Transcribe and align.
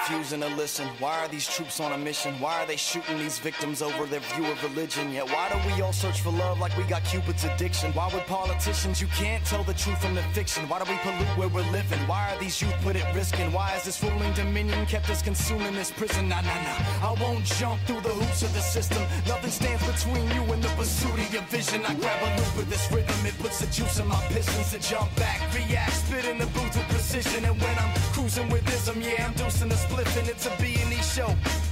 refusing 0.00 0.40
to 0.40 0.48
listen? 0.48 0.86
Why 0.98 1.24
are 1.24 1.28
these 1.28 1.48
troops 1.48 1.80
on 1.80 1.92
a 1.92 1.98
mission? 1.98 2.34
Why 2.40 2.62
are 2.62 2.66
they 2.66 2.76
shooting 2.76 3.18
these 3.18 3.38
victims 3.38 3.82
over 3.82 4.06
their 4.06 4.20
view 4.20 4.46
of 4.46 4.62
religion? 4.62 5.12
Yet 5.12 5.26
why 5.30 5.48
do 5.50 5.56
we 5.66 5.80
all 5.82 5.92
search 5.92 6.20
for 6.20 6.30
love 6.30 6.58
like 6.60 6.76
we 6.76 6.84
got 6.84 7.04
Cupid's 7.04 7.44
addiction? 7.44 7.92
Why 7.92 8.08
would 8.12 8.26
politicians, 8.26 9.00
you 9.00 9.06
can't 9.08 9.44
tell 9.44 9.64
the 9.64 9.74
truth 9.74 10.00
from 10.00 10.14
the 10.14 10.22
fiction? 10.34 10.68
Why 10.68 10.82
do 10.82 10.90
we 10.90 10.98
pollute 10.98 11.36
where 11.38 11.48
we're 11.48 11.70
living? 11.72 12.00
Why 12.06 12.34
are 12.34 12.38
these 12.40 12.60
youth 12.60 12.74
put 12.82 12.96
at 12.96 13.14
risk? 13.14 13.38
And 13.38 13.52
why 13.52 13.74
is 13.76 13.84
this 13.84 14.02
ruling 14.02 14.32
dominion 14.34 14.86
kept 14.86 15.08
us 15.10 15.22
consuming 15.22 15.74
this 15.74 15.90
prison? 15.90 16.28
Nah, 16.28 16.40
nah, 16.40 16.54
nah. 16.66 17.08
I 17.08 17.16
won't 17.20 17.44
jump 17.44 17.80
through 17.82 18.00
the 18.00 18.14
hoops 18.20 18.42
of 18.42 18.52
the 18.54 18.60
system. 18.60 19.02
Nothing 19.26 19.50
stands 19.50 19.84
between 19.86 20.26
you 20.30 20.42
and 20.52 20.62
the 20.62 20.68
pursuit 20.70 21.18
of 21.18 21.32
your 21.32 21.42
vision. 21.42 21.84
I 21.86 21.94
grab 21.94 22.20
a 22.22 22.40
loop 22.40 22.56
with 22.56 22.68
this 22.70 22.90
rhythm, 22.90 23.26
it 23.26 23.36
puts 23.38 23.60
the 23.60 23.66
juice 23.66 23.98
in 23.98 24.06
my 24.08 24.20
pistons 24.28 24.70
to 24.72 24.78
jump 24.78 25.14
back, 25.16 25.40
react, 25.54 25.92
spit 25.92 26.24
in 26.24 26.38
the 26.38 26.46
booth 26.46 26.76
with 26.76 26.88
precision. 26.88 27.44
And 27.44 27.60
when 27.60 27.78
I'm 27.78 27.94
cruising 28.12 28.48
with 28.48 28.66
ism, 28.74 29.00
yeah, 29.00 29.26
I'm 29.26 29.34
dosing 29.34 29.70
a 29.70 29.76
spliff 29.84 30.18
and 30.18 30.28
it's 30.28 30.46
a 30.46 30.52
B&E 30.60 31.00
show. 31.02 31.30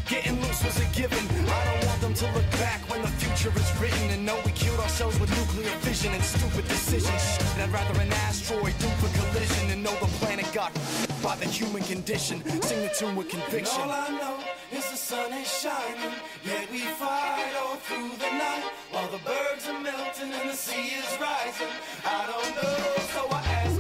Getting 0.09 0.41
loose 0.43 0.62
was 0.65 0.79
a 0.80 0.89
given. 0.93 1.25
I 1.48 1.61
don't 1.69 1.84
want 1.89 2.01
them 2.01 2.15
to 2.15 2.27
look 2.37 2.48
back 2.61 2.80
when 2.91 3.01
the 3.01 3.12
future 3.23 3.52
is 3.57 3.71
written 3.80 4.11
and 4.11 4.27
know 4.27 4.38
we 4.45 4.52
killed 4.52 4.80
ourselves 4.80 5.19
with 5.19 5.30
nuclear 5.30 5.73
fission 5.80 6.12
and 6.12 6.23
stupid 6.23 6.69
decisions. 6.69 7.23
And 7.55 7.62
I'd 7.62 7.73
rather 7.73 8.01
an 8.01 8.12
asteroid 8.29 8.75
do 8.79 8.88
a 8.88 9.11
collision 9.19 9.71
and 9.71 9.83
know 9.83 9.95
the 10.01 10.11
planet 10.21 10.48
got 10.52 10.73
by 11.23 11.37
the 11.37 11.47
human 11.47 11.83
condition. 11.85 12.45
Sing 12.62 12.83
the 12.83 12.93
tune 12.98 13.16
with 13.16 13.29
conviction. 13.29 13.80
all 13.80 13.91
I 13.91 14.09
know 14.21 14.37
is 14.77 14.85
the 14.91 14.97
sun 14.97 15.33
is 15.33 15.49
shining, 15.49 16.13
yet 16.45 16.71
we 16.71 16.80
fight 17.01 17.55
all 17.63 17.77
through 17.87 18.13
the 18.19 18.33
night 18.37 18.65
while 18.91 19.09
the 19.09 19.23
bergs 19.24 19.65
are 19.69 19.80
melting 19.80 20.33
and 20.33 20.51
the 20.51 20.57
sea 20.57 20.88
is 21.01 21.10
rising. 21.21 21.73
I 22.05 22.21
don't 22.30 22.52
know, 22.57 22.79
so 23.15 23.21
I 23.30 23.40
ask 23.60 23.71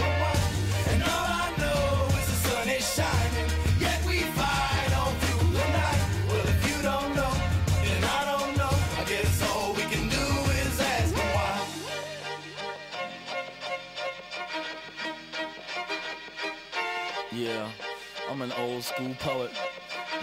An 18.42 18.50
old 18.58 18.82
school 18.82 19.14
poet. 19.20 19.52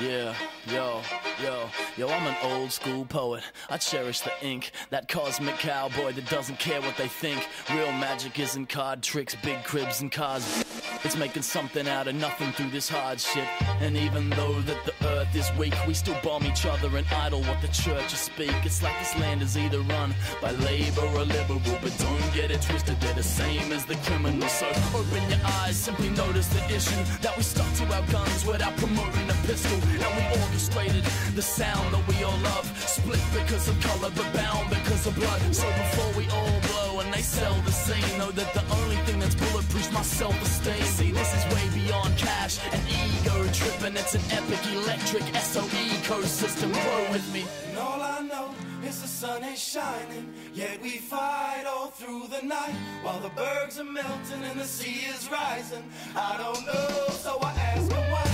Yeah, 0.01 0.33
yo, 0.71 1.01
yo, 1.43 1.69
yo, 1.97 2.07
I'm 2.07 2.25
an 2.25 2.35
old 2.41 2.71
school 2.71 3.03
poet. 3.03 3.43
I 3.69 3.75
cherish 3.75 4.21
the 4.21 4.31
ink, 4.41 4.71
that 4.91 5.09
cosmic 5.09 5.57
cowboy 5.57 6.13
that 6.13 6.29
doesn't 6.29 6.57
care 6.57 6.79
what 6.79 6.95
they 6.95 7.09
think. 7.09 7.45
Real 7.69 7.91
magic 7.91 8.39
isn't 8.39 8.69
card 8.69 9.03
tricks, 9.03 9.35
big 9.43 9.61
cribs 9.65 9.99
and 9.99 10.09
cars. 10.09 10.63
It's 11.03 11.17
making 11.17 11.43
something 11.43 11.85
out 11.87 12.07
of 12.07 12.15
nothing 12.15 12.53
through 12.53 12.69
this 12.69 12.87
hardship. 12.87 13.45
And 13.81 13.97
even 13.97 14.29
though 14.29 14.61
that 14.61 14.85
the 14.85 15.07
earth 15.07 15.35
is 15.35 15.51
weak, 15.57 15.73
we 15.85 15.93
still 15.93 16.17
bomb 16.23 16.45
each 16.45 16.65
other 16.65 16.95
and 16.95 17.05
idle 17.11 17.41
what 17.41 17.61
the 17.61 17.67
churches 17.67 18.19
speak. 18.19 18.53
It's 18.63 18.81
like 18.81 18.97
this 18.99 19.17
land 19.19 19.41
is 19.41 19.57
either 19.57 19.79
run 19.81 20.15
by 20.41 20.51
labor 20.51 21.07
or 21.13 21.25
liberal, 21.25 21.61
but 21.81 21.97
don't 21.97 22.33
get 22.33 22.51
it 22.51 22.61
twisted, 22.61 22.99
they're 23.01 23.13
the 23.15 23.23
same 23.23 23.73
as 23.73 23.85
the 23.85 23.95
criminals. 23.95 24.51
So 24.51 24.67
open 24.95 25.29
your 25.29 25.39
eyes, 25.43 25.75
simply 25.75 26.09
notice 26.09 26.47
the 26.47 26.63
issue 26.73 27.03
that 27.21 27.35
we 27.35 27.43
stuck 27.43 27.73
to 27.75 27.95
our 27.95 28.05
guns 28.07 28.45
without 28.45 28.77
promoting 28.77 29.29
a 29.29 29.33
pistol. 29.45 29.88
And 29.97 30.11
we 30.17 30.23
orchestrated 30.41 31.03
the 31.35 31.41
sound 31.41 31.93
that 31.93 32.07
we 32.07 32.23
all 32.23 32.37
love, 32.39 32.65
split 32.87 33.21
because 33.33 33.67
of 33.67 33.79
color, 33.81 34.11
but 34.15 34.27
bound 34.33 34.69
because 34.69 35.07
of 35.07 35.15
blood. 35.15 35.41
So 35.55 35.67
before 35.67 36.11
we 36.17 36.29
all 36.29 36.59
blow 36.69 36.99
and 37.01 37.13
they 37.13 37.21
sell 37.21 37.55
the 37.65 37.71
scene, 37.71 38.17
know 38.17 38.31
that 38.31 38.53
the 38.53 38.65
only 38.81 38.97
thing 39.05 39.19
that's 39.19 39.35
bulletproof's 39.35 39.91
my 39.91 40.01
self-esteem. 40.01 40.83
See, 40.83 41.11
this 41.11 41.31
is 41.37 41.43
way 41.53 41.83
beyond 41.83 42.17
cash 42.17 42.59
and 42.71 42.81
ego 42.87 43.47
tripping. 43.51 43.95
It's 43.97 44.15
an 44.15 44.21
epic 44.31 44.61
electric 44.73 45.23
SO 45.35 45.61
ecosystem. 45.61 46.71
Grow 46.73 47.11
with 47.11 47.33
me. 47.33 47.45
And 47.69 47.77
all 47.77 48.01
I 48.01 48.21
know 48.21 48.49
is 48.85 49.01
the 49.01 49.07
sun 49.07 49.43
is 49.43 49.59
shining, 49.59 50.33
yet 50.53 50.81
we 50.81 50.97
fight 50.97 51.65
all 51.67 51.87
through 51.87 52.27
the 52.27 52.45
night 52.45 52.75
while 53.03 53.19
the 53.19 53.29
bergs 53.29 53.79
are 53.79 53.83
melting 53.83 54.43
and 54.43 54.59
the 54.59 54.65
sea 54.65 55.05
is 55.13 55.29
rising. 55.29 55.83
I 56.15 56.37
don't 56.37 56.65
know, 56.65 57.07
so 57.11 57.37
I 57.41 57.51
ask 57.51 57.89
my 57.89 58.28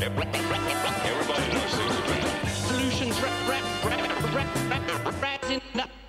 Everybody 0.00 1.52
knows 1.52 1.74
things 1.74 1.96
are. 1.96 2.48
Solutions 2.48 3.20
rap, 3.20 3.48
rap, 3.48 3.64
rap, 3.84 4.34
rap, 4.34 4.54
rap, 4.70 5.22
rap, 5.22 5.50
in 5.50 5.60
the, 5.74 6.01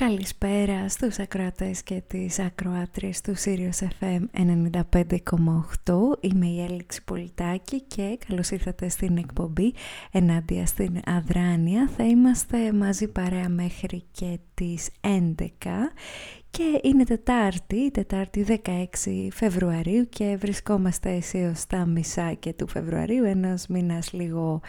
Καλησπέρα 0.00 0.88
στους 0.88 1.18
ακροατές 1.18 1.82
και 1.82 2.02
τις 2.06 2.38
ακροάτριες 2.38 3.20
του 3.20 3.34
Sirius 3.44 3.88
FM 4.00 4.20
95,8 4.32 5.04
Είμαι 6.20 6.46
η 6.46 6.62
Έλεξη 6.62 7.04
Πολιτάκη 7.04 7.80
και 7.80 8.18
καλώς 8.28 8.50
ήρθατε 8.50 8.88
στην 8.88 9.16
εκπομπή 9.16 9.74
ενάντια 10.12 10.66
στην 10.66 11.00
Αδράνεια. 11.06 11.90
Θα 11.96 12.04
είμαστε 12.04 12.72
μαζί 12.72 13.08
παρέα 13.08 13.48
μέχρι 13.48 14.02
και 14.12 14.38
τις 14.54 14.90
11 15.00 15.34
και 16.50 16.80
είναι 16.82 17.04
Τετάρτη, 17.04 17.90
Τετάρτη 17.90 18.60
16 18.64 19.28
Φεβρουαρίου 19.32 20.08
και 20.08 20.36
βρισκόμαστε 20.40 21.10
αισίως 21.10 21.58
στα 21.58 21.86
μισάκια 21.86 22.54
του 22.54 22.68
Φεβρουαρίου 22.68 23.24
ένας 23.24 23.66
μήνας 23.66 24.12
λίγο 24.12 24.60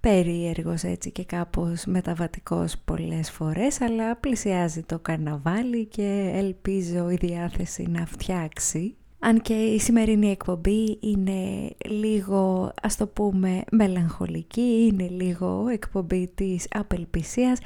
περίεργος 0.00 0.82
έτσι 0.82 1.10
και 1.10 1.24
κάπως 1.24 1.84
μεταβατικός 1.84 2.74
πολλές 2.84 3.30
φορές 3.30 3.80
αλλά 3.80 4.16
πλησιάζει 4.16 4.82
το 4.82 4.98
καρναβάλι 4.98 5.84
και 5.84 6.30
ελπίζω 6.34 7.10
η 7.10 7.16
διάθεση 7.16 7.86
να 7.88 8.06
φτιάξει. 8.06 8.96
Αν 9.18 9.40
και 9.40 9.54
η 9.54 9.78
σημερινή 9.78 10.30
εκπομπή 10.30 10.98
είναι 11.00 11.70
λίγο 11.84 12.72
ας 12.82 12.96
το 12.96 13.06
πούμε 13.06 13.64
μελαγχολική, 13.70 14.90
είναι 14.92 15.08
λίγο 15.08 15.66
εκπομπή 15.68 16.30
της 16.34 16.66
απελπισίας 16.70 17.58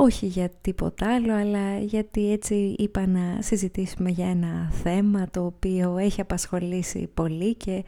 όχι 0.00 0.26
για 0.26 0.50
τίποτα 0.60 1.14
άλλο, 1.14 1.34
αλλά 1.34 1.78
γιατί 1.78 2.32
έτσι 2.32 2.54
είπα 2.78 3.06
να 3.06 3.42
συζητήσουμε 3.42 4.10
για 4.10 4.28
ένα 4.28 4.70
θέμα 4.82 5.28
το 5.30 5.44
οποίο 5.44 5.96
έχει 5.96 6.20
απασχολήσει 6.20 7.10
πολύ 7.14 7.54
και 7.54 7.84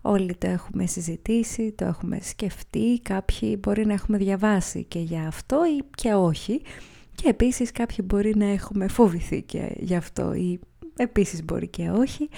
όλοι 0.00 0.34
το 0.34 0.46
έχουμε 0.46 0.86
συζητήσει, 0.86 1.72
το 1.72 1.84
έχουμε 1.84 2.18
σκεφτεί, 2.20 3.00
κάποιοι 3.02 3.58
μπορεί 3.62 3.86
να 3.86 3.92
έχουμε 3.92 4.18
διαβάσει 4.18 4.84
και 4.84 4.98
για 4.98 5.26
αυτό 5.26 5.60
ή 5.64 5.84
και 5.94 6.14
όχι. 6.14 6.60
Και 7.14 7.28
επίσης 7.28 7.72
κάποιοι 7.72 8.04
μπορεί 8.04 8.36
να 8.36 8.46
έχουμε 8.46 8.88
φοβηθεί 8.88 9.42
και 9.42 9.72
γι' 9.76 9.96
αυτό 9.96 10.34
ή 10.34 10.60
επίσης 10.98 11.44
μπορεί 11.44 11.68
και 11.68 11.90
όχι 11.90 12.28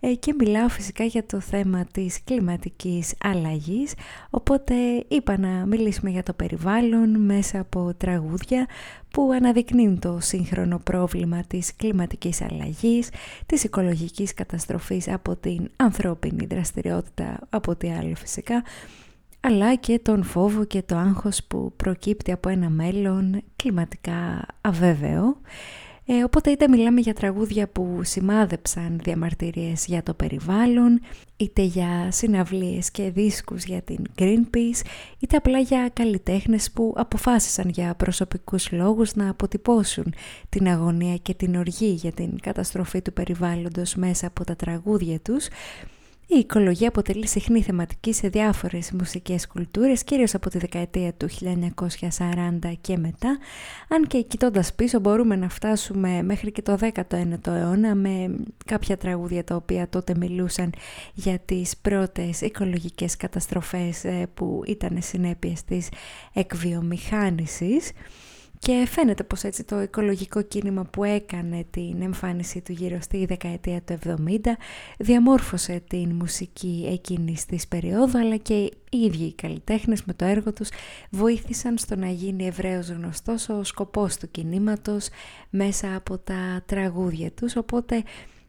ε, 0.00 0.14
και 0.14 0.34
μιλάω 0.38 0.68
φυσικά 0.68 1.04
για 1.04 1.26
το 1.26 1.40
θέμα 1.40 1.86
της 1.92 2.24
κλιματικής 2.24 3.14
αλλαγής 3.22 3.94
οπότε 4.30 4.74
είπα 5.08 5.38
να 5.38 5.48
μιλήσουμε 5.48 6.10
για 6.10 6.22
το 6.22 6.32
περιβάλλον 6.32 7.20
μέσα 7.20 7.60
από 7.60 7.94
τραγούδια 7.96 8.66
που 9.10 9.30
αναδεικνύουν 9.32 9.98
το 9.98 10.18
σύγχρονο 10.20 10.78
πρόβλημα 10.84 11.42
της 11.46 11.76
κλιματικής 11.76 12.42
αλλαγής, 12.42 13.08
της 13.46 13.64
οικολογικής 13.64 14.34
καταστροφής 14.34 15.08
από 15.08 15.36
την 15.36 15.70
ανθρώπινη 15.76 16.46
δραστηριότητα, 16.46 17.38
από 17.50 17.76
τι 17.76 17.90
άλλο 17.90 18.14
φυσικά, 18.14 18.62
αλλά 19.40 19.74
και 19.74 19.98
τον 19.98 20.22
φόβο 20.24 20.64
και 20.64 20.82
το 20.82 20.96
άγχος 20.96 21.44
που 21.44 21.72
προκύπτει 21.76 22.32
από 22.32 22.48
ένα 22.48 22.70
μέλλον 22.70 23.42
κλιματικά 23.56 24.46
αβέβαιο. 24.60 25.36
Ε, 26.10 26.22
οπότε 26.24 26.50
είτε 26.50 26.68
μιλάμε 26.68 27.00
για 27.00 27.14
τραγούδια 27.14 27.68
που 27.68 28.00
σημάδεψαν 28.02 29.00
διαμαρτυρίες 29.02 29.86
για 29.86 30.02
το 30.02 30.14
περιβάλλον, 30.14 31.00
είτε 31.36 31.62
για 31.62 32.08
συναυλίες 32.10 32.90
και 32.90 33.10
δίσκους 33.10 33.64
για 33.64 33.82
την 33.82 34.04
Greenpeace, 34.18 34.86
είτε 35.18 35.36
απλά 35.36 35.58
για 35.58 35.90
καλλιτέχνες 35.92 36.70
που 36.70 36.94
αποφάσισαν 36.96 37.68
για 37.68 37.94
προσωπικούς 37.94 38.72
λόγους 38.72 39.14
να 39.14 39.30
αποτυπώσουν 39.30 40.14
την 40.48 40.68
αγωνία 40.68 41.16
και 41.16 41.34
την 41.34 41.56
οργή 41.56 41.90
για 41.90 42.12
την 42.12 42.40
καταστροφή 42.40 43.02
του 43.02 43.12
περιβάλλοντος 43.12 43.94
μέσα 43.94 44.26
από 44.26 44.44
τα 44.44 44.56
τραγούδια 44.56 45.20
τους, 45.20 45.48
η 46.30 46.38
οικολογία 46.38 46.88
αποτελεί 46.88 47.26
συχνή 47.26 47.62
θεματική 47.62 48.12
σε 48.12 48.28
διάφορες 48.28 48.92
μουσικές 48.92 49.46
κουλτούρες, 49.46 50.04
κυρίως 50.04 50.34
από 50.34 50.50
τη 50.50 50.58
δεκαετία 50.58 51.12
του 51.12 51.28
1940 51.28 52.72
και 52.80 52.96
μετά, 52.96 53.38
αν 53.88 54.06
και 54.06 54.22
κοιτώντας 54.22 54.74
πίσω 54.74 55.00
μπορούμε 55.00 55.36
να 55.36 55.48
φτάσουμε 55.48 56.22
μέχρι 56.22 56.52
και 56.52 56.62
το 56.62 56.78
19ο 56.80 57.46
αιώνα 57.46 57.94
με 57.94 58.36
κάποια 58.64 58.96
τραγούδια 58.96 59.44
τα 59.44 59.54
οποία 59.54 59.88
τότε 59.88 60.14
μιλούσαν 60.16 60.72
για 61.14 61.38
τις 61.38 61.76
πρώτες 61.76 62.40
οικολογικές 62.40 63.16
καταστροφές 63.16 64.04
ε, 64.04 64.26
που 64.34 64.62
ήταν 64.66 64.98
συνέπειες 65.00 65.64
της 65.64 65.88
εκβιομηχάνησης. 66.32 67.90
Και 68.58 68.86
φαίνεται 68.88 69.22
πως 69.22 69.42
έτσι 69.42 69.64
το 69.64 69.80
οικολογικό 69.82 70.42
κίνημα 70.42 70.84
που 70.84 71.04
έκανε 71.04 71.64
την 71.70 72.02
εμφάνιση 72.02 72.60
του 72.60 72.72
γύρω 72.72 73.00
στη 73.00 73.26
δεκαετία 73.26 73.82
του 73.82 73.98
70 74.04 74.14
διαμόρφωσε 74.98 75.82
την 75.88 76.10
μουσική 76.14 76.88
εκείνης 76.92 77.46
της 77.46 77.68
περίοδου 77.68 78.18
αλλά 78.18 78.36
και 78.36 78.54
οι 78.90 78.98
ίδιοι 78.98 79.24
οι 79.24 79.34
καλλιτέχνες 79.34 80.04
με 80.04 80.12
το 80.12 80.24
έργο 80.24 80.52
τους 80.52 80.68
βοήθησαν 81.10 81.78
στο 81.78 81.96
να 81.96 82.08
γίνει 82.08 82.46
ευρέως 82.46 82.88
γνωστός 82.88 83.48
ο 83.48 83.64
σκοπός 83.64 84.16
του 84.16 84.30
κινήματος 84.30 85.08
μέσα 85.50 85.94
από 85.96 86.18
τα 86.18 86.62
τραγούδια 86.66 87.30
τους. 87.30 87.56
Οπότε 87.56 88.02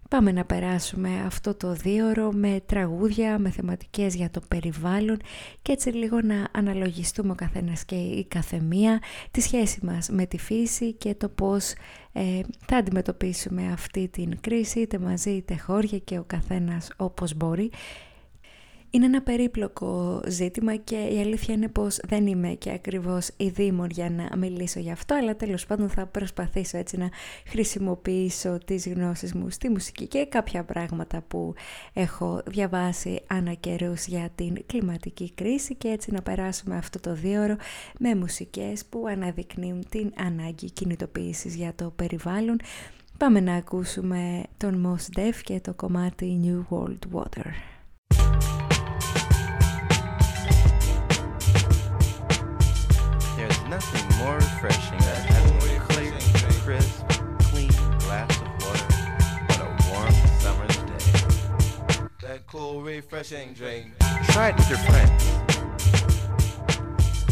Πάμε 0.10 0.32
να 0.32 0.46
περάσουμε 0.46 1.24
αυτό 1.26 1.56
το 1.56 1.74
δίωρο 1.74 2.32
με 2.32 2.62
τραγούδια, 2.66 3.40
με 3.40 3.50
θεματικές 3.50 4.16
για 4.16 4.30
το 4.30 4.42
περιβάλλον 4.48 5.18
και 5.62 5.72
έτσι 5.72 5.90
λίγο 5.90 6.22
να 6.22 6.48
αναλογιστούμε 6.52 7.32
ο 7.32 7.36
καθένας 7.36 7.86
και 7.86 7.96
η 7.96 8.26
καθεμία 8.26 9.02
τη 9.32 9.42
σχέση 9.42 9.80
μας 9.86 10.10
με 10.10 10.26
τη 10.26 10.38
φύση 10.38 10.94
και 10.94 11.16
το 11.16 11.30
πώς 11.30 11.74
ε, 12.14 12.40
θα 12.68 12.78
αντιμετωπίσουμε 12.78 13.72
αυτή 13.72 14.08
την 14.08 14.40
κρίση 14.42 14.80
είτε 14.80 15.00
μαζί 15.00 15.30
είτε 15.30 15.58
χώρια 15.58 15.98
και 15.98 16.18
ο 16.18 16.24
καθένας 16.28 16.92
όπως 16.98 17.34
μπορεί 17.36 17.72
είναι 18.90 19.06
ένα 19.06 19.22
περίπλοκο 19.22 20.22
ζήτημα 20.28 20.76
και 20.76 20.96
η 20.96 21.20
αλήθεια 21.20 21.54
είναι 21.54 21.68
πως 21.68 22.00
δεν 22.08 22.28
είμαι 22.28 22.48
και 22.50 22.72
ακριβώς 22.72 23.30
η 23.38 23.48
Δήμορ 23.50 23.90
για 23.90 24.10
να 24.10 24.38
μιλήσω 24.38 24.80
γι' 24.80 24.92
αυτό, 24.92 25.16
αλλά 25.16 25.36
τέλος 25.36 25.66
πάντων 25.66 25.90
θα 25.90 26.06
προσπαθήσω 26.06 26.78
έτσι 26.78 26.98
να 26.98 27.10
χρησιμοποιήσω 27.48 28.58
τις 28.66 28.88
γνώσεις 28.88 29.34
μου 29.34 29.50
στη 29.50 29.70
μουσική 29.70 30.08
και 30.08 30.26
κάποια 30.26 30.64
πράγματα 30.64 31.24
που 31.28 31.54
έχω 31.94 32.42
διαβάσει 32.46 33.22
ανά 33.28 33.54
καιρούς 33.54 34.06
για 34.06 34.30
την 34.36 34.66
κλιματική 34.66 35.32
κρίση 35.34 35.76
και 35.76 35.88
έτσι 35.88 36.12
να 36.12 36.22
περάσουμε 36.22 36.78
αυτό 36.78 37.00
το 37.00 37.14
δίωρο 37.14 37.56
με 38.00 38.16
μουσικές 38.16 38.86
που 38.86 39.06
αναδεικνύουν 39.08 39.86
την 39.90 40.14
ανάγκη 40.18 40.72
κινητοποίησης 40.72 41.56
για 41.56 41.74
το 41.76 41.94
περιβάλλον. 41.96 42.58
Πάμε 43.18 43.40
να 43.40 43.56
ακούσουμε 43.56 44.44
τον 44.58 44.86
Mos 44.86 45.20
Def 45.20 45.36
και 45.44 45.60
το 45.60 45.74
κομμάτι 45.74 46.40
New 46.44 46.76
World 46.76 47.20
Water. 47.20 47.52
Refreshing 54.62 55.00
a 55.00 55.80
clear, 55.88 56.12
crisp, 56.64 57.08
clean 57.44 57.72
glass 58.00 58.42
of 58.42 58.48
water 58.66 58.88
on 59.54 59.60
a 59.62 59.70
warm 59.90 60.14
summer's 60.40 60.78
day. 60.78 62.08
That 62.22 62.46
cool, 62.46 62.82
refreshing 62.82 63.54
drink. 63.54 63.94
Try 64.26 64.50
it 64.50 64.56
with 64.58 64.70
your 64.70 64.80
friends. 64.80 65.24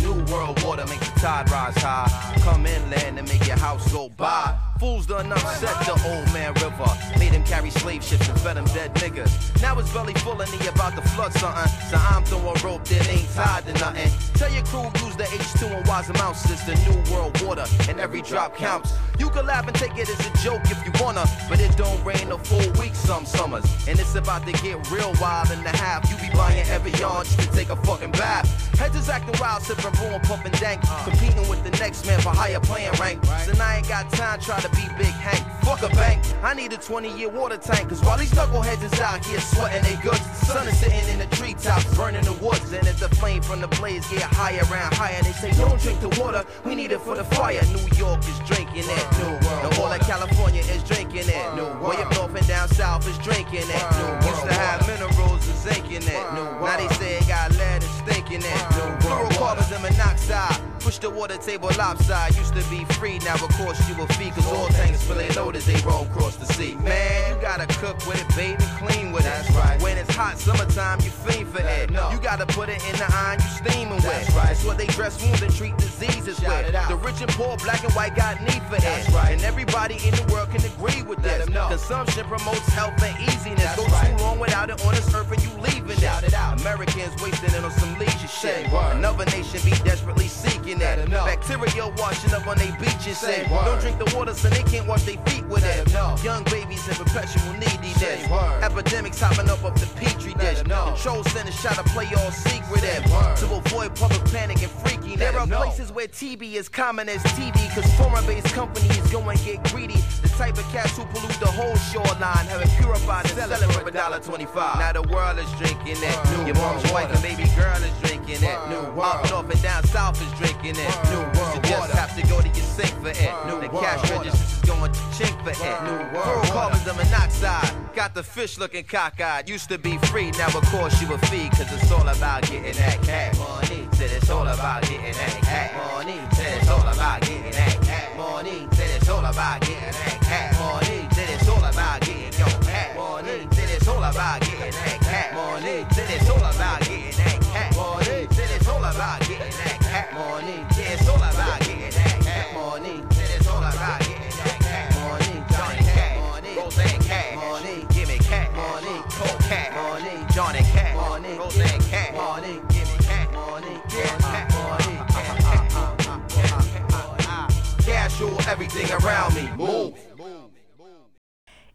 New 0.02 0.24
world 0.34 0.64
water 0.64 0.86
make 0.86 1.02
the 1.02 1.20
tide 1.20 1.52
rise 1.52 1.76
high. 1.78 2.40
Come 2.44 2.66
inland 2.66 3.20
and 3.20 3.28
make 3.28 3.46
your 3.46 3.58
house 3.58 3.92
go 3.92 4.08
by. 4.08 4.58
Fools 4.80 5.08
done 5.08 5.32
upset 5.32 5.86
the 5.86 5.94
old 6.06 6.32
man 6.34 6.54
river. 6.54 6.86
Made 7.18 7.34
him 7.34 7.44
carry 7.44 7.72
slave 7.72 8.04
ships 8.04 8.30
and 8.30 8.40
fed 8.40 8.58
him 8.58 8.66
dead 8.66 8.94
niggas. 8.96 9.60
Now 9.62 9.76
his 9.76 9.92
belly 9.92 10.14
full 10.16 10.40
and 10.40 10.50
he 10.50 10.68
about 10.68 10.96
to 10.96 11.02
flood 11.10 11.34
something. 11.34 11.68
So 11.90 11.98
I'm 11.98 12.24
throwing 12.26 12.62
rope 12.64 12.86
that 12.86 13.10
ain't 13.10 13.28
tied 13.34 13.66
to 13.66 13.74
nothing. 13.74 14.12
Tell 14.36 14.52
your 14.52 14.64
crew 14.66 14.84
use 15.04 15.16
the 15.16 15.24
H2 15.24 15.78
and 15.78 15.88
wise 15.88 16.10
amounts. 16.10 16.50
It's 16.52 16.64
the 16.64 16.76
new 16.86 17.12
world 17.12 17.42
water 17.42 17.66
and 17.90 18.00
every 18.00 18.22
drop 18.22 18.56
counts. 18.56 18.94
You 19.18 19.32
can 19.32 19.48
laugh 19.48 19.68
and 19.68 19.76
take 19.76 19.98
it 19.98 20.10
as 20.10 20.20
a 20.20 20.44
joke 20.44 20.62
if 20.66 20.78
you 20.86 20.92
wanna, 21.04 21.26
but 21.50 21.60
it 21.60 21.76
don't 21.76 22.04
rain 22.06 22.32
a 22.32 22.38
full 22.38 22.72
week 22.80 22.94
some 22.94 23.26
summers. 23.26 23.66
And 23.88 24.00
it's 24.00 24.14
about 24.14 24.46
to 24.46 24.52
get 24.52 24.92
real 24.92 25.12
wild 25.20 25.50
in 25.50 25.64
the 25.64 25.70
half. 25.70 26.08
You 26.12 26.18
be 26.18 26.32
buying 26.36 26.68
every 26.70 26.92
yarn 26.92 27.26
just 27.26 27.40
to 27.40 27.48
take 27.52 27.70
a 27.70 27.76
fucking 27.78 28.12
bath. 28.12 28.46
Heads 28.78 28.96
is 28.96 29.10
acting 29.10 29.40
wild, 29.40 29.64
sipping 29.64 29.92
brewing, 29.94 30.22
pumping 30.22 30.52
dank. 30.54 30.82
Competing 31.04 31.50
with 31.50 31.64
the 31.64 31.72
next 31.80 32.06
man 32.06 32.22
for 32.22 32.30
higher 32.30 32.60
playing 32.60 32.94
rank. 33.00 33.26
So 33.26 33.54
I 33.60 33.78
ain't 33.78 33.88
got 33.88 34.12
time 34.12 34.40
try 34.40 34.60
to 34.60 34.67
be 34.70 34.88
Big 34.98 35.14
Hank. 35.14 35.44
Fuck 35.64 35.84
a 35.84 35.94
bank. 35.96 36.24
I 36.44 36.54
need 36.54 36.72
a 36.74 36.78
20 36.78 37.18
year 37.18 37.30
water 37.30 37.58
tank. 37.58 37.90
Cause 37.90 38.02
while 38.02 38.18
these 38.18 38.32
knuckleheads 38.32 38.84
is 38.84 39.00
out 39.00 39.26
here 39.26 39.40
sweating 39.40 39.84
they 39.84 40.02
goods, 40.02 40.24
the 40.40 40.46
sun 40.46 40.68
is 40.68 40.78
sitting 40.80 41.08
in 41.10 41.20
the 41.20 41.36
treetops, 41.36 41.86
burning 41.96 42.24
the 42.24 42.34
woods. 42.34 42.72
And 42.72 42.88
as 42.88 43.00
the 43.00 43.10
flame 43.10 43.42
from 43.42 43.62
the 43.62 43.68
blaze 43.68 44.08
get 44.10 44.24
higher 44.24 44.62
and 44.62 44.94
higher, 44.94 45.22
they 45.24 45.32
say, 45.34 45.52
don't 45.52 45.80
drink 45.82 46.00
the 46.00 46.10
water, 46.22 46.46
we 46.66 46.76
need 46.76 46.92
it 46.92 47.02
for 47.02 47.16
the 47.16 47.24
fire. 47.24 47.62
New 47.76 47.88
York 47.98 48.20
is 48.20 48.40
drinking 48.48 48.86
it. 48.88 49.06
New 49.20 49.34
World. 49.46 49.66
And 49.66 49.80
all 49.80 49.92
of 49.92 50.02
California 50.02 50.62
is 50.62 50.84
drinking 50.84 51.28
it. 51.28 51.56
New 51.56 51.68
Way 51.84 51.98
up 51.98 52.12
north 52.16 52.36
and 52.36 52.48
down 52.48 52.68
south 52.70 53.08
is 53.08 53.18
drinking 53.20 53.68
it. 53.68 53.86
New 54.00 54.28
Used 54.28 54.44
to 54.44 54.54
have 54.54 54.88
minerals 54.88 55.48
and 55.48 55.58
zinc 55.58 55.86
in 55.92 56.04
it. 56.04 56.24
Now 56.34 56.78
they 56.78 56.88
say 56.96 57.18
it 57.18 57.28
got 57.28 57.52
lead 57.58 57.84
and 57.84 57.92
stink 58.02 58.32
in 58.32 58.42
it. 58.42 58.62
Fluorocarbons 59.02 59.72
and 59.72 59.84
monoxide. 59.84 60.67
Push 60.88 61.00
the 61.00 61.10
water 61.10 61.36
table 61.36 61.70
lopside. 61.78 62.34
Used 62.38 62.56
to 62.56 62.64
be 62.70 62.86
free, 62.96 63.20
now 63.20 63.34
of 63.34 63.50
course 63.60 63.78
you 63.90 63.96
will 63.98 64.08
fee. 64.16 64.32
Cause 64.32 64.48
all 64.54 64.70
tanks 64.70 65.04
fill 65.04 65.18
their 65.18 65.30
load 65.34 65.58
as 65.58 65.66
they 65.66 65.76
roll 65.82 66.06
across 66.06 66.38
the 66.38 66.46
sea. 66.46 66.76
Man, 66.76 67.36
you 67.36 67.42
gotta 67.42 67.68
cook 67.68 67.98
with 68.08 68.22
it, 68.22 68.36
baby, 68.38 68.64
clean 68.80 69.12
with 69.12 69.26
That's 69.26 69.50
it. 69.50 69.56
right. 69.58 69.82
When 69.82 69.98
it's 69.98 70.16
hot 70.16 70.38
summertime, 70.40 71.02
you 71.02 71.10
fiend 71.10 71.50
for 71.50 71.60
it. 71.60 71.90
No. 71.92 72.10
You 72.12 72.18
gotta 72.20 72.46
put 72.46 72.70
it 72.70 72.82
in 72.88 72.96
the 72.96 73.06
iron 73.14 73.38
you 73.42 73.48
steaming 73.50 74.00
That's 74.00 74.28
with. 74.28 74.36
right. 74.38 74.52
It's 74.52 74.64
what 74.64 74.78
they 74.78 74.88
dress 74.88 75.22
wounds 75.22 75.42
and 75.42 75.54
treat 75.54 75.76
diseases 75.76 76.40
Shout 76.40 76.64
with. 76.64 76.72
The 76.88 76.96
rich 76.96 77.20
and 77.20 77.32
poor, 77.32 77.58
black 77.58 77.84
and 77.84 77.92
white 77.92 78.16
got 78.16 78.40
need 78.42 78.64
for 78.72 78.80
That's 78.80 79.10
it. 79.10 79.14
right. 79.14 79.34
And 79.34 79.42
everybody 79.42 79.96
in 80.08 80.16
the 80.16 80.24
world 80.32 80.52
can 80.52 80.64
agree 80.64 81.02
with 81.04 81.22
Let 81.22 81.48
this. 81.48 81.68
Consumption 81.68 82.24
promotes 82.28 82.66
health 82.70 83.04
and 83.04 83.20
easiness. 83.28 83.60
That's 83.62 83.76
Go 83.76 83.88
right. 83.88 84.18
too 84.18 84.24
long 84.24 84.40
without 84.40 84.70
it 84.70 84.80
on 84.86 84.96
this 84.96 85.14
earth 85.14 85.34
and 85.34 85.44
you 85.44 85.52
leaving 85.60 85.98
Shout 85.98 86.24
it 86.24 86.34
out. 86.34 86.62
Americans 86.62 87.12
wasting 87.22 87.54
it 87.54 87.62
on 87.62 87.72
some 87.72 87.98
leisure 88.00 88.28
Say 88.28 88.64
shit. 88.64 88.72
Another 88.72 89.26
nation 89.26 89.60
be 89.66 89.72
desperately 89.84 90.28
seeking 90.28 90.77
'em 90.82 91.10
know. 91.12 91.26
Bacteria 91.26 91.88
washing 91.98 92.34
up 92.34 92.48
on 92.48 92.58
their 92.58 92.76
beaches. 92.80 93.18
Say 93.20 93.48
don't 93.50 93.80
drink 93.80 93.98
the 93.98 94.16
water 94.16 94.34
so 94.34 94.50
they 94.50 94.64
can't 94.64 94.88
wash 94.88 95.04
their 95.04 95.18
feet 95.26 95.46
with 95.48 95.64
it. 95.66 95.92
Young 96.24 96.44
babies 96.46 96.88
in 96.88 96.96
perpetual 96.96 97.54
neediness. 97.54 98.00
Say 98.00 98.28
word. 98.30 98.64
Epidemics 98.64 99.20
hopping 99.20 99.50
up 99.50 99.64
up 99.64 99.76
the 99.80 99.88
petri 100.00 100.34
dish. 100.36 100.62
Control 100.62 101.24
centers 101.26 101.60
try 101.62 101.74
to 101.74 101.84
play 101.96 102.08
all 102.18 102.32
secret 102.32 102.82
word. 103.10 103.38
to 103.38 103.46
avoid 103.46 103.96
public 103.96 104.24
panic 104.32 104.62
and 104.62 104.72
freaking. 104.72 105.20
Let 105.20 105.34
There 105.34 105.40
are 105.40 105.48
places 105.48 105.92
where 105.92 106.08
TB 106.08 106.54
is 106.56 106.70
common 106.70 107.10
as 107.10 107.22
TD, 107.24 107.74
cause 107.74 107.92
foreign 107.96 108.26
based 108.26 108.54
companies 108.54 109.00
go 109.12 109.22
and 109.22 109.40
get 109.44 109.64
greedy. 109.72 110.00
The 110.22 110.30
type 110.30 110.58
of 110.58 110.66
cats 110.72 110.98
who 110.98 111.06
pollute 111.06 111.40
the 111.40 111.48
whole 111.48 111.76
shoreline, 111.90 112.46
have 112.48 112.62
it 112.62 112.70
purified 112.78 113.26
and 113.26 113.34
sell 113.34 113.52
it 113.52 113.72
for 113.74 113.88
a 113.88 113.92
dollar 113.92 114.20
twenty-five. 114.20 114.80
Now 114.80 114.94
the 114.94 115.08
world 115.08 115.40
is 115.40 115.50
drinking 115.58 115.98
it. 116.04 116.46
Your 116.46 116.56
mom's 116.56 116.92
wife 116.92 117.12
and 117.12 117.22
baby 117.24 117.50
girl 117.56 117.78
is 117.82 117.94
drinking 118.02 118.44
it. 118.44 118.58
Up 118.98 119.30
north 119.30 119.50
and 119.50 119.62
down 119.62 119.84
south 119.86 120.22
is 120.22 120.32
drinking 120.40 120.67
it. 120.76 120.96
You 121.12 121.62
just 121.64 121.92
have 121.94 122.16
to 122.16 122.22
go 122.28 122.42
to 122.42 122.48
your 122.48 122.56
sink 122.56 122.94
for 123.02 123.10
it. 123.10 123.16
The 123.16 123.70
cash 123.80 124.10
registers 124.12 124.52
is 124.54 124.62
going 124.62 124.92
to 124.92 125.00
chink 125.16 125.36
for 125.44 125.52
it. 125.52 125.56
Fluorocarbons 125.56 126.88
and 126.88 126.98
monoxide. 126.98 127.74
Got 127.96 128.14
the 128.14 128.24
fish 128.24 128.58
looking 128.58 128.84
cockeyed. 128.84 129.50
Used 129.50 129.70
to 129.70 129.78
be 129.78 129.98
free, 130.10 130.32
now 130.32 130.48
of 130.48 130.64
course 130.66 131.02
you 131.02 131.12
a 131.14 131.18
fee. 131.18 131.50
Cause 131.50 131.72
it's 131.74 131.92
all 131.92 132.08
about 132.08 132.44
getting 132.44 132.74
that 132.74 133.02
cash 133.04 133.38
money. 133.40 133.88
Said 133.94 134.12
it's 134.12 134.30
all 134.30 134.48
about 134.48 134.84
getting 134.84 135.14
that 135.14 135.40
cash 135.42 135.74
money. 135.96 136.20
Said 136.34 136.58
it's 136.62 136.70
all 136.70 136.82
about 136.82 137.22
getting 137.22 137.52
that 137.52 137.82
cash 137.82 138.18
money. 138.18 138.68
Said 138.74 138.90
it's 138.96 139.10
all 139.10 139.26
about 139.26 139.62
getting 139.62 139.92
that 139.92 140.17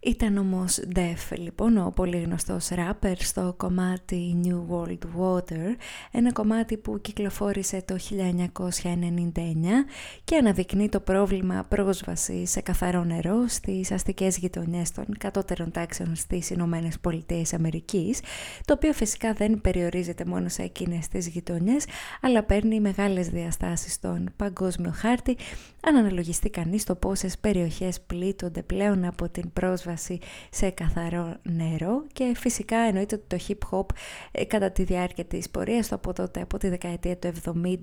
Ήταν 0.04 0.36
όμως 0.36 0.80
Def, 0.94 1.36
λοιπόν, 1.36 1.76
ο 1.76 1.92
πολύ 1.94 2.20
γνωστός 2.20 2.68
ράπερ 2.68 3.18
στο 3.18 3.54
κομμάτι 3.56 4.36
New 4.44 4.74
World 4.74 4.98
Water, 5.18 5.76
ένα 6.12 6.32
κομμάτι 6.32 6.76
που 6.76 7.00
κυκλοφόρησε 7.00 7.82
το 7.86 7.96
1999 8.10 9.84
και 10.24 10.36
αναδεικνύει 10.36 10.88
το 10.88 11.00
πρόβλημα 11.00 11.66
πρόσβαση 11.68 12.46
σε 12.46 12.60
καθαρό 12.60 13.04
νερό 13.04 13.44
στις 13.48 13.92
αστικές 13.92 14.36
γειτονιές 14.36 14.92
των 14.92 15.04
κατώτερων 15.18 15.70
τάξεων 15.70 16.16
στις 16.16 16.50
Ηνωμένες 16.50 16.98
Πολιτείες 17.00 17.52
Αμερικής, 17.54 18.20
το 18.64 18.72
οποίο 18.72 18.92
φυσικά 18.92 19.32
δεν 19.32 19.60
περιορίζεται 19.60 20.24
μόνο 20.24 20.48
σε 20.48 20.62
εκείνες 20.62 21.08
τις 21.08 21.28
γειτονιές, 21.28 21.84
αλλά 22.20 22.42
παίρνει 22.42 22.80
μεγάλες 22.80 23.28
διαστάσεις 23.28 23.92
στον 23.92 24.30
παγκόσμιο 24.36 24.92
χάρτη, 24.94 25.36
αν 25.84 25.96
αναλογιστεί 25.96 26.50
κανείς 26.50 26.84
το 26.84 26.94
πόσες 26.94 27.38
περιοχές 27.38 28.00
πλήττονται 28.00 28.62
πλέον 28.62 29.04
από 29.04 29.28
την 29.28 29.52
πρόσβαση 29.52 30.18
σε 30.50 30.70
καθαρό 30.70 31.36
νερό 31.42 32.04
και 32.12 32.32
φυσικά 32.36 32.76
εννοείται 32.76 33.14
ότι 33.14 33.36
το 33.36 33.44
hip 33.48 33.78
hop 33.78 33.86
ε, 34.32 34.44
κατά 34.44 34.70
τη 34.70 34.82
διάρκεια 34.82 35.24
της 35.24 35.50
πορείας 35.50 35.88
του 35.88 35.94
από 35.94 36.12
τότε, 36.12 36.40
από 36.40 36.58
τη 36.58 36.68
δεκαετία 36.68 37.16
του 37.16 37.32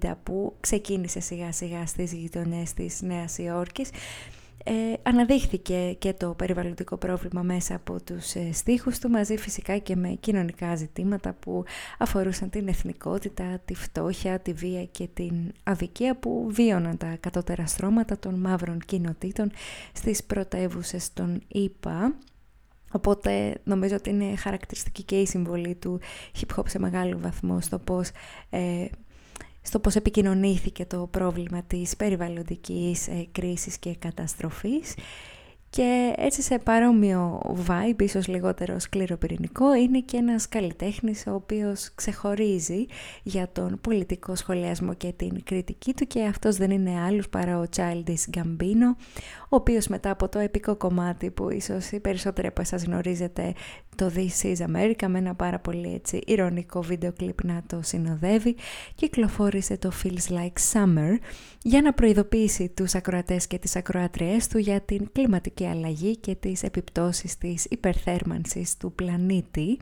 70 0.01 0.12
που 0.24 0.56
ξεκίνησε 0.60 1.20
σιγά 1.20 1.51
σιγά 1.51 1.86
στις 1.86 2.13
γειτονιές 2.13 2.74
της 2.74 3.01
Νέας 3.01 3.38
Υόρκης 3.38 3.89
ε, 4.69 4.93
αναδείχθηκε 5.03 5.95
και 5.99 6.13
το 6.13 6.29
περιβαλλοντικό 6.29 6.97
πρόβλημα 6.97 7.41
μέσα 7.41 7.75
από 7.75 8.03
τους 8.03 8.33
ε, 8.33 8.51
στίχους 8.51 8.99
του 8.99 9.09
μαζί 9.09 9.38
φυσικά 9.38 9.77
και 9.77 9.95
με 9.95 10.09
κοινωνικά 10.09 10.75
ζητήματα 10.75 11.33
που 11.33 11.63
αφορούσαν 11.97 12.49
την 12.49 12.67
εθνικότητα, 12.67 13.59
τη 13.65 13.73
φτώχεια, 13.73 14.39
τη 14.39 14.53
βία 14.53 14.85
και 14.85 15.07
την 15.13 15.33
αδικία 15.63 16.15
που 16.15 16.47
βίωναν 16.51 16.97
τα 16.97 17.17
κατώτερα 17.19 17.67
στρώματα 17.67 18.19
των 18.19 18.33
μαύρων 18.33 18.79
κοινοτήτων 18.79 19.51
στις 19.93 20.23
πρωτεύουσες 20.23 21.13
των 21.13 21.41
ΗΠΑ. 21.47 22.15
Οπότε 22.91 23.55
νομίζω 23.63 23.95
ότι 23.95 24.09
είναι 24.09 24.35
χαρακτηριστική 24.35 25.03
και 25.03 25.19
η 25.19 25.25
συμβολή 25.25 25.75
του 25.75 25.99
hip 26.39 26.59
hop 26.59 26.63
σε 26.67 26.79
μεγάλο 26.79 27.17
βαθμό 27.19 27.61
στο 27.61 27.79
πώς 27.79 28.09
ε, 28.49 28.85
στο 29.61 29.79
πώς 29.79 29.95
επικοινωνήθηκε 29.95 30.85
το 30.85 31.07
πρόβλημα 31.11 31.63
της 31.63 31.95
περιβαλλοντικής 31.95 33.07
ε, 33.07 33.27
κρίσης 33.31 33.77
και 33.77 33.95
καταστροφής. 33.99 34.93
Και 35.69 36.13
έτσι 36.17 36.41
σε 36.41 36.59
παρόμοιο 36.59 37.41
vibe, 37.67 38.01
ίσως 38.01 38.27
λιγότερο 38.27 38.79
σκληροπυρηνικό, 38.79 39.75
είναι 39.75 39.99
και 39.99 40.17
ένας 40.17 40.47
καλλιτέχνης 40.47 41.27
ο 41.27 41.33
οποίος 41.33 41.91
ξεχωρίζει 41.95 42.85
για 43.23 43.49
τον 43.51 43.79
πολιτικό 43.81 44.35
σχολιασμό 44.35 44.93
και 44.93 45.13
την 45.15 45.43
κριτική 45.43 45.93
του 45.93 46.07
και 46.07 46.23
αυτός 46.23 46.55
δεν 46.57 46.71
είναι 46.71 47.01
άλλος 47.01 47.29
παρά 47.29 47.59
ο 47.59 47.63
Childish 47.75 48.37
Gambino, 48.37 48.95
ο 49.49 49.55
οποίος 49.55 49.87
μετά 49.87 50.09
από 50.09 50.29
το 50.29 50.39
επικό 50.39 50.75
κομμάτι 50.75 51.29
που 51.31 51.49
ίσως 51.49 51.91
οι 51.91 51.99
περισσότεροι 51.99 52.47
από 52.47 52.61
εσάς 52.61 52.83
γνωρίζετε 52.83 53.53
το 54.00 54.12
This 54.15 54.46
is 54.46 54.58
America 54.58 55.08
με 55.08 55.18
ένα 55.18 55.36
πάρα 55.36 55.60
πολύ 55.60 55.94
έτσι 55.94 56.22
ηρωνικό 56.25 56.82
βίντεο 56.82 57.13
κλιπ 57.13 57.44
να 57.44 57.63
το 57.68 57.79
συνοδεύει. 57.84 58.56
Κυκλοφόρησε 58.96 59.77
το 59.77 59.91
Feels 60.03 60.34
Like 60.34 60.74
Summer 60.74 61.18
για 61.62 61.82
να 61.82 61.94
προειδοποιήσει 61.94 62.70
τους 62.75 62.96
ακροατές 62.96 63.48
και 63.48 63.58
τις 63.58 63.75
ακροατριές 63.75 64.48
του 64.48 64.58
για 64.58 64.82
την 64.82 65.10
κλιματική 65.12 65.65
αλλαγή 65.65 66.18
και 66.18 66.36
τις 66.36 66.63
επιπτώσεις 66.63 67.38
της 67.38 67.65
υπερθέρμανσης 67.65 68.77
του 68.77 68.91
πλανήτη 68.91 69.77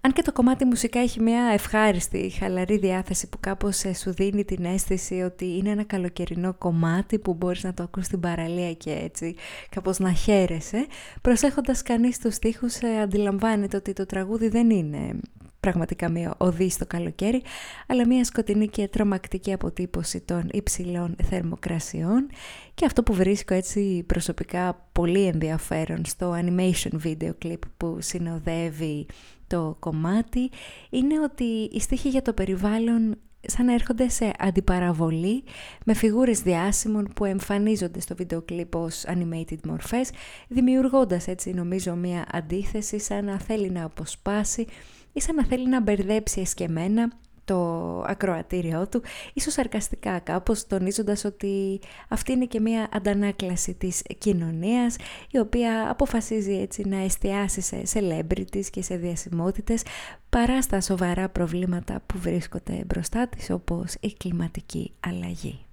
αν 0.00 0.12
και 0.12 0.22
το 0.22 0.32
κομμάτι 0.32 0.64
μουσικά 0.64 1.00
έχει 1.00 1.22
μια 1.22 1.50
ευχάριστη, 1.52 2.30
χαλαρή 2.38 2.78
διάθεση 2.78 3.28
που 3.28 3.36
κάπως 3.40 3.84
ε, 3.84 3.94
σου 3.94 4.12
δίνει 4.12 4.44
την 4.44 4.64
αίσθηση 4.64 5.14
ότι 5.14 5.56
είναι 5.56 5.70
ένα 5.70 5.84
καλοκαιρινό 5.84 6.54
κομμάτι 6.54 7.18
που 7.18 7.34
μπορείς 7.34 7.64
να 7.64 7.74
το 7.74 7.82
ακούς 7.82 8.04
στην 8.04 8.20
παραλία 8.20 8.72
και 8.72 8.92
έτσι 8.92 9.34
κάπως 9.70 9.98
να 9.98 10.12
χαίρεσαι, 10.12 10.86
προσέχοντας 11.20 11.82
κανείς 11.82 12.18
τους 12.18 12.34
στίχους 12.34 12.76
ε, 12.76 13.00
αντιλαμβάνεται 13.00 13.76
ότι 13.76 13.92
το 13.92 14.06
τραγούδι 14.06 14.48
δεν 14.48 14.70
είναι 14.70 15.20
πραγματικά 15.60 16.10
μια 16.10 16.34
οδή 16.38 16.70
στο 16.70 16.86
καλοκαίρι, 16.86 17.42
αλλά 17.86 18.06
μια 18.06 18.24
σκοτεινή 18.24 18.68
και 18.68 18.88
τρομακτική 18.88 19.52
αποτύπωση 19.52 20.20
των 20.20 20.48
υψηλών 20.52 21.16
θερμοκρασιών 21.22 22.28
και 22.74 22.84
αυτό 22.84 23.02
που 23.02 23.12
βρίσκω 23.12 23.54
έτσι 23.54 24.04
προσωπικά 24.06 24.88
πολύ 24.92 25.26
ενδιαφέρον 25.26 26.04
στο 26.04 26.36
animation 26.42 27.06
video 27.06 27.30
clip 27.44 27.58
που 27.76 27.98
συνοδεύει 28.00 29.06
το 29.48 29.76
κομμάτι 29.78 30.50
είναι 30.90 31.20
ότι 31.20 31.44
οι 31.72 31.80
στίχοι 31.80 32.08
για 32.08 32.22
το 32.22 32.32
περιβάλλον 32.32 33.16
σαν 33.40 33.66
να 33.66 33.72
έρχονται 33.72 34.08
σε 34.08 34.32
αντιπαραβολή 34.38 35.44
με 35.84 35.94
φιγούρες 35.94 36.40
διάσημων 36.42 37.08
που 37.14 37.24
εμφανίζονται 37.24 38.00
στο 38.00 38.14
βίντεο 38.14 38.42
κλιπ 38.42 38.74
ως 38.74 39.04
animated 39.06 39.58
μορφές, 39.64 40.10
δημιουργώντας 40.48 41.28
έτσι 41.28 41.50
νομίζω 41.50 41.94
μια 41.94 42.26
αντίθεση 42.32 42.98
σαν 42.98 43.24
να 43.24 43.38
θέλει 43.38 43.70
να 43.70 43.84
αποσπάσει 43.84 44.66
ή 45.12 45.20
σαν 45.20 45.34
να 45.34 45.44
θέλει 45.44 45.68
να 45.68 45.80
μπερδέψει 45.80 46.40
εσκεμένα 46.40 47.12
το 47.48 48.00
ακροατήριό 48.06 48.88
του, 48.88 49.02
ίσως 49.32 49.52
σαρκαστικά 49.52 50.18
κάπως, 50.18 50.66
τονίζοντας 50.66 51.24
ότι 51.24 51.80
αυτή 52.08 52.32
είναι 52.32 52.44
και 52.44 52.60
μια 52.60 52.88
αντανάκλαση 52.92 53.74
της 53.74 54.02
κοινωνίας, 54.18 54.96
η 55.30 55.38
οποία 55.38 55.90
αποφασίζει 55.90 56.58
έτσι 56.58 56.88
να 56.88 56.96
εστιάσει 56.96 57.60
σε 57.60 57.82
celebrities 57.92 58.66
και 58.70 58.82
σε 58.82 58.96
διασημότητες, 58.96 59.82
παρά 60.28 60.62
στα 60.62 60.80
σοβαρά 60.80 61.28
προβλήματα 61.28 62.02
που 62.06 62.18
βρίσκονται 62.18 62.82
μπροστά 62.86 63.28
της, 63.28 63.50
όπως 63.50 63.94
η 64.00 64.12
κλιματική 64.12 64.92
αλλαγή. 65.00 65.67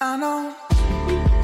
I 0.00 0.16
know. 0.16 1.37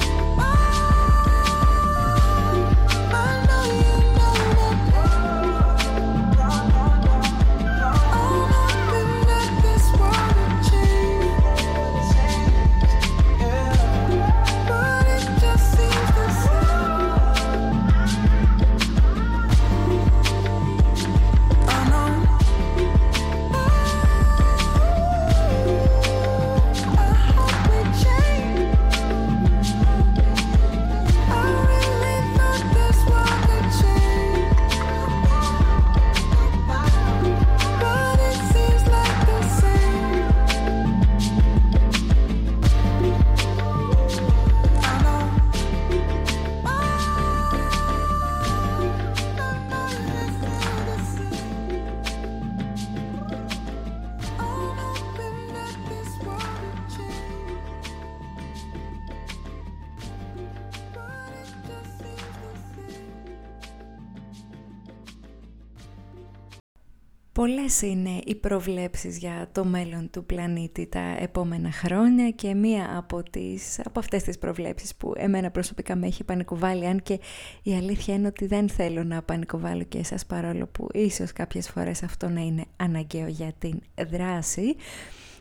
Πολλές 67.45 67.83
είναι 67.83 68.21
οι 68.25 68.35
προβλέψεις 68.35 69.19
για 69.19 69.49
το 69.53 69.65
μέλλον 69.65 70.11
του 70.11 70.25
πλανήτη 70.25 70.87
τα 70.87 71.17
επόμενα 71.21 71.73
χρόνια 71.73 72.31
και 72.31 72.55
μία 72.55 72.97
από, 72.97 73.23
τις, 73.23 73.81
από 73.85 73.99
αυτές 73.99 74.23
τις 74.23 74.39
προβλέψεις 74.39 74.95
που 74.95 75.13
εμένα 75.17 75.51
προσωπικά 75.51 75.97
με 75.97 76.07
έχει 76.07 76.25
πανικοβάλει 76.25 76.87
αν 76.87 77.03
και 77.03 77.21
η 77.63 77.75
αλήθεια 77.75 78.15
είναι 78.15 78.27
ότι 78.27 78.47
δεν 78.47 78.69
θέλω 78.69 79.05
να 79.05 79.23
πανικοβάλω 79.23 79.83
και 79.83 79.99
εσάς 79.99 80.27
παρόλο 80.27 80.67
που 80.67 80.89
ίσως 80.93 81.33
κάποιες 81.33 81.71
φορές 81.71 82.03
αυτό 82.03 82.29
να 82.29 82.41
είναι 82.41 82.65
αναγκαίο 82.77 83.27
για 83.27 83.53
την 83.59 83.81
δράση 84.11 84.77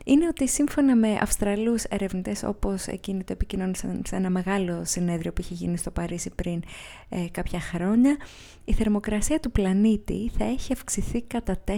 είναι 0.04 0.28
ότι 0.28 0.48
σύμφωνα 0.48 0.96
με 0.96 1.18
Αυστραλούς 1.22 1.84
ερευνητές 1.84 2.44
όπως 2.44 2.88
εκείνοι 2.88 3.24
το 3.24 3.34
επικοινώνησαν 3.34 4.02
σε 4.06 4.16
ένα 4.16 4.30
μεγάλο 4.30 4.82
συνέδριο 4.86 5.34
που 5.34 5.42
είχε 5.42 5.54
γίνει 5.54 5.78
στο 5.78 5.92
Παρίσι 5.92 6.30
πριν 6.36 6.64
ε, 7.10 7.26
κάποια 7.32 7.60
χρόνια, 7.60 8.18
η 8.66 8.74
θερμοκρασία 8.74 9.40
του 9.40 9.52
πλανήτη 9.52 10.32
θα 10.38 10.46
έχει 10.46 10.74
αυξηθεί 10.74 11.22
κατά 11.22 11.64
4 11.68 11.74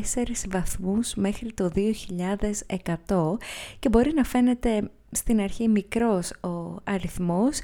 βαθμούς 0.49 1.13
μέχρι 1.15 1.53
το 1.53 1.71
2100 1.75 3.37
και 3.79 3.89
μπορεί 3.89 4.13
να 4.13 4.23
φαίνεται 4.23 4.89
στην 5.11 5.39
αρχή 5.39 5.67
μικρός 5.67 6.31
ο 6.31 6.81
αριθμός, 6.83 7.59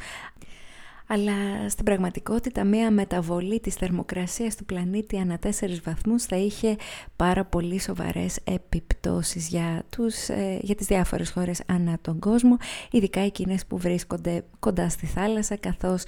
αλλά 1.13 1.69
στην 1.69 1.85
πραγματικότητα 1.85 2.63
μία 2.63 2.91
μεταβολή 2.91 3.59
της 3.59 3.75
θερμοκρασίας 3.75 4.55
του 4.55 4.65
πλανήτη 4.65 5.17
ανά 5.17 5.39
4 5.43 5.49
βαθμούς 5.83 6.23
θα 6.23 6.35
είχε 6.35 6.75
πάρα 7.15 7.45
πολύ 7.45 7.79
σοβαρές 7.79 8.39
επιπτώσεις 8.43 9.47
για, 9.47 9.83
τους, 9.89 10.29
ε, 10.29 10.59
για 10.61 10.75
τις 10.75 10.85
διάφορες 10.85 11.31
χώρες 11.31 11.61
ανά 11.65 11.97
τον 12.01 12.19
κόσμο, 12.19 12.57
ειδικά 12.91 13.19
εκείνες 13.19 13.65
που 13.65 13.77
βρίσκονται 13.77 14.43
κοντά 14.59 14.89
στη 14.89 15.05
θάλασσα, 15.05 15.55
καθώς 15.55 16.03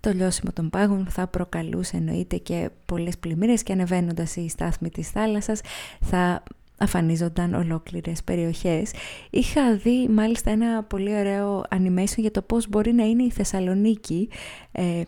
το 0.00 0.10
λιώσιμο 0.12 0.52
των 0.52 0.70
πάγων 0.70 1.06
θα 1.10 1.26
προκαλούσε 1.26 1.96
εννοείται 1.96 2.36
και 2.36 2.70
πολλές 2.86 3.18
πλημμύρες 3.18 3.62
και 3.62 3.72
ανεβαίνοντας 3.72 4.36
η 4.36 4.48
στάθμη 4.48 4.88
της 4.90 5.10
θάλασσας 5.10 5.60
θα 6.00 6.42
αφανίζονταν 6.82 7.54
ολόκληρες 7.54 8.22
περιοχές. 8.24 8.92
Είχα 9.30 9.76
δει 9.76 10.08
μάλιστα 10.08 10.50
ένα 10.50 10.82
πολύ 10.82 11.14
ωραίο 11.14 11.62
animation 11.70 12.16
για 12.16 12.30
το 12.30 12.42
πώς 12.42 12.68
μπορεί 12.68 12.92
να 12.92 13.04
είναι 13.04 13.22
η 13.22 13.30
Θεσσαλονίκη 13.30 14.28
ε, 14.72 15.02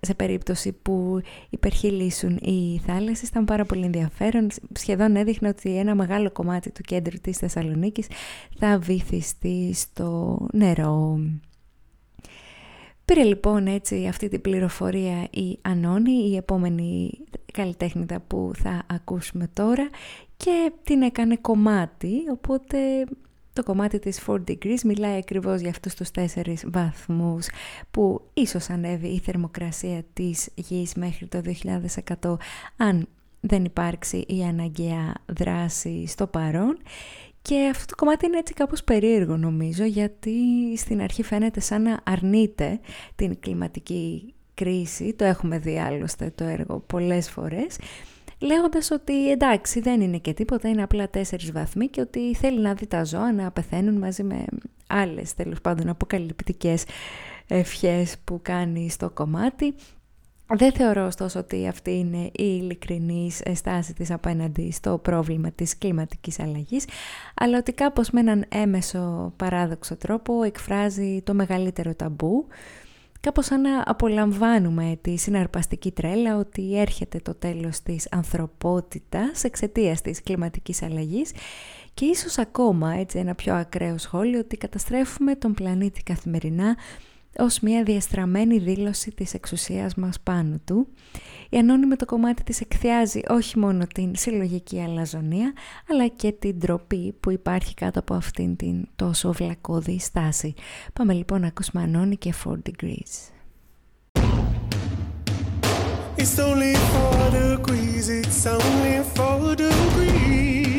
σε 0.00 0.14
περίπτωση 0.14 0.72
που 0.72 1.20
υπερχειλήσουν 1.50 2.36
οι 2.36 2.80
θάλασσες. 2.86 3.28
Ήταν 3.28 3.44
πάρα 3.44 3.64
πολύ 3.64 3.84
ενδιαφέρον. 3.84 4.48
Σχεδόν 4.72 5.16
έδειχνε 5.16 5.48
ότι 5.48 5.76
ένα 5.76 5.94
μεγάλο 5.94 6.30
κομμάτι 6.30 6.70
του 6.70 6.82
κέντρου 6.82 7.16
της 7.20 7.36
Θεσσαλονίκης 7.36 8.06
θα 8.58 8.78
βυθιστεί 8.78 9.72
στο 9.74 10.38
νερό. 10.52 11.20
Πήρε 13.04 13.22
λοιπόν 13.22 13.66
έτσι 13.66 14.06
αυτή 14.06 14.28
την 14.28 14.40
πληροφορία 14.40 15.28
η 15.30 15.58
Ανώνη, 15.62 16.28
η 16.30 16.36
επόμενη 16.36 17.10
καλλιτέχνητα 17.52 18.20
που 18.26 18.50
θα 18.54 18.82
ακούσουμε 18.86 19.50
τώρα 19.52 19.88
και 20.36 20.72
την 20.82 21.02
έκανε 21.02 21.36
κομμάτι, 21.36 22.12
οπότε 22.30 22.78
το 23.52 23.62
κομμάτι 23.62 23.98
της 23.98 24.20
4 24.26 24.34
degrees 24.48 24.80
μιλάει 24.84 25.16
ακριβώς 25.16 25.60
για 25.60 25.70
αυτούς 25.70 25.94
τους 25.94 26.08
4 26.10 26.64
βαθμούς 26.64 27.48
που 27.90 28.20
ίσως 28.34 28.70
ανέβει 28.70 29.08
η 29.08 29.18
θερμοκρασία 29.18 30.04
της 30.12 30.48
γης 30.54 30.94
μέχρι 30.94 31.26
το 31.26 31.42
2100 32.22 32.36
αν 32.76 33.08
δεν 33.40 33.64
υπάρξει 33.64 34.24
η 34.28 34.42
αναγκαία 34.42 35.14
δράση 35.26 36.06
στο 36.06 36.26
παρόν. 36.26 36.78
Και 37.42 37.68
αυτό 37.70 37.84
το 37.84 37.94
κομμάτι 37.94 38.26
είναι 38.26 38.38
έτσι 38.38 38.54
κάπως 38.54 38.84
περίεργο 38.84 39.36
νομίζω 39.36 39.84
γιατί 39.84 40.32
στην 40.76 41.00
αρχή 41.00 41.22
φαίνεται 41.22 41.60
σαν 41.60 41.82
να 41.82 42.00
αρνείται 42.04 42.80
την 43.16 43.40
κλιματική 43.40 44.34
κρίση, 44.54 45.14
το 45.14 45.24
έχουμε 45.24 45.58
δει 45.58 45.78
άλλωστε 45.78 46.32
το 46.34 46.44
έργο 46.44 46.78
πολλές 46.86 47.30
φορές 47.30 47.76
λέγοντας 48.38 48.90
ότι 48.90 49.30
εντάξει 49.30 49.80
δεν 49.80 50.00
είναι 50.00 50.18
και 50.18 50.32
τίποτα, 50.32 50.68
είναι 50.68 50.82
απλά 50.82 51.08
τέσσερις 51.08 51.52
βαθμοί 51.52 51.88
και 51.88 52.00
ότι 52.00 52.34
θέλει 52.34 52.60
να 52.60 52.74
δει 52.74 52.86
τα 52.86 53.04
ζώα 53.04 53.32
να 53.32 53.50
πεθαίνουν 53.50 53.98
μαζί 53.98 54.22
με 54.22 54.44
άλλες 54.86 55.34
τέλος 55.34 55.60
πάντων 55.60 55.88
αποκαλυπτικές 55.88 56.84
ευχές 57.46 58.16
που 58.24 58.40
κάνει 58.42 58.90
στο 58.90 59.10
κομμάτι. 59.10 59.74
Δεν 60.48 60.72
θεωρώ 60.72 61.06
ωστόσο 61.06 61.38
ότι 61.38 61.68
αυτή 61.68 61.90
είναι 61.90 62.22
η 62.22 62.32
ειλικρινής 62.36 63.42
στάση 63.54 63.94
της 63.94 64.10
απέναντι 64.10 64.70
στο 64.70 64.98
πρόβλημα 64.98 65.50
της 65.50 65.78
κλιματικής 65.78 66.40
αλλαγής, 66.40 66.84
αλλά 67.34 67.58
ότι 67.58 67.72
κάπως 67.72 68.10
με 68.10 68.20
έναν 68.20 68.44
έμεσο 68.48 69.32
παράδοξο 69.36 69.96
τρόπο 69.96 70.42
εκφράζει 70.42 71.22
το 71.24 71.34
μεγαλύτερο 71.34 71.94
ταμπού 71.94 72.46
κάπως 73.26 73.46
σαν 73.46 73.60
να 73.60 73.82
απολαμβάνουμε 73.86 74.98
τη 75.00 75.16
συναρπαστική 75.16 75.90
τρέλα 75.90 76.36
ότι 76.36 76.78
έρχεται 76.80 77.18
το 77.18 77.34
τέλος 77.34 77.80
της 77.82 78.08
ανθρωπότητας 78.10 79.44
εξαιτίας 79.44 80.02
της 80.02 80.22
κλιματικής 80.22 80.82
αλλαγής 80.82 81.32
και 81.94 82.04
ίσως 82.04 82.38
ακόμα 82.38 82.92
έτσι 82.92 83.18
ένα 83.18 83.34
πιο 83.34 83.54
ακραίο 83.54 83.98
σχόλιο 83.98 84.38
ότι 84.38 84.56
καταστρέφουμε 84.56 85.34
τον 85.34 85.54
πλανήτη 85.54 86.02
καθημερινά 86.02 86.76
ως 87.38 87.60
μια 87.60 87.82
διαστραμμένη 87.82 88.58
δήλωση 88.58 89.10
της 89.10 89.34
εξουσίας 89.34 89.94
μας 89.94 90.20
πάνω 90.20 90.56
του. 90.64 90.86
Η 91.48 91.58
Ανώνυμη 91.58 91.96
το 91.96 92.04
κομμάτι 92.04 92.42
της 92.42 92.60
εκθιάζει 92.60 93.20
όχι 93.28 93.58
μόνο 93.58 93.86
την 93.94 94.16
συλλογική 94.16 94.80
αλαζονία, 94.80 95.52
αλλά 95.90 96.06
και 96.08 96.32
την 96.32 96.60
τροπή 96.60 97.12
που 97.20 97.30
υπάρχει 97.30 97.74
κάτω 97.74 97.98
από 97.98 98.14
αυτήν 98.14 98.56
την 98.56 98.88
τόσο 98.96 99.32
βλακώδη 99.32 99.98
στάση. 99.98 100.54
Πάμε 100.92 101.12
λοιπόν 101.12 101.40
να 101.40 101.46
ακούσουμε 101.46 101.82
Ανώνη 101.82 102.16
και 102.16 102.34
4 102.44 102.52
Degrees. 102.52 103.30
It's 106.18 106.38
only 106.38 106.74
four 106.90 107.30
degrees, 107.30 108.08
it's 108.08 108.46
only 108.46 108.96
four 109.14 109.54
degrees. 109.54 110.76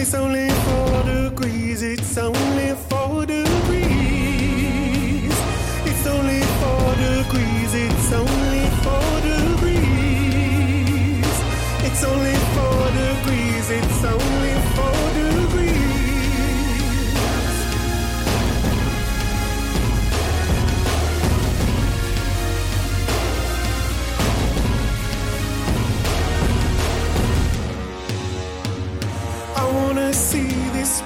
It's 0.00 0.14
only 0.14 0.48
four 0.64 1.02
degrees, 1.14 1.82
it's 1.82 2.16
only 2.16 2.68
four 2.88 3.26
degrees. 3.26 3.87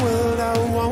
World, 0.00 0.40
I 0.40 0.59
wanna 0.72 0.91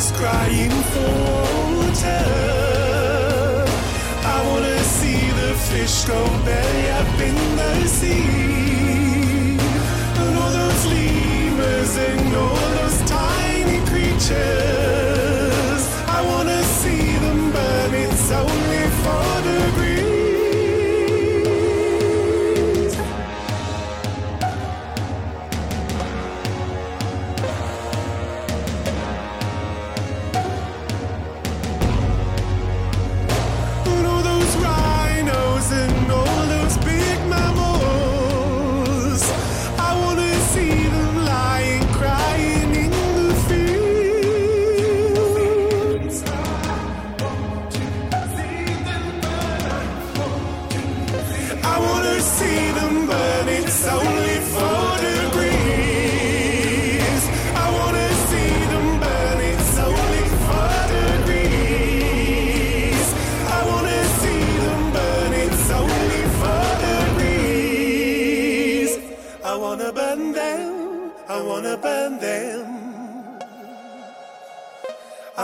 dogs 0.00 0.12
crying 0.12 0.70
for 0.92 1.12
water. 1.76 2.24
I 4.24 4.42
wanna 4.48 4.78
see 4.82 5.20
the 5.40 5.54
fish 5.68 6.04
go 6.04 6.24
belly 6.44 6.90
up 6.90 7.20
in 7.20 7.36
the 7.56 7.88
sea. 7.88 9.58
And 10.20 10.38
all 10.38 10.52
those 10.52 10.86
lemurs 10.86 11.96
and 11.96 12.36
all 12.36 12.68
those 12.76 13.10
tiny 13.10 13.80
creatures. 13.86 14.99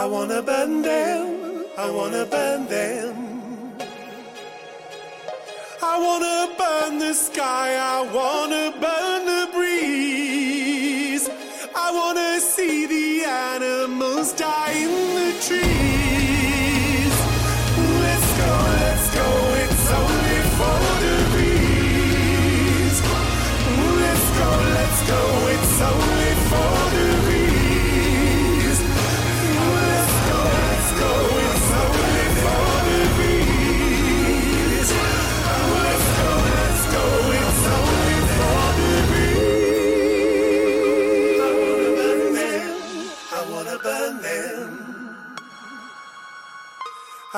I 0.07 0.09
wanna 0.09 0.41
burn 0.41 0.83
them, 0.83 1.65
I 1.77 1.91
wanna 1.91 2.25
burn 2.27 2.69
them. 2.69 3.77
I 5.83 5.99
wanna 5.99 6.55
burn 6.57 7.01
the 7.01 7.13
sky, 7.13 7.75
I 7.75 8.03
wanna 8.15 8.71
burn 8.81 9.27
the 9.27 9.46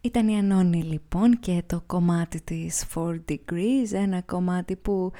Ήταν 0.06 0.28
η 0.28 0.38
Ανώνη 0.38 0.84
λοιπόν 0.84 1.40
και 1.40 1.64
το 1.66 1.84
κομμάτι 1.86 2.42
της 2.42 2.86
4 2.96 3.24
Degrees, 3.30 3.92
ένα 3.92 4.22
κομμάτι 4.22 4.76
που 4.76 5.12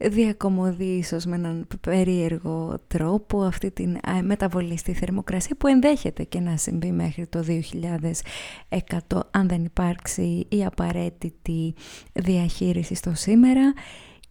διακομωδεί 0.00 0.84
ίσως 0.84 1.24
με 1.24 1.36
έναν 1.36 1.66
περίεργο 1.80 2.78
τρόπο 2.86 3.42
αυτή 3.42 3.70
την 3.70 3.96
α, 3.96 4.22
μεταβολή 4.22 4.76
στη 4.78 4.92
θερμοκρασία 4.92 5.56
που 5.58 5.66
ενδέχεται 5.66 6.24
και 6.24 6.40
να 6.40 6.56
συμβεί 6.56 6.92
μέχρι 6.92 7.26
το 7.26 7.44
2100 9.08 9.20
αν 9.30 9.48
δεν 9.48 9.64
υπάρξει 9.64 10.46
η 10.48 10.64
απαραίτητη 10.64 11.74
διαχείριση 12.12 12.94
στο 12.94 13.14
σήμερα. 13.14 13.74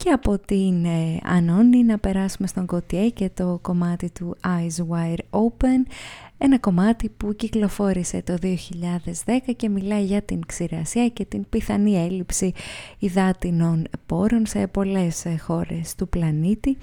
Και 0.03 0.09
από 0.09 0.39
την 0.39 0.85
ε, 0.85 1.19
Ανώνη 1.23 1.83
να 1.83 1.97
περάσουμε 1.97 2.47
στον 2.47 2.65
Κωτιέ 2.65 3.09
και 3.09 3.29
το 3.33 3.59
κομμάτι 3.61 4.09
του 4.09 4.37
Eyes 4.43 4.85
Wide 4.89 5.39
Open 5.39 5.91
ένα 6.37 6.59
κομμάτι 6.59 7.09
που 7.09 7.35
κυκλοφόρησε 7.35 8.21
το 8.21 8.37
2010 8.41 9.53
και 9.55 9.69
μιλάει 9.69 10.03
για 10.03 10.21
την 10.21 10.45
ξηρασία 10.45 11.07
και 11.07 11.25
την 11.25 11.45
πιθανή 11.49 11.97
έλλειψη 12.05 12.53
υδάτινων 12.99 13.87
πόρων 14.05 14.45
σε 14.45 14.67
πολλές 14.67 15.25
ε, 15.25 15.37
χώρες 15.37 15.95
του 15.95 16.09
πλανήτη. 16.09 16.77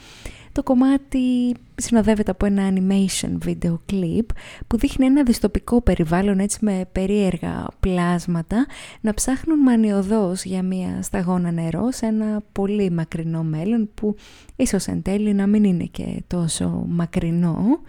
Το 0.57 0.63
κομμάτι 0.63 1.55
συνοδεύεται 1.75 2.31
από 2.31 2.47
ένα 2.47 2.73
animation 2.73 3.39
video 3.47 3.79
clip 3.93 4.27
που 4.67 4.79
δείχνει 4.79 5.07
ένα 5.07 5.23
δυστοπικό 5.23 5.83
περιβάλλον 5.83 6.39
έτσι 6.39 6.59
με 6.61 6.89
περίεργα 6.93 7.67
πλάσματα 7.81 8.67
να 9.01 9.15
ψάχνουν 9.15 9.59
μανιωδώς 9.59 10.45
για 10.45 10.63
μια 10.63 11.03
σταγόνα 11.03 11.51
νερό 11.51 11.91
σε 11.91 12.07
ένα 12.07 12.43
πολύ 12.53 12.91
μακρινό 12.91 13.43
μέλλον 13.43 13.91
που 13.95 14.15
ίσως 14.57 14.87
εν 14.87 15.03
τέλει 15.03 15.35
να 15.35 15.47
μην 15.47 15.65
είναι 15.65 15.85
και 15.85 16.23
τόσο 16.27 16.85
μακρινό 16.89 17.81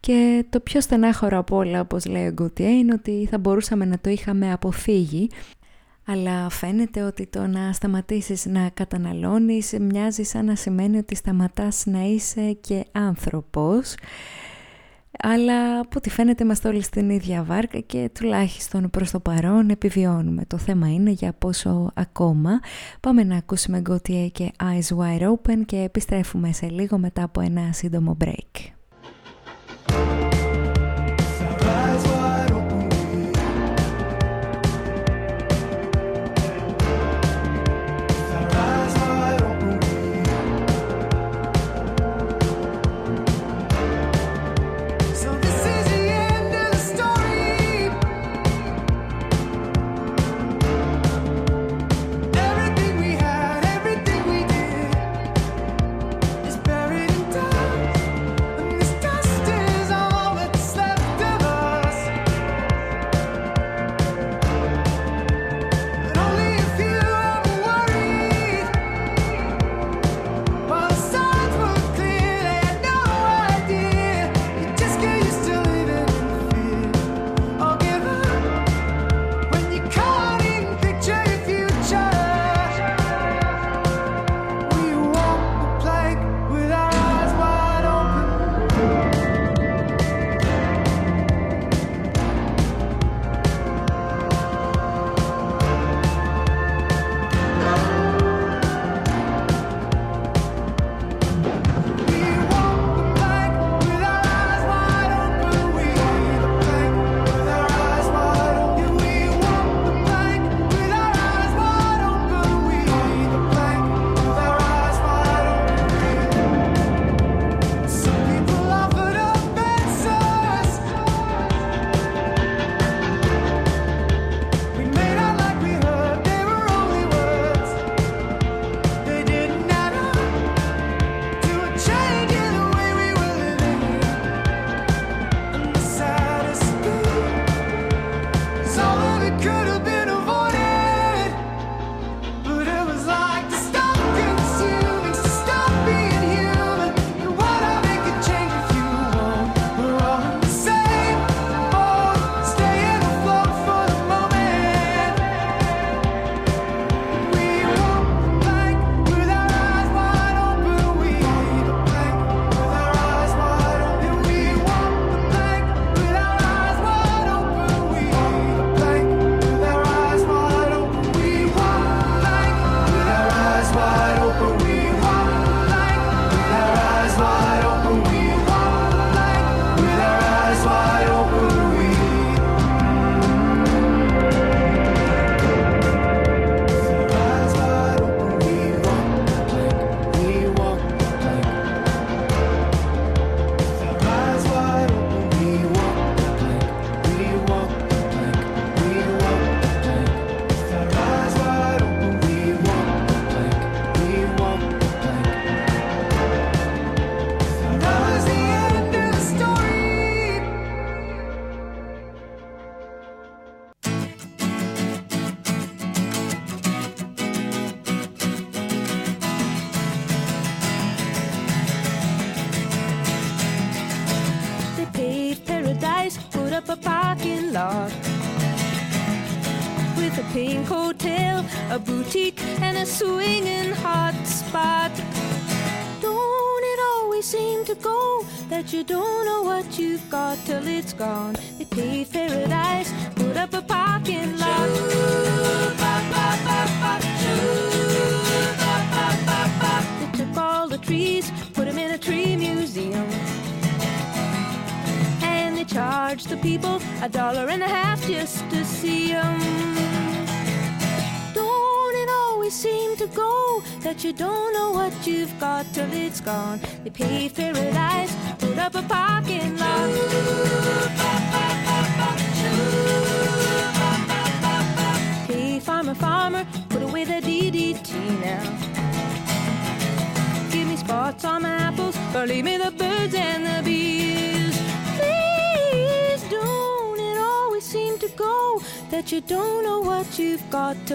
και 0.00 0.44
το 0.50 0.60
πιο 0.60 0.80
στενάχωρο 0.80 1.38
από 1.38 1.56
όλα, 1.56 1.80
όπως 1.80 2.06
λέει 2.06 2.26
ο 2.26 2.32
Γκουτιέ, 2.32 2.68
είναι 2.68 2.92
ότι 2.92 3.28
θα 3.30 3.38
μπορούσαμε 3.38 3.84
να 3.84 3.98
το 3.98 4.10
είχαμε 4.10 4.52
αποφύγει. 4.52 5.28
Αλλά 6.10 6.48
φαίνεται 6.48 7.02
ότι 7.02 7.26
το 7.26 7.46
να 7.46 7.72
σταματήσεις 7.72 8.46
να 8.46 8.68
καταναλώνεις 8.74 9.74
μοιάζει 9.80 10.22
σαν 10.22 10.44
να 10.44 10.54
σημαίνει 10.54 10.98
ότι 10.98 11.14
σταματάς 11.14 11.86
να 11.86 12.00
είσαι 12.02 12.52
και 12.52 12.84
άνθρωπος. 12.92 13.94
Αλλά 15.22 15.78
από 15.78 15.90
ό,τι 15.96 16.10
φαίνεται 16.10 16.44
είμαστε 16.44 16.68
όλοι 16.68 16.82
στην 16.82 17.10
ίδια 17.10 17.42
βάρκα 17.42 17.78
και 17.78 18.10
τουλάχιστον 18.14 18.90
προς 18.90 19.10
το 19.10 19.20
παρόν 19.20 19.68
επιβιώνουμε. 19.68 20.44
Το 20.46 20.58
θέμα 20.58 20.92
είναι 20.92 21.10
για 21.10 21.32
πόσο 21.32 21.90
ακόμα. 21.94 22.60
Πάμε 23.00 23.24
να 23.24 23.36
ακούσουμε 23.36 23.82
Gautier 23.90 24.28
και 24.32 24.52
Eyes 24.60 24.96
Wide 24.96 25.32
Open 25.32 25.64
και 25.66 25.76
επιστρέφουμε 25.76 26.52
σε 26.52 26.68
λίγο 26.68 26.98
μετά 26.98 27.22
από 27.22 27.40
ένα 27.40 27.72
σύντομο 27.72 28.16
break. 28.24 28.77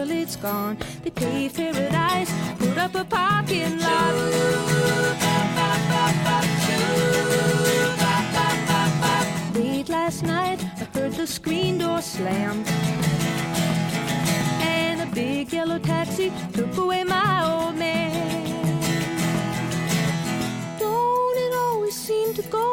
Till 0.03 0.11
it's 0.11 0.35
gone. 0.35 0.77
They 1.03 1.11
paved 1.11 1.55
paradise, 1.55 2.31
put 2.57 2.77
up 2.77 2.95
a 2.95 3.05
parking 3.05 3.79
lot. 3.79 4.13
Late 9.55 9.89
last 9.89 10.23
night, 10.23 10.59
I 10.81 10.85
heard 10.97 11.13
the 11.13 11.27
screen 11.27 11.77
door 11.77 12.01
slam. 12.01 12.63
And 14.61 15.01
a 15.01 15.05
big 15.13 15.53
yellow 15.53 15.79
taxi 15.79 16.31
took 16.53 16.75
away 16.77 17.03
my 17.03 17.45
old 17.45 17.75
man. 17.75 18.49
Don't 20.79 21.37
it 21.45 21.53
always 21.55 21.95
seem 21.95 22.33
to 22.33 22.41
go 22.43 22.72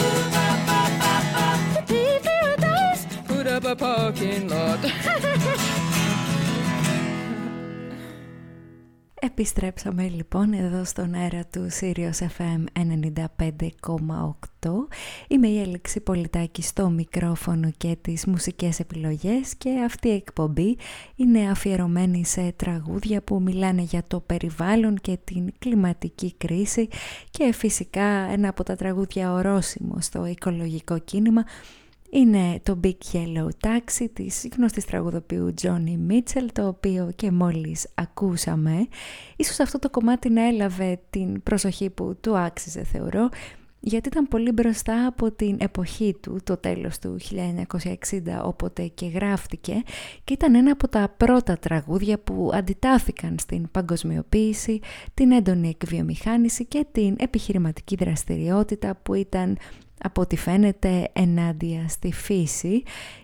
Put 3.75 3.81
up 3.81 3.97
a 3.97 4.11
parking 4.11 4.49
lot. 4.49 4.79
Επιστρέψαμε 9.23 10.07
λοιπόν 10.07 10.53
εδώ 10.53 10.83
στον 10.83 11.13
αέρα 11.13 11.45
του 11.51 11.67
Sirius 11.79 12.27
FM 12.37 12.63
95,8. 12.99 14.69
Είμαι 15.27 15.47
η 15.47 15.59
Έλεξη 15.59 15.99
Πολιτάκη 15.99 16.61
στο 16.61 16.89
μικρόφωνο 16.89 17.71
και 17.77 17.97
τις 18.01 18.25
μουσικές 18.25 18.79
επιλογές 18.79 19.55
και 19.57 19.69
αυτή 19.85 20.07
η 20.07 20.13
εκπομπή 20.13 20.77
είναι 21.15 21.49
αφιερωμένη 21.49 22.25
σε 22.25 22.53
τραγούδια 22.55 23.21
που 23.21 23.41
μιλάνε 23.41 23.81
για 23.81 24.03
το 24.07 24.19
περιβάλλον 24.19 24.95
και 25.01 25.17
την 25.23 25.53
κλιματική 25.59 26.33
κρίση 26.37 26.87
και 27.29 27.53
φυσικά 27.53 28.05
ένα 28.31 28.49
από 28.49 28.63
τα 28.63 28.75
τραγούδια 28.75 29.31
ορόσημο 29.31 29.95
στο 29.99 30.25
οικολογικό 30.25 30.99
κίνημα 30.99 31.43
είναι 32.11 32.59
το 32.63 32.79
Big 32.83 32.97
Yellow 33.11 33.47
Taxi 33.67 34.05
της 34.13 34.47
γνωστής 34.57 34.85
τραγουδοποιού 34.85 35.53
Johnny 35.61 36.11
Mitchell 36.11 36.45
το 36.53 36.67
οποίο 36.67 37.11
και 37.15 37.31
μόλις 37.31 37.87
ακούσαμε 37.95 38.87
ίσως 39.35 39.59
αυτό 39.59 39.79
το 39.79 39.89
κομμάτι 39.89 40.29
να 40.29 40.47
έλαβε 40.47 40.99
την 41.09 41.43
προσοχή 41.43 41.89
που 41.89 42.17
του 42.21 42.37
άξιζε 42.37 42.83
θεωρώ 42.83 43.29
γιατί 43.83 44.07
ήταν 44.07 44.27
πολύ 44.27 44.51
μπροστά 44.51 45.05
από 45.05 45.31
την 45.31 45.57
εποχή 45.59 46.15
του, 46.21 46.39
το 46.43 46.57
τέλος 46.57 46.99
του 46.99 47.17
1960 47.71 48.21
όποτε 48.43 48.87
και 48.87 49.05
γράφτηκε 49.05 49.83
και 50.23 50.33
ήταν 50.33 50.55
ένα 50.55 50.71
από 50.71 50.87
τα 50.87 51.13
πρώτα 51.17 51.57
τραγούδια 51.57 52.19
που 52.19 52.49
αντιτάθηκαν 52.53 53.35
στην 53.39 53.71
παγκοσμιοποίηση, 53.71 54.79
την 55.13 55.31
έντονη 55.31 55.69
εκβιομηχάνηση 55.69 56.65
και 56.65 56.85
την 56.91 57.15
επιχειρηματική 57.19 57.95
δραστηριότητα 57.95 58.95
που 59.03 59.13
ήταν 59.13 59.57
από 60.01 60.21
ό,τι 60.21 60.35
φαίνεται 60.35 61.09
ενάντια 61.13 61.85
στη 61.87 62.11
φύση. 62.11 62.83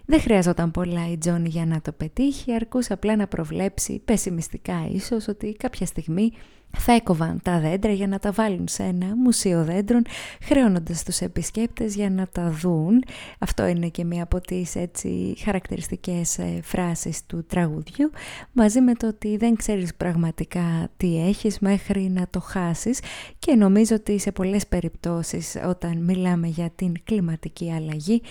Δεν 0.09 0.19
χρειαζόταν 0.19 0.71
πολλά 0.71 1.11
η 1.11 1.17
Τζόνι 1.17 1.49
για 1.49 1.65
να 1.65 1.81
το 1.81 1.91
πετύχει, 1.91 2.53
αρκούσε 2.53 2.93
απλά 2.93 3.15
να 3.15 3.27
προβλέψει 3.27 4.01
πεσημιστικά 4.05 4.87
ίσως 4.91 5.27
ότι 5.27 5.55
κάποια 5.59 5.85
στιγμή 5.85 6.31
θα 6.77 6.93
έκοβαν 6.93 7.39
τα 7.43 7.59
δέντρα 7.59 7.91
για 7.91 8.07
να 8.07 8.19
τα 8.19 8.31
βάλουν 8.31 8.67
σε 8.67 8.83
ένα 8.83 9.15
μουσείο 9.15 9.63
δέντρων 9.63 10.01
χρεώνοντας 10.41 11.03
τους 11.03 11.19
επισκέπτες 11.19 11.95
για 11.95 12.09
να 12.09 12.27
τα 12.27 12.51
δουν. 12.51 13.03
Αυτό 13.39 13.65
είναι 13.65 13.87
και 13.87 14.03
μία 14.03 14.23
από 14.23 14.41
τις 14.41 14.75
έτσι 14.75 15.35
χαρακτηριστικές 15.43 16.37
ε, 16.37 16.59
φράσεις 16.63 17.25
του 17.25 17.45
τραγουδιού 17.47 18.11
μαζί 18.51 18.81
με 18.81 18.93
το 18.93 19.07
ότι 19.07 19.37
δεν 19.37 19.55
ξέρεις 19.55 19.95
πραγματικά 19.95 20.89
τι 20.97 21.27
έχεις 21.27 21.59
μέχρι 21.59 22.09
να 22.09 22.27
το 22.29 22.39
χάσεις 22.39 22.99
και 23.39 23.55
νομίζω 23.55 23.95
ότι 23.95 24.19
σε 24.19 24.31
πολλές 24.31 24.67
περιπτώσεις 24.67 25.57
όταν 25.65 25.97
μιλάμε 25.97 26.47
για 26.47 26.69
την 26.75 26.93
κλιματική 27.03 27.71
αλλαγή 27.71 28.21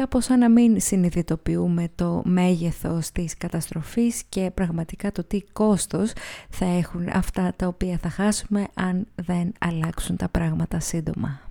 κάπως 0.00 0.24
σαν 0.24 0.38
να 0.38 0.48
μην 0.48 0.80
συνειδητοποιούμε 0.80 1.88
το 1.94 2.22
μέγεθος 2.24 3.10
της 3.12 3.36
καταστροφής 3.36 4.22
και 4.28 4.50
πραγματικά 4.54 5.12
το 5.12 5.24
τι 5.24 5.42
κόστος 5.52 6.12
θα 6.50 6.64
έχουν 6.66 7.08
αυτά 7.12 7.52
τα 7.56 7.66
οποία 7.66 7.98
θα 7.98 8.08
χάσουμε 8.08 8.66
αν 8.74 9.06
δεν 9.14 9.52
αλλάξουν 9.58 10.16
τα 10.16 10.28
πράγματα 10.28 10.80
σύντομα. 10.80 11.49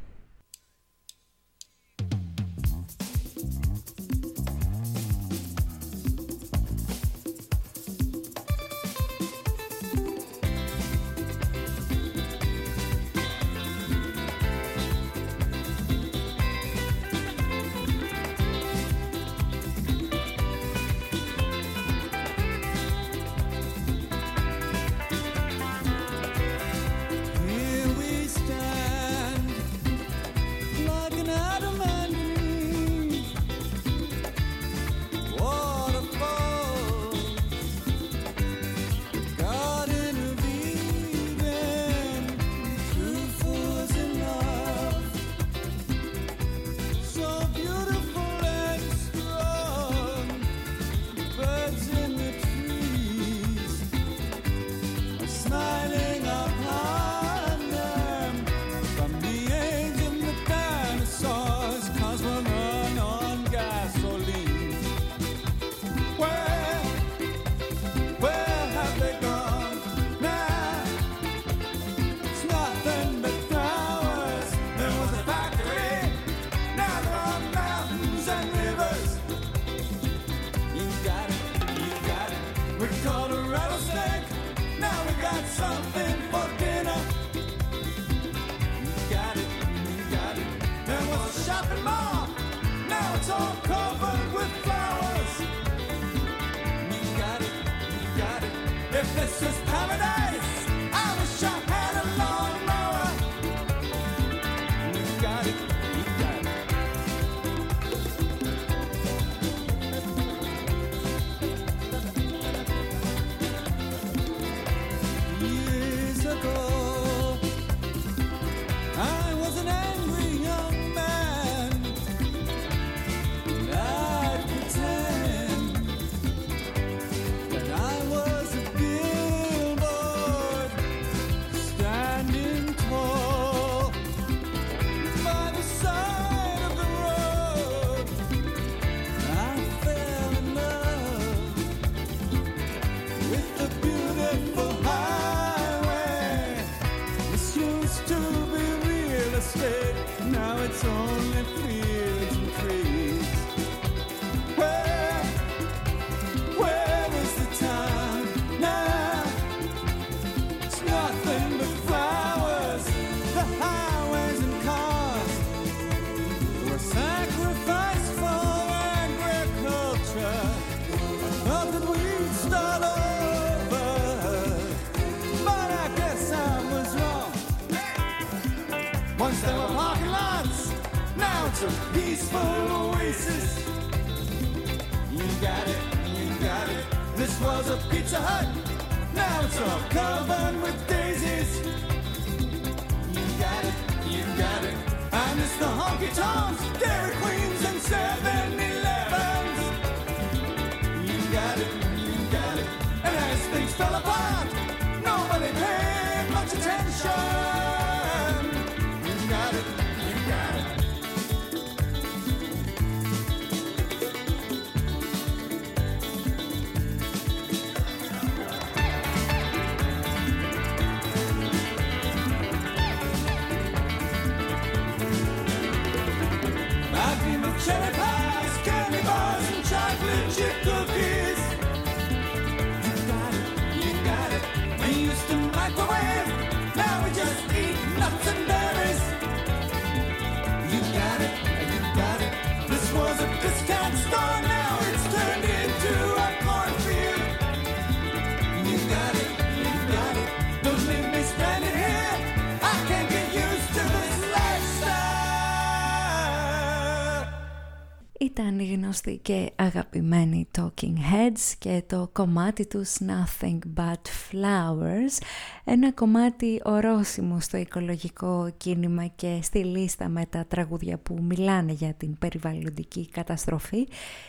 Ήταν 258.21 258.61
γνωστοί 258.61 259.19
και 259.21 259.51
αγαπημένοι 259.55 260.47
Talking 260.57 260.95
Heads 261.11 261.53
και 261.59 261.83
το 261.87 262.09
κομμάτι 262.13 262.65
τους 262.67 262.97
Nothing 262.99 263.59
But 263.75 263.93
Flowers. 264.31 265.23
Ένα 265.63 265.91
κομμάτι 265.91 266.61
ορόσημο 266.63 267.39
στο 267.39 267.57
οικολογικό 267.57 268.51
κίνημα 268.57 269.05
και 269.05 269.39
στη 269.41 269.59
λίστα 269.63 270.09
με 270.09 270.25
τα 270.25 270.45
τραγούδια 270.47 270.97
που 270.97 271.17
μιλάνε 271.21 271.71
για 271.71 271.93
την 271.93 272.17
περιβαλλοντική 272.17 273.09
καταστροφή 273.09 273.87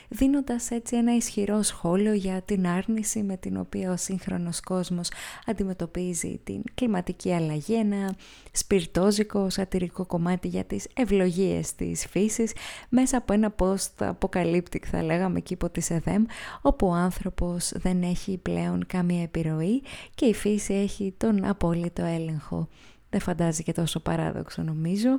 δίνοντας 0.09 0.70
έτσι 0.70 0.97
ένα 0.97 1.16
ισχυρό 1.16 1.62
σχόλιο 1.62 2.12
για 2.12 2.43
την 2.43 2.66
άρνηση 2.66 3.22
με 3.22 3.36
την 3.36 3.57
οποία 3.57 3.93
ο 3.93 3.97
σύγχρονος 3.97 4.61
κόσμος 4.61 5.09
αντιμετωπίζει 5.47 6.41
την 6.45 6.62
κλιματική 6.74 7.32
αλλαγή. 7.32 7.74
Ένα 7.74 8.14
σπιρτόζικο 8.53 9.51
σατυρικό 9.51 10.07
κομμάτι 10.07 10.49
για 10.49 10.64
τις 10.64 10.86
ευλογίες 10.95 11.74
της 11.74 12.07
φύσης 12.07 12.53
μέσα 12.88 13.16
από 13.16 13.32
ένα 13.32 13.51
post-apocalyptic 13.80 14.84
θα 14.84 15.02
λέγαμε 15.02 15.40
κήπο 15.40 15.70
της 15.70 15.90
ΕΔΕΜ 15.90 16.24
όπου 16.60 16.86
ο 16.86 16.92
άνθρωπος 16.92 17.72
δεν 17.74 18.02
έχει 18.02 18.38
πλέον 18.38 18.86
καμία 18.86 19.22
επιρροή 19.22 19.82
και 20.14 20.26
η 20.26 20.34
φύση 20.34 20.74
έχει 20.74 21.14
τον 21.16 21.44
απόλυτο 21.44 22.04
έλεγχο. 22.04 22.68
Δεν 23.10 23.20
φαντάζει 23.20 23.62
και 23.62 23.72
τόσο 23.72 24.00
παράδοξο 24.00 24.62
νομίζω, 24.62 25.18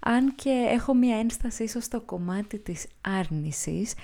αν 0.00 0.34
και 0.34 0.66
έχω 0.68 0.94
μια 0.94 1.16
ένσταση 1.16 1.62
ίσως 1.62 1.84
στο 1.84 2.00
κομμάτι 2.00 2.58
της 2.58 2.86
άρνησης, 3.00 3.94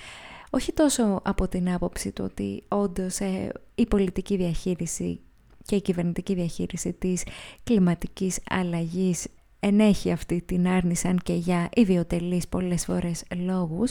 όχι 0.51 0.73
τόσο 0.73 1.21
από 1.25 1.49
την 1.49 1.71
άποψη 1.73 2.13
του 2.13 2.25
ότι 2.25 2.63
όντως 2.69 3.19
ε, 3.19 3.53
η 3.75 3.87
πολιτική 3.87 4.37
διαχείριση 4.37 5.21
και 5.65 5.77
η 5.77 5.81
κυβερνητική 5.81 6.35
διαχείριση 6.35 6.93
της 6.93 7.25
κλιματικής 7.65 8.39
αλλαγής 8.51 9.27
ενέχει 9.61 10.13
αυτή 10.13 10.43
την 10.47 10.69
άρνηση 10.69 11.09
αν 11.09 11.19
και 11.23 11.33
για 11.33 11.69
ιδιωτελείς 11.75 12.49
πολλές 12.49 12.85
φορές 12.85 13.25
λόγους 13.37 13.91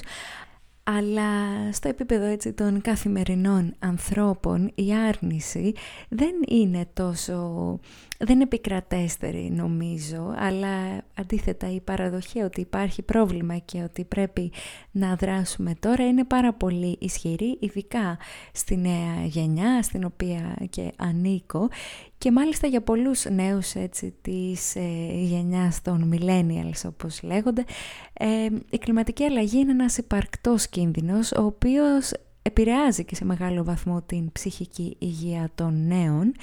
αλλά 0.89 1.31
στο 1.71 1.89
επίπεδο 1.89 2.25
έτσι 2.25 2.53
των 2.53 2.81
καθημερινών 2.81 3.75
ανθρώπων 3.79 4.71
η 4.75 4.93
άρνηση 5.07 5.73
δεν 6.09 6.33
είναι 6.47 6.87
τόσο, 6.93 7.79
δεν 8.17 8.35
είναι 8.35 8.43
επικρατέστερη 8.43 9.51
νομίζω, 9.51 10.33
αλλά 10.37 11.03
αντίθετα 11.13 11.71
η 11.71 11.79
παραδοχή 11.81 12.39
ότι 12.39 12.61
υπάρχει 12.61 13.01
πρόβλημα 13.01 13.57
και 13.57 13.81
ότι 13.83 14.03
πρέπει 14.03 14.51
να 14.91 15.15
δράσουμε 15.15 15.75
τώρα 15.79 16.07
είναι 16.07 16.23
πάρα 16.23 16.53
πολύ 16.53 16.97
ισχυρή, 16.99 17.57
ειδικά 17.59 18.17
στη 18.51 18.77
νέα 18.77 19.25
γενιά, 19.25 19.81
στην 19.81 20.03
οποία 20.03 20.55
και 20.69 20.91
ανήκω 20.97 21.69
και 22.17 22.31
μάλιστα 22.31 22.67
για 22.67 22.81
πολλούς 22.81 23.25
νέους 23.25 23.75
έτσι, 23.75 24.13
της 24.21 24.75
ε, 24.75 25.11
γενιάς 25.13 25.81
των 25.81 26.13
millennials 26.13 26.81
όπως 26.85 27.21
λέγονται 27.23 27.65
ε, 28.13 28.45
η 28.69 28.77
κλιματική 28.77 29.23
αλλαγή 29.23 29.59
είναι 29.59 29.71
ένας 29.71 29.97
υπαρκτός 29.97 30.67
κίνδυνος 30.67 31.31
ο 31.31 31.43
οποίος 31.43 32.11
επηρεάζει 32.41 33.05
και 33.05 33.15
σε 33.15 33.25
μεγάλο 33.25 33.63
βαθμό 33.63 34.01
την 34.01 34.31
ψυχική 34.31 34.95
υγεία 34.99 35.49
των 35.55 35.87
νέων 35.87 36.33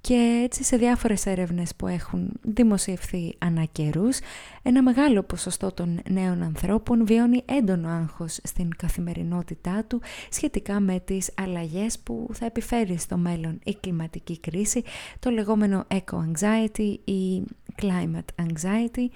και 0.00 0.40
έτσι 0.44 0.64
σε 0.64 0.76
διάφορες 0.76 1.26
έρευνες 1.26 1.74
που 1.74 1.86
έχουν 1.86 2.32
δημοσιευθεί 2.42 3.34
ανά 3.38 3.64
καιρούς, 3.64 4.18
ένα 4.62 4.82
μεγάλο 4.82 5.22
ποσοστό 5.22 5.72
των 5.72 6.00
νέων 6.08 6.42
ανθρώπων 6.42 7.06
βιώνει 7.06 7.42
έντονο 7.44 7.88
άγχος 7.88 8.38
στην 8.42 8.76
καθημερινότητά 8.76 9.84
του 9.84 10.02
σχετικά 10.30 10.80
με 10.80 11.00
τις 11.00 11.30
αλλαγές 11.34 11.98
που 11.98 12.28
θα 12.32 12.46
επιφέρει 12.46 12.98
στο 12.98 13.16
μέλλον 13.16 13.58
η 13.64 13.74
κλιματική 13.80 14.40
κρίση, 14.40 14.82
το 15.18 15.30
λεγόμενο 15.30 15.86
eco-anxiety 15.88 16.94
ή 17.04 17.42
climate 17.82 18.44
anxiety. 18.44 19.08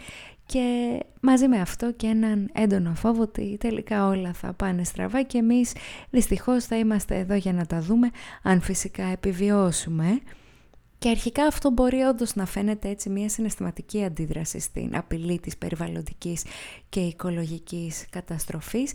Και 0.46 0.98
μαζί 1.20 1.48
με 1.48 1.60
αυτό 1.60 1.92
και 1.92 2.06
έναν 2.06 2.50
έντονο 2.52 2.94
φόβο 2.94 3.22
ότι 3.22 3.56
τελικά 3.60 4.06
όλα 4.06 4.32
θα 4.32 4.52
πάνε 4.52 4.84
στραβά 4.84 5.22
και 5.22 5.38
εμείς 5.38 5.72
δυστυχώς 6.10 6.64
θα 6.64 6.76
είμαστε 6.76 7.18
εδώ 7.18 7.34
για 7.34 7.52
να 7.52 7.66
τα 7.66 7.80
δούμε 7.80 8.10
αν 8.42 8.60
φυσικά 8.60 9.04
επιβιώσουμε 9.04 10.20
Και 10.98 11.08
αρχικά 11.08 11.46
αυτό 11.46 11.70
μπορεί 11.70 12.00
όντως 12.00 12.34
να 12.34 12.46
φαίνεται 12.46 12.88
έτσι 12.88 13.10
μια 13.10 13.28
συναισθηματική 13.28 14.04
αντίδραση 14.04 14.58
στην 14.60 14.96
απειλή 14.96 15.40
της 15.40 15.56
περιβαλλοντικής 15.56 16.44
και 16.88 17.00
οικολογικής 17.00 18.06
καταστροφής, 18.10 18.92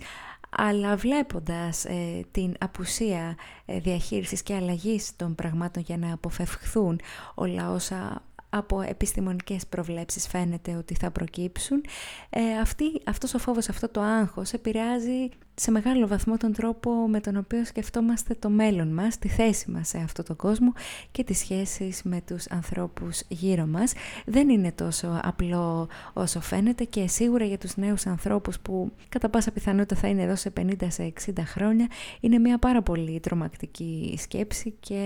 αλλά 0.50 0.96
βλέποντας 0.96 1.86
ε, 1.86 2.26
την 2.32 2.54
απουσία 2.60 3.38
ε, 3.66 3.80
διαχείρισης 3.80 4.44
και 4.44 4.56
αλλαγής 4.56 5.16
των 5.16 5.36
πραγμάτων 5.36 5.84
για 5.84 5.98
να 5.98 6.14
αποφευχθούν 6.14 7.00
όλα 7.36 7.72
όσα 7.72 8.24
από 8.50 8.82
επιστημονικές 8.82 9.68
προβλέψεις 9.68 10.28
φαίνεται 10.28 10.76
ότι 10.76 10.96
θα 10.96 11.12
προκύψουν, 11.12 11.84
ε, 12.30 12.60
αυτή, 12.62 13.02
αυτός 13.06 13.34
ο 13.34 13.38
φόβος, 13.40 13.70
αυτό 13.70 13.90
το 13.90 14.02
άγχος 14.02 14.54
επηρεάζει 14.54 15.30
σε 15.62 15.72
μεγάλο 15.72 16.08
βαθμό 16.08 16.38
τον 16.38 16.54
τρόπο 16.54 16.92
με 16.92 17.20
τον 17.20 17.38
οποίο 17.38 17.66
σκεφτόμαστε 17.66 18.36
το 18.40 18.50
μέλλον 18.50 18.88
μας, 18.88 19.18
τη 19.18 19.28
θέση 19.28 19.72
μας 19.72 19.88
σε 19.88 19.98
αυτό 19.98 20.24
το 20.24 20.36
κόσμο 20.36 20.74
και 21.12 21.24
τις 21.24 21.38
σχέσεις 21.38 22.02
με 22.04 22.22
τους 22.28 22.48
ανθρώπους 22.48 23.22
γύρω 23.28 23.66
μας. 23.66 23.94
Δεν 24.26 24.50
είναι 24.50 24.72
τόσο 24.72 25.20
απλό 25.24 25.88
όσο 26.14 26.42
φαίνεται 26.42 26.84
και 26.84 27.08
σίγουρα 27.08 27.46
για 27.46 27.58
τους 27.58 27.78
νέους 27.78 28.06
ανθρώπους 28.06 28.60
που 28.60 28.92
κατά 29.10 29.30
πάσα 29.30 29.52
πιθανότητα 29.52 29.96
θα 29.96 30.08
είναι 30.08 30.22
εδώ 30.22 30.36
σε 30.36 30.54
50 30.60 30.72
σε 30.88 31.14
60 31.26 31.32
χρόνια 31.46 31.88
είναι 32.20 32.38
μια 32.38 32.58
πάρα 32.58 32.82
πολύ 32.82 33.20
τρομακτική 33.20 34.16
σκέψη 34.18 34.74
και 34.80 35.04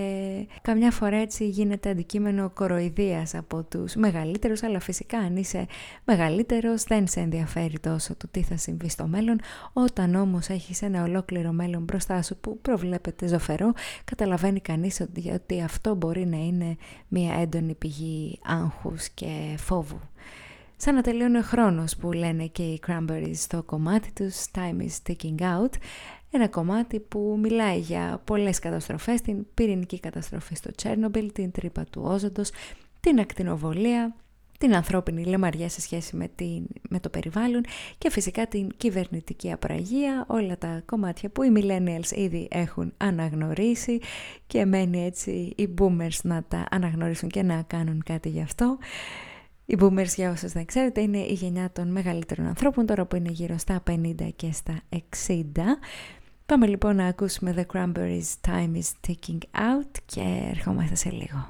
καμιά 0.61 0.91
φορά 0.91 1.17
έτσι 1.17 1.47
γίνεται 1.47 1.89
αντικείμενο 1.89 2.49
κοροϊδίας 2.49 3.35
από 3.35 3.63
τους 3.63 3.95
μεγαλύτερους 3.95 4.63
αλλά 4.63 4.79
φυσικά 4.79 5.17
αν 5.17 5.35
είσαι 5.35 5.65
μεγαλύτερος 6.03 6.83
δεν 6.83 7.07
σε 7.07 7.19
ενδιαφέρει 7.19 7.79
τόσο 7.79 8.15
το 8.15 8.27
τι 8.31 8.43
θα 8.43 8.57
συμβεί 8.57 8.89
στο 8.89 9.07
μέλλον 9.07 9.39
όταν 9.73 10.15
όμως 10.15 10.42
όμως 10.43 10.61
έχεις 10.61 10.81
ένα 10.81 11.03
ολόκληρο 11.03 11.51
μέλλον 11.51 11.83
μπροστά 11.83 12.21
σου 12.21 12.37
που 12.37 12.59
προβλέπεται 12.61 13.27
ζωφερό, 13.27 13.73
καταλαβαίνει 14.05 14.59
κανείς 14.59 14.99
ότι, 14.99 15.29
ότι 15.29 15.61
αυτό 15.61 15.95
μπορεί 15.95 16.25
να 16.25 16.37
είναι 16.37 16.77
μια 17.07 17.33
έντονη 17.33 17.73
πηγή 17.73 18.39
άγχους 18.45 19.09
και 19.09 19.55
φόβου. 19.57 19.99
Σαν 20.77 20.95
να 20.95 21.01
τελειώνει 21.01 21.37
ο 21.37 21.41
χρόνος 21.41 21.95
που 21.95 22.11
λένε 22.11 22.45
και 22.45 22.63
οι 22.63 22.79
Cranberries 22.87 23.33
στο 23.33 23.63
κομμάτι 23.63 24.11
τους 24.11 24.45
Time 24.55 24.81
is 24.81 25.11
Ticking 25.11 25.39
Out 25.39 25.73
ένα 26.31 26.47
κομμάτι 26.47 26.99
που 26.99 27.37
μιλάει 27.41 27.79
για 27.79 28.21
πολλές 28.23 28.59
καταστροφές, 28.59 29.21
την 29.21 29.45
πυρηνική 29.53 29.99
καταστροφή 29.99 30.55
στο 30.55 30.71
Τσέρνομπιλ, 30.75 31.31
την 31.31 31.51
τρύπα 31.51 31.83
του 31.83 32.01
όζοντος, 32.05 32.51
την 32.99 33.19
ακτινοβολία, 33.19 34.15
την 34.64 34.76
ανθρώπινη 34.76 35.26
λεμαριά 35.26 35.70
σε 35.70 35.82
σχέση 35.82 36.16
με, 36.16 36.28
την, 36.36 36.66
με 36.89 36.99
το 36.99 37.09
περιβάλλον 37.09 37.64
και 37.97 38.11
φυσικά 38.11 38.47
την 38.47 38.70
κυβερνητική 38.78 39.51
απραγία, 39.51 40.26
όλα 40.28 40.57
τα 40.57 40.82
κομμάτια 40.86 41.30
που 41.30 41.43
οι 41.43 41.51
millennials 41.55 42.11
ήδη 42.16 42.47
έχουν 42.51 42.93
αναγνωρίσει 42.97 43.99
και 44.47 44.66
μένει 44.66 45.05
έτσι 45.05 45.53
οι 45.55 45.74
boomers 45.82 46.18
να 46.24 46.43
τα 46.47 46.66
αναγνωρίσουν 46.70 47.30
και 47.30 47.43
να 47.43 47.61
κάνουν 47.61 48.03
κάτι 48.05 48.30
γι' 48.30 48.41
αυτό. 48.41 48.78
Οι 49.66 49.78
boomers 49.80 50.14
για 50.16 50.32
όσους 50.32 50.51
δεν 50.51 50.66
ξέρετε 50.66 51.01
είναι 51.01 51.18
η 51.20 51.34
γενιά 51.34 51.72
των 51.72 51.91
μεγαλύτερων 51.91 52.47
ανθρώπων 52.47 52.86
τώρα 52.86 53.05
που 53.05 53.16
είναι 53.16 53.32
γύρω 53.32 53.57
στα 53.57 53.84
50 53.89 54.14
και 54.36 54.51
στα 54.51 54.82
60. 54.89 54.97
Πάμε 56.45 56.68
λοιπόν 56.68 56.95
να 56.95 57.05
ακούσουμε 57.05 57.53
The 57.57 57.78
Cranberries 57.78 58.47
Time 58.47 58.76
is 58.76 59.07
Ticking 59.07 59.39
Out 59.55 59.97
και 60.05 60.22
ερχόμαστε 60.51 60.95
σε 60.95 61.09
λίγο. 61.09 61.47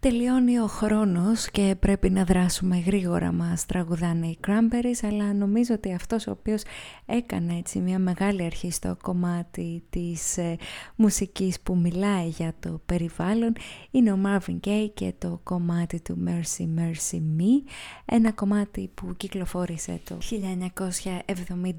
Τελειώνει 0.00 0.58
ο 0.58 0.66
χρόνος 0.66 1.50
και 1.50 1.76
πρέπει 1.78 2.10
να 2.10 2.24
δράσουμε 2.24 2.78
γρήγορα 2.78 3.32
μας 3.32 3.66
τραγουδάνε 3.66 4.26
οι 4.26 4.38
Cranberries 4.46 5.06
αλλά 5.06 5.34
νομίζω 5.34 5.74
ότι 5.74 5.94
αυτός 5.94 6.26
ο 6.26 6.30
οποίος 6.30 6.62
έκανε 7.06 7.54
έτσι 7.58 7.78
μια 7.78 7.98
μεγάλη 7.98 8.42
αρχή 8.42 8.70
στο 8.70 8.96
κομμάτι 9.02 9.82
της 9.90 10.38
ε, 10.38 10.56
μουσικής 10.96 11.60
που 11.60 11.76
μιλάει 11.76 12.26
για 12.28 12.52
το 12.60 12.80
περιβάλλον 12.86 13.52
είναι 13.90 14.12
ο 14.12 14.18
Marvin 14.24 14.58
Gaye 14.66 14.90
και 14.94 15.12
το 15.18 15.40
κομμάτι 15.42 16.00
του 16.00 16.18
Mercy 16.26 16.64
Mercy 16.78 17.16
Me 17.16 17.70
ένα 18.04 18.32
κομμάτι 18.32 18.90
που 18.94 19.14
κυκλοφόρησε 19.16 20.00
το 20.04 20.18
1971 20.30 21.72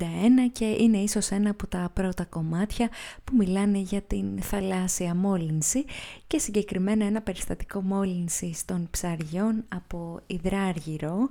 και 0.52 0.66
είναι 0.66 0.98
ίσως 0.98 1.30
ένα 1.30 1.50
από 1.50 1.68
τα 1.68 1.90
πρώτα 1.94 2.26
κομμάτια 2.26 2.90
που 3.24 3.36
μιλάνε 3.36 3.78
για 3.78 4.02
την 4.02 4.42
θαλάσσια 4.42 5.16
μόλυνση 5.16 5.86
και 6.28 6.40
συγκεκριμένα 6.40 7.06
ένα 7.06 7.22
περιστατικό 7.22 7.82
μόλυνσης 7.82 8.08
των 8.66 8.88
ψαριών 8.92 9.64
από 9.70 10.20
υδράργυρο. 10.28 11.30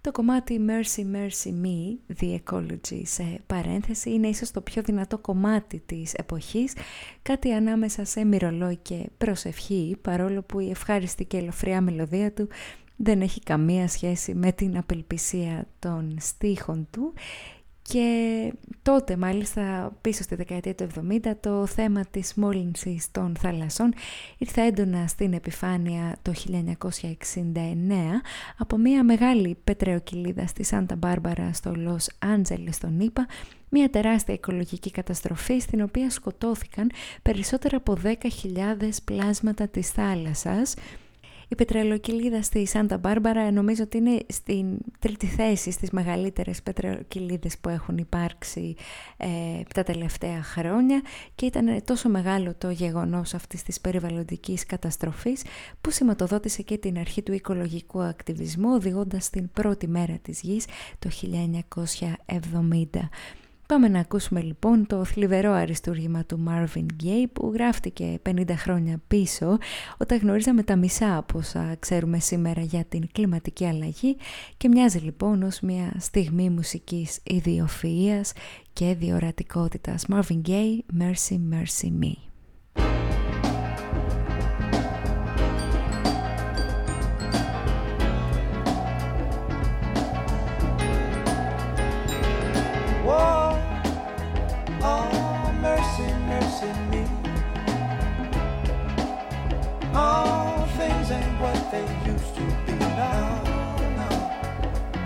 Το 0.00 0.12
κομμάτι 0.12 0.60
Mercy 0.66 1.00
Mercy 1.00 1.50
Me, 1.64 2.14
The 2.20 2.38
Ecology 2.44 3.00
σε 3.02 3.40
παρένθεση, 3.46 4.10
είναι 4.10 4.28
ίσως 4.28 4.50
το 4.50 4.60
πιο 4.60 4.82
δυνατό 4.82 5.18
κομμάτι 5.18 5.82
της 5.86 6.14
εποχής, 6.14 6.72
κάτι 7.22 7.52
ανάμεσα 7.52 8.04
σε 8.04 8.24
μυρολόι 8.24 8.76
και 8.76 9.06
προσευχή, 9.18 9.96
παρόλο 10.02 10.42
που 10.42 10.60
η 10.60 10.70
ευχάριστη 10.70 11.24
και 11.24 11.36
ελοφριά 11.36 11.80
μελωδία 11.80 12.32
του 12.32 12.48
δεν 12.96 13.20
έχει 13.20 13.40
καμία 13.40 13.88
σχέση 13.88 14.34
με 14.34 14.52
την 14.52 14.76
απελπισία 14.76 15.66
των 15.78 16.16
στίχων 16.20 16.88
του 16.90 17.12
και 17.88 18.52
τότε 18.82 19.16
μάλιστα 19.16 19.92
πίσω 20.00 20.22
στη 20.22 20.34
δεκαετία 20.34 20.74
του 20.74 20.86
70 21.24 21.32
το 21.40 21.66
θέμα 21.66 22.04
της 22.10 22.34
μόλυνσης 22.34 23.10
των 23.10 23.36
θαλασσών 23.40 23.94
ήρθε 24.38 24.62
έντονα 24.62 25.06
στην 25.06 25.32
επιφάνεια 25.32 26.16
το 26.22 26.32
1969 26.46 26.64
από 28.58 28.76
μια 28.76 29.04
μεγάλη 29.04 29.58
πετρεοκυλίδα 29.64 30.46
στη 30.46 30.62
Σάντα 30.62 30.96
Μπάρμπαρα 30.96 31.52
στο 31.52 31.74
Λος 31.74 32.06
Άντζελες 32.18 32.74
στον 32.74 33.00
ΗΠΑ 33.00 33.26
μια 33.68 33.90
τεράστια 33.90 34.34
οικολογική 34.34 34.90
καταστροφή 34.90 35.58
στην 35.58 35.82
οποία 35.82 36.10
σκοτώθηκαν 36.10 36.90
περισσότερα 37.22 37.76
από 37.76 37.96
10.000 38.02 38.12
πλάσματα 39.04 39.68
της 39.68 39.90
θάλασσας 39.90 40.74
η 41.48 41.54
πετρελοκυλίδα 41.54 42.42
στη 42.42 42.66
Σάντα 42.66 42.98
Μπάρμπαρα 42.98 43.50
νομίζω 43.50 43.82
ότι 43.82 43.96
είναι 43.96 44.18
στην 44.28 44.78
τρίτη 44.98 45.26
θέση 45.26 45.70
στις 45.70 45.90
μεγαλύτερες 45.90 46.62
πετρελοκυλίδες 46.62 47.58
που 47.58 47.68
έχουν 47.68 47.96
υπάρξει 47.96 48.74
ε, 49.16 49.26
τα 49.74 49.82
τελευταία 49.82 50.42
χρόνια 50.42 51.02
και 51.34 51.46
ήταν 51.46 51.84
τόσο 51.84 52.08
μεγάλο 52.08 52.54
το 52.58 52.70
γεγονός 52.70 53.34
αυτής 53.34 53.62
της 53.62 53.80
περιβαλλοντικής 53.80 54.66
καταστροφής 54.66 55.42
που 55.80 55.90
σηματοδότησε 55.90 56.62
και 56.62 56.78
την 56.78 56.98
αρχή 56.98 57.22
του 57.22 57.32
οικολογικού 57.32 58.02
ακτιβισμού 58.02 58.72
οδηγώντας 58.72 59.30
την 59.30 59.50
πρώτη 59.52 59.88
μέρα 59.88 60.18
της 60.22 60.40
γης 60.40 60.64
το 60.98 61.10
1970. 62.70 63.08
Πάμε 63.72 63.88
να 63.88 63.98
ακούσουμε 63.98 64.40
λοιπόν 64.40 64.86
το 64.86 65.04
θλιβερό 65.04 65.52
αριστούργημα 65.52 66.24
του 66.24 66.44
Marvin 66.48 66.86
Gaye 67.02 67.26
που 67.32 67.50
γράφτηκε 67.54 68.20
50 68.28 68.44
χρόνια 68.56 69.00
πίσω 69.08 69.58
όταν 69.98 70.18
γνωρίζαμε 70.18 70.62
τα 70.62 70.76
μισά 70.76 71.16
από 71.16 71.38
όσα 71.38 71.76
ξέρουμε 71.78 72.18
σήμερα 72.18 72.60
για 72.60 72.84
την 72.84 73.08
κλιματική 73.12 73.66
αλλαγή 73.66 74.16
και 74.56 74.68
μοιάζει 74.68 74.98
λοιπόν 74.98 75.42
ως 75.42 75.60
μια 75.60 75.92
στιγμή 75.98 76.50
μουσικής 76.50 77.20
ιδιοφυΐας 77.30 78.30
και 78.72 78.94
διορατικότητας. 78.98 80.04
Marvin 80.08 80.40
Gaye, 80.48 80.78
Mercy 81.00 81.38
Mercy 81.52 81.90
Me. 82.02 82.27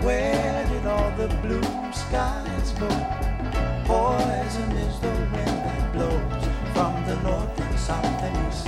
Where 0.03 0.67
did 0.67 0.85
all 0.85 1.11
the 1.11 1.29
blue 1.41 1.63
skies 1.93 2.71
go? 2.73 2.89
Poison 3.85 4.71
is 4.85 4.99
the 4.99 5.07
wind 5.31 5.59
that 5.65 5.93
blows 5.93 6.45
from 6.73 6.93
the 7.05 7.15
north 7.23 7.59
and 7.59 7.79
south 7.79 8.23
and 8.27 8.35
east. 8.47 8.67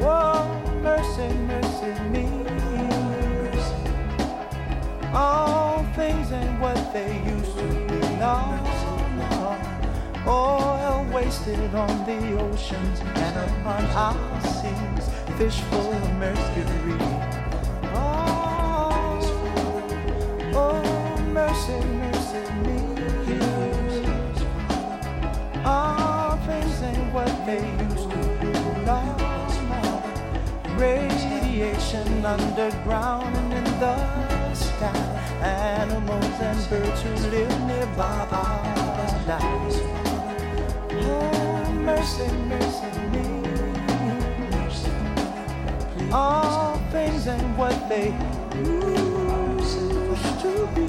Oh, 0.00 0.46
mercy, 0.82 1.28
mercy 1.52 1.92
me. 2.08 2.24
All 5.12 5.84
things 5.94 6.32
ain't 6.32 6.58
what 6.60 6.92
they 6.92 7.22
used 7.24 7.58
to 7.58 7.66
be. 7.88 8.00
No. 8.16 8.32
Oil 10.26 11.06
wasted 11.12 11.74
on 11.74 12.04
the 12.06 12.20
oceans 12.40 13.00
and 13.00 13.36
upon 13.50 13.84
our 13.94 14.40
seas, 14.40 15.08
fish 15.38 15.60
full 15.68 15.92
of 15.92 16.12
mercury. 16.14 16.98
Oh, 17.94 18.45
underground 32.26 33.36
and 33.36 33.52
in 33.52 33.64
the 33.78 34.54
sky. 34.54 34.88
Animals 35.40 36.40
and 36.40 36.70
birds 36.70 37.02
who 37.02 37.10
live 37.30 37.60
nearby 37.66 38.26
are 38.32 39.26
dying. 39.26 39.72
Oh, 40.90 41.72
mercy, 41.72 42.28
mercy 42.48 42.90
me. 43.12 43.26
All 46.12 46.78
things 46.90 47.26
ain't 47.28 47.56
what 47.56 47.88
they 47.88 49.05
to 50.42 50.68
be. 50.74 50.86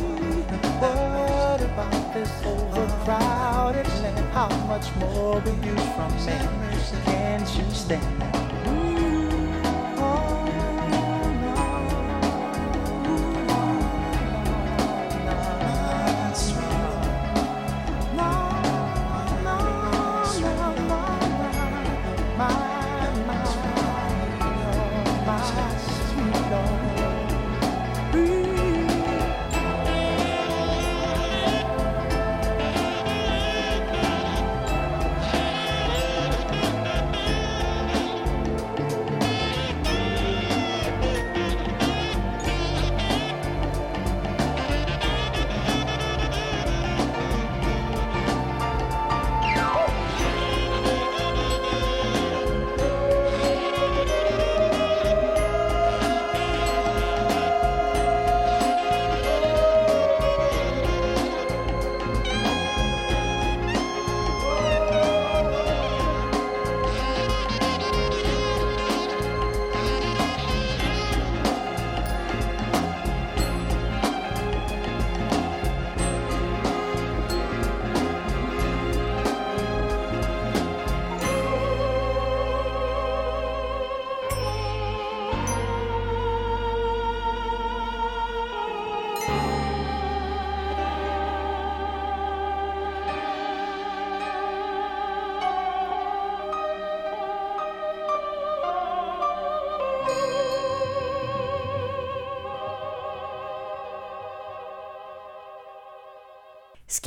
What 0.79 1.61
about 1.61 2.13
this 2.13 2.31
overcrowded 2.45 3.87
land? 4.01 4.33
How 4.33 4.49
much 4.67 4.93
more 4.95 5.39
will 5.39 5.65
you 5.65 5.75
from 5.95 6.13
me? 6.25 7.01
Can't 7.05 7.49
you 7.57 7.73
stand? 7.73 8.46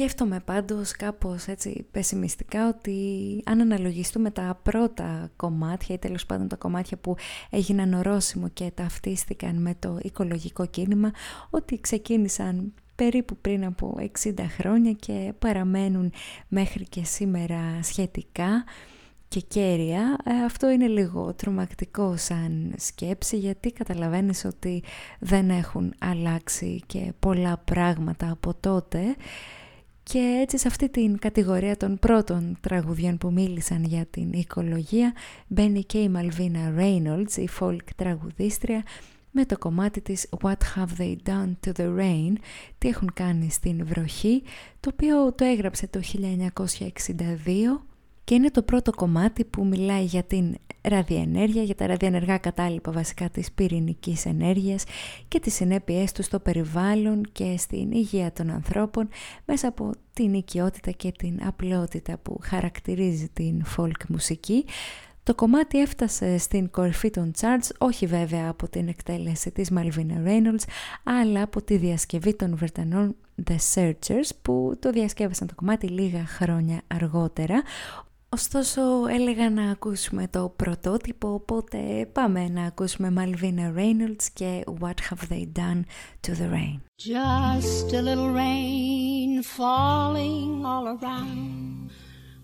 Σκέφτομαι 0.00 0.40
πάντως 0.44 0.92
κάπως 0.92 1.46
έτσι 1.46 1.86
πεσημιστικά 1.90 2.68
ότι 2.68 2.96
αν 3.46 3.60
αναλογιστούμε 3.60 4.30
τα 4.30 4.60
πρώτα 4.62 5.30
κομμάτια 5.36 5.94
ή 5.94 5.98
τέλος 5.98 6.26
πάντων 6.26 6.48
τα 6.48 6.56
κομμάτια 6.56 6.96
που 6.96 7.16
έγιναν 7.50 7.94
ορόσημο 7.94 8.48
και 8.48 8.70
ταυτίστηκαν 8.74 9.56
με 9.62 9.74
το 9.78 9.98
οικολογικό 10.02 10.66
κίνημα 10.66 11.10
ότι 11.50 11.80
ξεκίνησαν 11.80 12.72
περίπου 12.94 13.36
πριν 13.40 13.64
από 13.64 13.96
60 14.22 14.32
χρόνια 14.58 14.92
και 14.92 15.32
παραμένουν 15.38 16.12
μέχρι 16.48 16.84
και 16.84 17.04
σήμερα 17.04 17.78
σχετικά 17.82 18.64
και 19.28 19.40
κέρια. 19.40 20.16
Ε, 20.24 20.44
αυτό 20.44 20.70
είναι 20.70 20.86
λίγο 20.86 21.34
τρομακτικό 21.34 22.16
σαν 22.16 22.74
σκέψη 22.76 23.36
γιατί 23.36 23.72
καταλαβαίνεις 23.72 24.44
ότι 24.44 24.82
δεν 25.18 25.50
έχουν 25.50 25.94
αλλάξει 25.98 26.82
και 26.86 27.12
πολλά 27.18 27.56
πράγματα 27.64 28.30
από 28.30 28.54
τότε 28.60 29.16
και 30.12 30.38
έτσι 30.40 30.58
σε 30.58 30.68
αυτή 30.68 30.88
την 30.88 31.18
κατηγορία 31.18 31.76
των 31.76 31.98
πρώτων 31.98 32.56
τραγουδιών 32.60 33.18
που 33.18 33.32
μίλησαν 33.32 33.84
για 33.84 34.06
την 34.10 34.32
οικολογία 34.32 35.12
μπαίνει 35.46 35.84
και 35.84 35.98
η 35.98 36.08
Μαλβίνα 36.08 36.74
Reynolds, 36.78 37.36
η 37.36 37.48
folk 37.60 37.84
τραγουδίστρια 37.96 38.82
με 39.30 39.44
το 39.44 39.58
κομμάτι 39.58 40.00
της 40.00 40.28
What 40.42 40.56
Have 40.76 41.00
They 41.00 41.16
Done 41.26 41.52
to 41.66 41.72
the 41.76 41.98
Rain, 41.98 42.32
τι 42.78 42.88
έχουν 42.88 43.10
κάνει 43.14 43.50
στην 43.50 43.86
βροχή, 43.86 44.42
το 44.80 44.90
οποίο 44.92 45.32
το 45.32 45.44
έγραψε 45.44 45.86
το 45.86 46.00
1962 46.12 47.84
και 48.24 48.34
είναι 48.34 48.50
το 48.50 48.62
πρώτο 48.62 48.92
κομμάτι 48.92 49.44
που 49.44 49.66
μιλάει 49.66 50.04
για 50.04 50.22
την 50.22 50.56
ραδιενέργεια, 50.82 51.62
για 51.62 51.74
τα 51.74 51.86
ραδιενεργά 51.86 52.38
κατάλοιπα 52.38 52.92
βασικά 52.92 53.28
της 53.30 53.52
πυρηνικής 53.52 54.26
ενέργειας 54.26 54.84
και 55.28 55.40
τις 55.40 55.54
συνέπειές 55.54 56.12
τους 56.12 56.24
στο 56.24 56.38
περιβάλλον 56.38 57.22
και 57.32 57.54
στην 57.58 57.92
υγεία 57.92 58.32
των 58.32 58.50
ανθρώπων 58.50 59.08
μέσα 59.44 59.68
από 59.68 59.90
την 60.12 60.34
οικειότητα 60.34 60.90
και 60.90 61.12
την 61.18 61.40
απλότητα 61.46 62.18
που 62.22 62.38
χαρακτηρίζει 62.42 63.28
την 63.32 63.64
folk 63.76 64.04
μουσική. 64.08 64.64
Το 65.22 65.34
κομμάτι 65.34 65.80
έφτασε 65.80 66.38
στην 66.38 66.70
κορυφή 66.70 67.10
των 67.10 67.32
charts, 67.40 67.68
όχι 67.78 68.06
βέβαια 68.06 68.48
από 68.48 68.68
την 68.68 68.88
εκτέλεση 68.88 69.50
της 69.50 69.70
Malvina 69.74 70.26
Reynolds, 70.26 70.64
αλλά 71.02 71.42
από 71.42 71.62
τη 71.62 71.76
διασκευή 71.76 72.34
των 72.34 72.56
Βρετανών 72.56 73.16
The 73.48 73.56
Searchers 73.74 74.30
που 74.42 74.76
το 74.78 74.90
διασκεύασαν 74.90 75.46
το 75.46 75.54
κομμάτι 75.54 75.88
λίγα 75.88 76.26
χρόνια 76.26 76.80
αργότερα. 76.86 77.62
Ωστόσο 78.32 78.80
έλεγα 79.08 79.50
να 79.50 79.70
ακούσουμε 79.70 80.28
το 80.28 80.52
πρωτότυπο, 80.56 81.32
οπότε 81.32 82.10
πάμε 82.12 82.48
να 82.48 82.64
ακούσουμε 82.64 83.12
Malvina 83.16 83.78
Reynolds 83.78 84.24
και 84.32 84.64
What 84.80 84.94
Have 85.10 85.32
They 85.32 85.46
Done 85.58 85.80
to 86.20 86.34
the 86.34 86.48
Rain. 86.50 86.80
Just 87.08 87.92
a 87.92 88.02
little 88.08 88.30
rain 88.42 89.42
falling 89.42 90.64
all 90.64 90.86
around. 90.94 91.90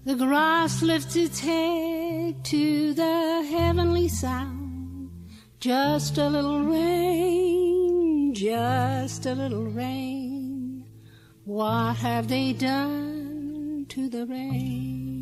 The 0.09 0.17
grass 0.25 0.75
lifts 0.91 1.15
its 1.25 1.39
head 1.49 2.33
to 2.53 2.65
the 3.03 3.17
heavenly 3.55 4.09
sound. 4.23 5.11
Just 5.69 6.15
a 6.27 6.29
little 6.37 6.63
rain, 6.77 8.35
just 8.35 9.21
a 9.33 9.35
little 9.43 9.67
rain. 9.83 10.85
What 11.45 11.95
have 12.07 12.27
they 12.35 12.49
done 12.53 13.87
to 13.95 14.01
the 14.15 14.25
rain? 14.37 15.16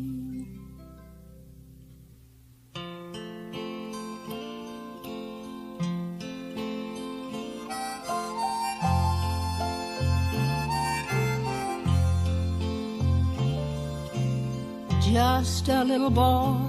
Just 15.15 15.69
a 15.69 15.81
little 15.85 16.09
boy 16.09 16.59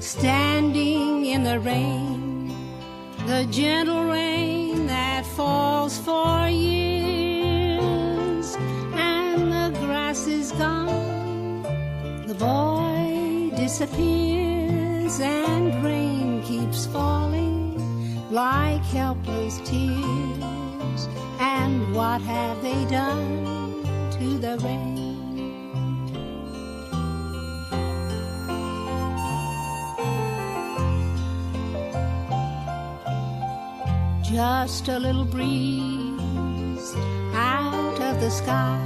standing 0.00 1.24
in 1.26 1.44
the 1.44 1.60
rain, 1.60 2.48
the 3.28 3.46
gentle 3.48 4.06
rain 4.06 4.88
that 4.88 5.24
falls 5.24 6.00
for 6.00 6.48
years, 6.48 7.76
and 8.94 9.52
the 9.52 9.70
grass 9.78 10.26
is 10.26 10.50
gone. 10.50 11.62
The 12.26 12.34
boy 12.34 13.52
disappears, 13.56 15.20
and 15.20 15.84
rain 15.84 16.42
keeps 16.42 16.86
falling 16.86 17.78
like 18.32 18.82
helpless 18.82 19.60
tears. 19.64 21.08
And 21.38 21.94
what 21.94 22.20
have 22.22 22.60
they 22.62 22.84
done 22.86 23.84
to 24.18 24.38
the 24.38 24.58
rain? 24.58 25.07
Just 34.30 34.88
a 34.88 34.98
little 34.98 35.24
breeze 35.24 36.94
out 37.32 37.98
of 37.98 38.20
the 38.20 38.28
sky. 38.30 38.78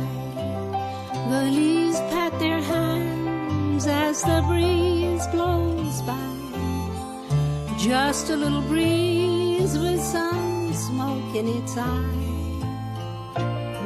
The 1.31 1.43
leaves 1.51 1.99
pat 2.11 2.39
their 2.39 2.61
hands 2.61 3.87
as 3.87 4.23
the 4.23 4.41
breeze 4.47 5.27
blows 5.29 6.01
by. 6.03 6.17
Just 7.77 8.31
a 8.31 8.37
little 8.37 8.63
breeze 8.63 9.77
with 9.77 10.01
some 10.01 10.73
smoke 10.73 11.35
in 11.35 11.49
its 11.49 11.77
eye. 11.77 12.21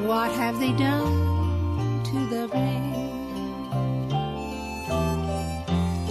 What 0.04 0.30
have 0.32 0.61
they 0.61 0.72
done 0.72 2.02
to 2.04 2.26
the 2.32 2.48
rain? 2.52 2.92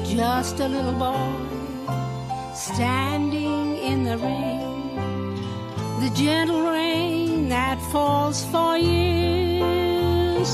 Just 0.04 0.60
a 0.60 0.68
little 0.68 0.94
boy 0.94 2.56
standing 2.56 3.78
in 3.78 4.06
the 4.06 4.18
rain 4.18 4.75
the 6.06 6.12
gentle 6.12 6.62
rain 6.62 7.50
that 7.50 7.82
falls 7.92 8.46
for 8.52 8.78
years, 8.78 10.50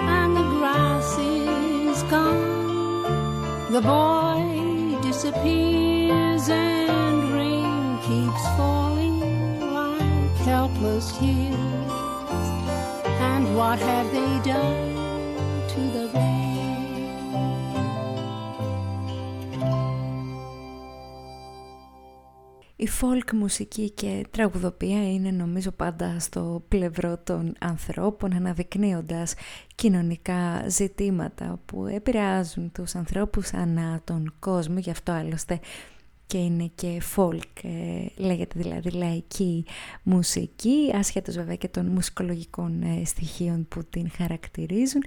and 0.00 0.34
the 0.34 0.46
grass 0.56 1.18
is 1.18 2.02
gone. 2.04 3.70
The 3.70 3.82
boy 3.82 4.98
disappears, 5.02 6.48
and 6.48 7.30
rain 7.34 7.98
keeps 8.08 8.44
falling 8.56 9.60
like 9.60 10.36
helpless 10.48 11.12
tears. 11.18 12.48
And 13.28 13.54
what 13.54 13.78
have 13.80 14.10
they 14.10 14.40
done 14.50 14.97
Η 22.88 22.90
folk 23.00 23.32
μουσική 23.32 23.90
και 23.90 24.26
τραγουδοπία 24.30 25.12
είναι 25.12 25.30
νομίζω 25.30 25.70
πάντα 25.70 26.18
στο 26.18 26.62
πλευρό 26.68 27.18
των 27.24 27.54
ανθρώπων 27.58 28.32
αναδεικνύοντας 28.32 29.34
κοινωνικά 29.74 30.64
ζητήματα 30.68 31.60
που 31.66 31.86
επηρεάζουν 31.86 32.72
τους 32.72 32.94
ανθρώπους 32.94 33.52
ανά 33.52 34.00
τον 34.04 34.34
κόσμο, 34.38 34.78
γι' 34.78 34.90
αυτό 34.90 35.12
άλλωστε 35.12 35.60
και 36.26 36.38
είναι 36.38 36.70
και 36.74 37.02
folk, 37.16 37.62
ε, 37.62 38.22
λέγεται 38.22 38.60
δηλαδή 38.60 38.90
λαϊκή 38.90 39.64
μουσική, 40.02 40.92
ασχέτως 40.94 41.34
βέβαια 41.34 41.56
και 41.56 41.68
των 41.68 41.86
μουσικολογικών 41.86 42.82
ε, 42.82 43.04
στοιχείων 43.04 43.66
που 43.68 43.84
την 43.84 44.10
χαρακτηρίζουν 44.10 45.02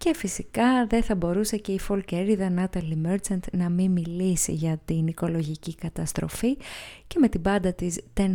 και 0.00 0.14
φυσικά 0.14 0.86
δεν 0.86 1.02
θα 1.02 1.14
μπορούσε 1.14 1.56
και 1.56 1.72
η 1.72 1.78
φολκέριδα 1.78 2.52
Natalie 2.56 3.06
Merchant 3.06 3.40
να 3.52 3.68
μην 3.68 3.90
μιλήσει 3.90 4.52
για 4.52 4.80
την 4.84 5.06
οικολογική 5.06 5.74
καταστροφή 5.74 6.56
και 7.06 7.18
με 7.18 7.28
την 7.28 7.42
πάντα 7.42 7.72
της 7.72 8.00
10,000 8.14 8.26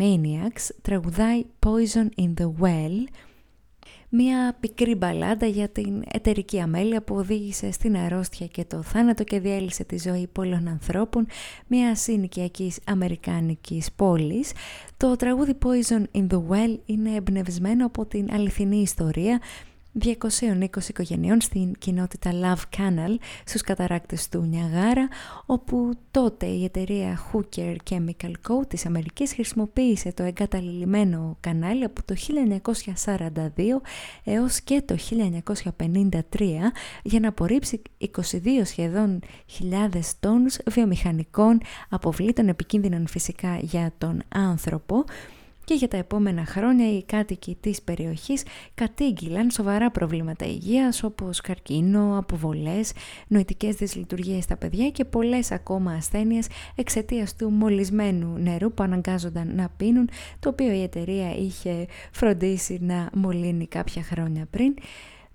Maniacs 0.00 0.70
τραγουδάει 0.82 1.44
Poison 1.66 2.20
in 2.20 2.34
the 2.40 2.52
Well 2.60 3.04
μια 4.08 4.56
πικρή 4.60 4.94
μπαλάντα 4.94 5.46
για 5.46 5.68
την 5.68 6.02
εταιρική 6.12 6.60
αμέλεια 6.60 7.02
που 7.02 7.14
οδήγησε 7.14 7.72
στην 7.72 7.96
αρρώστια 7.96 8.46
και 8.46 8.64
το 8.64 8.82
θάνατο 8.82 9.24
και 9.24 9.40
διέλυσε 9.40 9.84
τη 9.84 9.98
ζωή 9.98 10.26
πολλών 10.32 10.68
ανθρώπων 10.68 11.26
μια 11.66 11.94
συνοικιακής 11.94 12.78
αμερικάνικης 12.84 13.92
πόλης. 13.92 14.52
Το 14.96 15.16
τραγούδι 15.16 15.58
Poison 15.64 16.18
in 16.18 16.26
the 16.26 16.42
Well 16.48 16.78
είναι 16.86 17.14
εμπνευσμένο 17.14 17.86
από 17.86 18.06
την 18.06 18.28
αληθινή 18.32 18.76
ιστορία 18.76 19.40
220 20.02 20.88
οικογενειών 20.88 21.40
στην 21.40 21.72
κοινότητα 21.78 22.30
Love 22.32 22.78
Canal 22.78 23.16
στους 23.44 23.60
καταράκτες 23.60 24.28
του 24.28 24.42
Νιαγάρα 24.42 25.08
όπου 25.46 25.90
τότε 26.10 26.46
η 26.46 26.64
εταιρεία 26.64 27.20
Hooker 27.32 27.76
Chemical 27.90 28.30
Co. 28.48 28.68
της 28.68 28.86
Αμερικής 28.86 29.32
χρησιμοποίησε 29.32 30.12
το 30.12 30.22
εγκαταλειμμένο 30.22 31.36
κανάλι 31.40 31.84
από 31.84 32.00
το 32.04 32.14
1942 33.04 33.38
έως 34.24 34.60
και 34.60 34.82
το 34.84 34.96
1953 35.78 36.20
για 37.02 37.20
να 37.20 37.28
απορρίψει 37.28 37.82
22 38.00 38.08
σχεδόν 38.64 39.20
χιλιάδες 39.46 40.14
τόνους 40.20 40.56
βιομηχανικών 40.70 41.60
αποβλήτων 41.88 42.48
επικίνδυνων 42.48 43.06
φυσικά 43.06 43.56
για 43.60 43.92
τον 43.98 44.22
άνθρωπο 44.28 45.04
και 45.64 45.74
για 45.74 45.88
τα 45.88 45.96
επόμενα 45.96 46.44
χρόνια 46.46 46.92
οι 46.92 47.02
κάτοικοι 47.02 47.56
της 47.60 47.82
περιοχής 47.82 48.42
κατήγγυλαν 48.74 49.50
σοβαρά 49.50 49.90
προβλήματα 49.90 50.46
υγείας 50.46 51.02
όπως 51.02 51.40
καρκίνο, 51.40 52.18
αποβολές, 52.18 52.92
νοητικές 53.28 53.74
δυσλειτουργίες 53.74 54.44
στα 54.44 54.56
παιδιά 54.56 54.90
και 54.90 55.04
πολλές 55.04 55.50
ακόμα 55.50 55.92
ασθένειες 55.92 56.46
εξαιτίας 56.74 57.36
του 57.36 57.50
μολυσμένου 57.50 58.38
νερού 58.38 58.72
που 58.72 58.82
αναγκάζονταν 58.82 59.54
να 59.54 59.68
πίνουν, 59.76 60.08
το 60.40 60.48
οποίο 60.48 60.72
η 60.72 60.82
εταιρεία 60.82 61.36
είχε 61.36 61.86
φροντίσει 62.12 62.78
να 62.80 63.10
μολύνει 63.14 63.66
κάποια 63.66 64.02
χρόνια 64.02 64.46
πριν. 64.50 64.74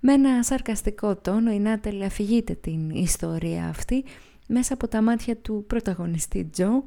Με 0.00 0.12
ένα 0.12 0.42
σαρκαστικό 0.42 1.16
τόνο 1.16 1.52
η 1.52 1.58
Νάτελ 1.58 2.02
αφηγείται 2.02 2.54
την 2.54 2.90
ιστορία 2.90 3.66
αυτή 3.68 4.04
μέσα 4.48 4.74
από 4.74 4.88
τα 4.88 5.02
μάτια 5.02 5.36
του 5.36 5.64
πρωταγωνιστή 5.66 6.44
Τζο 6.44 6.84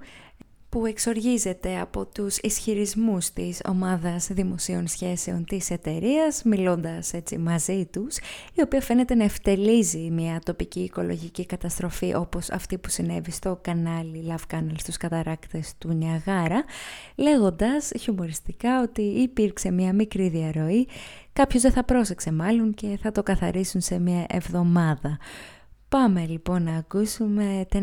που 0.74 0.86
εξοργίζεται 0.86 1.80
από 1.80 2.06
τους 2.06 2.38
ισχυρισμούς 2.38 3.30
της 3.30 3.62
ομάδας 3.70 4.28
δημοσίων 4.32 4.88
σχέσεων 4.88 5.46
της 5.46 5.70
εταιρείας, 5.70 6.44
μιλώντας 6.44 7.14
έτσι 7.14 7.38
μαζί 7.38 7.86
τους, 7.92 8.18
η 8.54 8.62
οποία 8.62 8.82
φαίνεται 8.82 9.16
να 9.16 9.24
ευτελίζει 9.24 10.10
μια 10.12 10.40
τοπική 10.46 10.80
οικολογική 10.80 11.46
καταστροφή 11.46 12.14
όπως 12.16 12.50
αυτή 12.50 12.78
που 12.78 12.90
συνέβη 12.90 13.32
στο 13.32 13.60
κανάλι 13.62 14.24
Love 14.28 14.56
Canal 14.56 14.76
στους 14.78 14.98
καταράκτες 14.98 15.74
του 15.78 15.94
Νιαγάρα, 15.94 16.64
λέγοντας 17.16 17.92
χιουμοριστικά 18.00 18.82
ότι 18.82 19.02
υπήρξε 19.02 19.72
μια 19.72 19.94
μικρή 19.94 20.30
διαρροή, 20.30 20.88
κάποιος 21.34 21.62
δεν 21.62 21.72
θα 21.72 21.84
πρόσεξε 21.84 22.32
μάλλον 22.32 22.74
και 22.74 22.98
θα 23.02 23.12
το 23.12 23.24
καθαρίσουν 23.24 23.82
σε 23.82 24.00
μια 24.00 24.26
εβδομάδα. 24.30 25.18
Πάμε 25.94 26.26
λοιπόν 26.26 26.64
να 26.64 26.76
ακούσουμε 26.76 27.66
10,000 27.72 27.80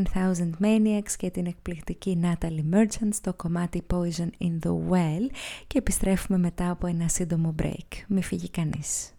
Maniacs 0.63 1.13
και 1.17 1.31
την 1.31 1.47
εκπληκτική 1.47 2.21
Natalie 2.23 2.75
Merchant 2.75 3.09
στο 3.13 3.35
κομμάτι 3.35 3.87
Poison 3.93 4.29
in 4.39 4.59
the 4.67 4.71
Well 4.91 5.31
και 5.67 5.79
επιστρέφουμε 5.79 6.39
μετά 6.39 6.71
από 6.71 6.87
ένα 6.87 7.09
σύντομο 7.09 7.55
break. 7.63 8.05
Μη 8.09 8.23
φύγει 8.23 8.51
κανείς. 8.51 9.13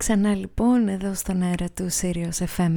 Ξανά 0.00 0.34
λοιπόν 0.34 0.88
εδώ 0.88 1.14
στον 1.14 1.42
αέρα 1.42 1.66
του 1.74 1.88
Sirius 2.00 2.56
FM 2.56 2.74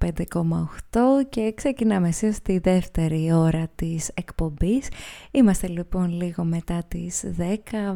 95,8 0.00 1.00
και 1.28 1.52
ξεκινάμε 1.56 2.08
εσείς 2.08 2.36
στη 2.36 2.58
δεύτερη 2.58 3.32
ώρα 3.32 3.68
της 3.74 4.10
εκπομπής. 4.14 4.88
Είμαστε 5.30 5.66
λοιπόν 5.66 6.10
λίγο 6.10 6.44
μετά 6.44 6.84
τις 6.88 7.24
10 7.38 7.42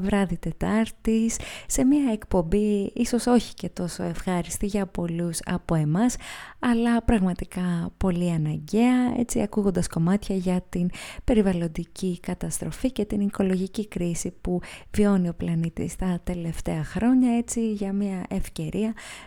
βράδυ 0.01 0.37
Τετάρτης 0.39 1.37
σε 1.67 1.85
μια 1.85 2.13
εκπομπή 2.13 2.93
ίσως 2.95 3.27
όχι 3.27 3.55
και 3.55 3.69
τόσο 3.69 4.03
ευχάριστη 4.03 4.67
για 4.67 4.87
πολλούς 4.87 5.39
από 5.45 5.75
εμάς 5.75 6.17
αλλά 6.59 7.03
πραγματικά 7.03 7.91
πολύ 7.97 8.31
αναγκαία 8.31 9.15
έτσι 9.19 9.41
ακούγοντας 9.41 9.87
κομμάτια 9.87 10.37
για 10.37 10.65
την 10.69 10.91
περιβαλλοντική 11.25 12.21
καταστροφή 12.21 12.93
και 12.93 13.05
την 13.05 13.21
οικολογική 13.21 13.89
κρίση 13.89 14.35
που 14.41 14.61
βιώνει 14.91 15.29
ο 15.29 15.35
πλανήτης 15.35 15.97
τα 15.97 16.21
τελευταία 16.25 16.85
χρόνια 16.85 17.37
έτσι 17.37 17.73
για 17.73 17.93
μια 17.93 18.25
ευκαιρία 18.29 18.70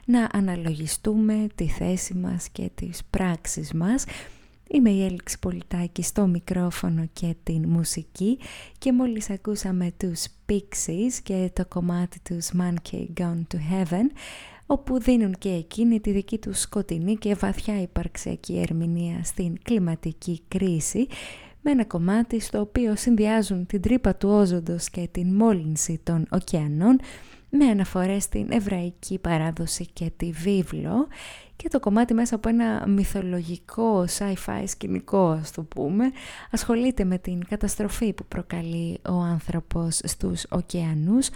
να 0.05 0.29
αναλογιστούμε 0.31 1.47
τη 1.55 1.67
θέση 1.67 2.13
μας 2.13 2.49
και 2.49 2.69
τις 2.75 3.01
πράξεις 3.09 3.73
μας. 3.73 4.05
Είμαι 4.69 4.89
η 4.89 5.03
Έλξη 5.03 5.39
Πολιτάκη 5.39 6.03
στο 6.03 6.27
μικρόφωνο 6.27 7.09
και 7.13 7.35
την 7.43 7.69
μουσική 7.69 8.39
και 8.77 8.93
μόλις 8.93 9.29
ακούσαμε 9.29 9.91
τους 9.97 10.25
Pixies 10.49 11.19
και 11.23 11.49
το 11.53 11.65
κομμάτι 11.65 12.19
τους 12.19 12.49
Monkey 12.59 13.05
Gone 13.19 13.41
to 13.53 13.57
Heaven 13.71 14.05
όπου 14.65 14.99
δίνουν 14.99 15.33
και 15.33 15.49
εκείνη 15.49 15.99
τη 15.99 16.11
δική 16.11 16.37
τους 16.37 16.59
σκοτεινή 16.59 17.15
και 17.15 17.35
βαθιά 17.35 17.81
υπαρξιακή 17.81 18.59
ερμηνεία 18.59 19.23
στην 19.23 19.61
κλιματική 19.61 20.41
κρίση 20.47 21.07
με 21.61 21.71
ένα 21.71 21.85
κομμάτι 21.85 22.39
στο 22.39 22.59
οποίο 22.59 22.95
συνδυάζουν 22.95 23.65
την 23.65 23.81
τρύπα 23.81 24.15
του 24.15 24.29
όζοντος 24.29 24.89
και 24.89 25.07
την 25.11 25.35
μόλυνση 25.35 25.99
των 26.03 26.27
ωκεανών 26.31 26.99
με 27.55 27.65
αναφορές 27.65 28.23
στην 28.23 28.51
εβραϊκή 28.51 29.19
παράδοση 29.19 29.85
και 29.93 30.11
τη 30.17 30.31
βίβλο 30.31 31.07
και 31.55 31.69
το 31.69 31.79
κομμάτι 31.79 32.13
μέσα 32.13 32.35
από 32.35 32.49
ένα 32.49 32.87
μυθολογικό 32.87 34.05
sci-fi 34.17 34.63
σκηνικό 34.65 35.27
ας 35.29 35.51
το 35.51 35.61
πούμε 35.61 36.11
ασχολείται 36.51 37.03
με 37.03 37.17
την 37.17 37.45
καταστροφή 37.47 38.13
που 38.13 38.25
προκαλεί 38.27 38.99
ο 39.09 39.13
άνθρωπος 39.13 39.99
στους 40.03 40.45
ωκεανούς 40.49 41.29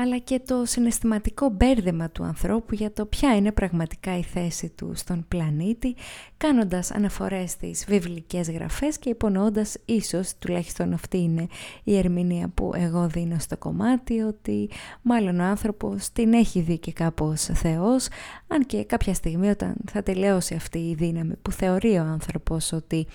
αλλά 0.00 0.18
και 0.18 0.40
το 0.46 0.62
συναισθηματικό 0.64 1.48
μπέρδεμα 1.48 2.10
του 2.10 2.24
ανθρώπου 2.24 2.74
για 2.74 2.92
το 2.92 3.06
ποια 3.06 3.36
είναι 3.36 3.52
πραγματικά 3.52 4.18
η 4.18 4.22
θέση 4.22 4.68
του 4.68 4.92
στον 4.94 5.24
πλανήτη, 5.28 5.94
κάνοντας 6.36 6.90
αναφορές 6.90 7.50
στις 7.50 7.84
βιβλικές 7.88 8.50
γραφές 8.50 8.98
και 8.98 9.08
υπονοώντας 9.08 9.76
ίσως, 9.84 10.32
τουλάχιστον 10.38 10.92
αυτή 10.92 11.18
είναι 11.18 11.46
η 11.84 11.96
ερμηνεία 11.96 12.48
που 12.54 12.72
εγώ 12.74 13.06
δίνω 13.08 13.38
στο 13.38 13.56
κομμάτι, 13.56 14.20
ότι 14.20 14.70
μάλλον 15.02 15.40
ο 15.40 15.44
άνθρωπος 15.44 16.12
την 16.12 16.32
έχει 16.32 16.60
δει 16.60 16.78
και 16.78 16.92
κάπως 16.92 17.40
Θεός, 17.42 18.08
αν 18.46 18.66
και 18.66 18.84
κάποια 18.84 19.14
στιγμή 19.14 19.48
όταν 19.48 19.74
θα 19.90 20.02
τελειώσει 20.02 20.54
αυτή 20.54 20.78
η 20.78 20.94
δύναμη 20.94 21.34
που 21.42 21.50
θεωρεί 21.50 21.98
ο 21.98 22.02
άνθρωπος 22.02 22.72
ότι 22.72 23.06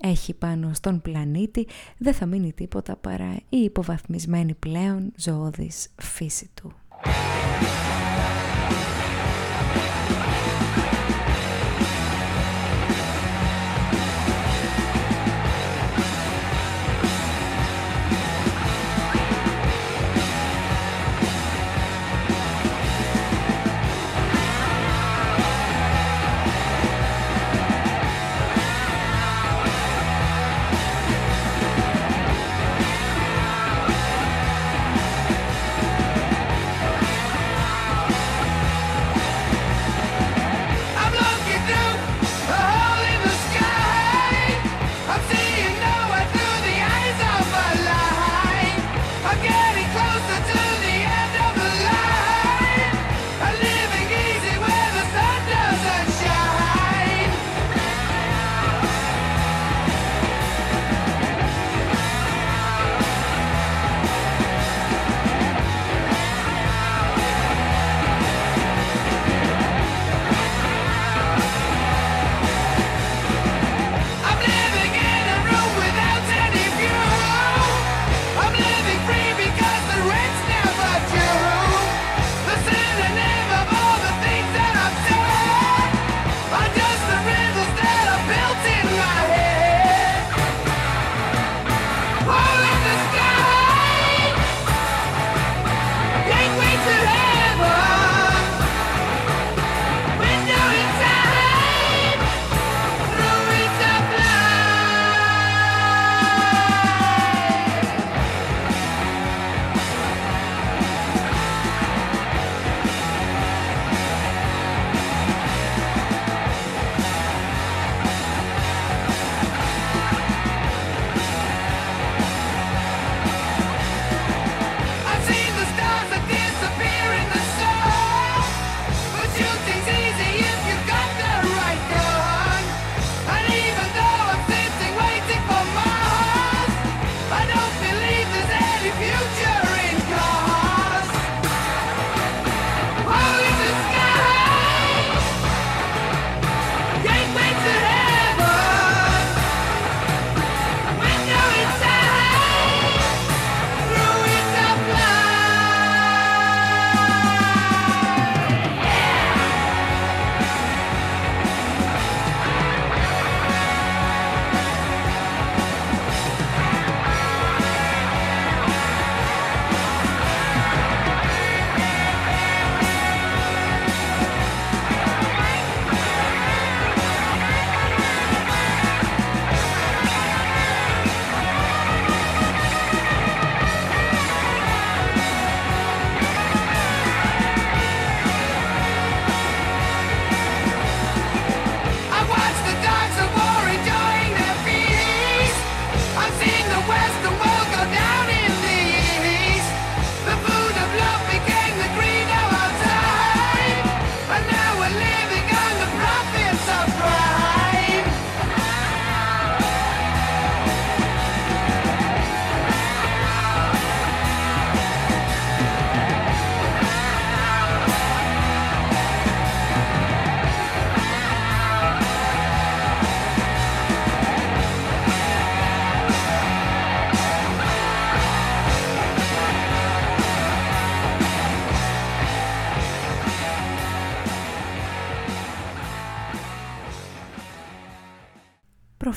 έχει 0.00 0.34
πάνω 0.34 0.70
στον 0.72 1.00
πλανήτη 1.00 1.66
δεν 1.98 2.14
θα 2.14 2.26
μείνει 2.26 2.52
τίποτα 2.52 2.96
παρά 2.96 3.36
η 3.48 3.58
υποβαθμισμένη 3.58 4.54
πλέον 4.54 5.12
ζωώδης 5.16 5.88
φύση 5.96 6.50
του. 6.54 6.72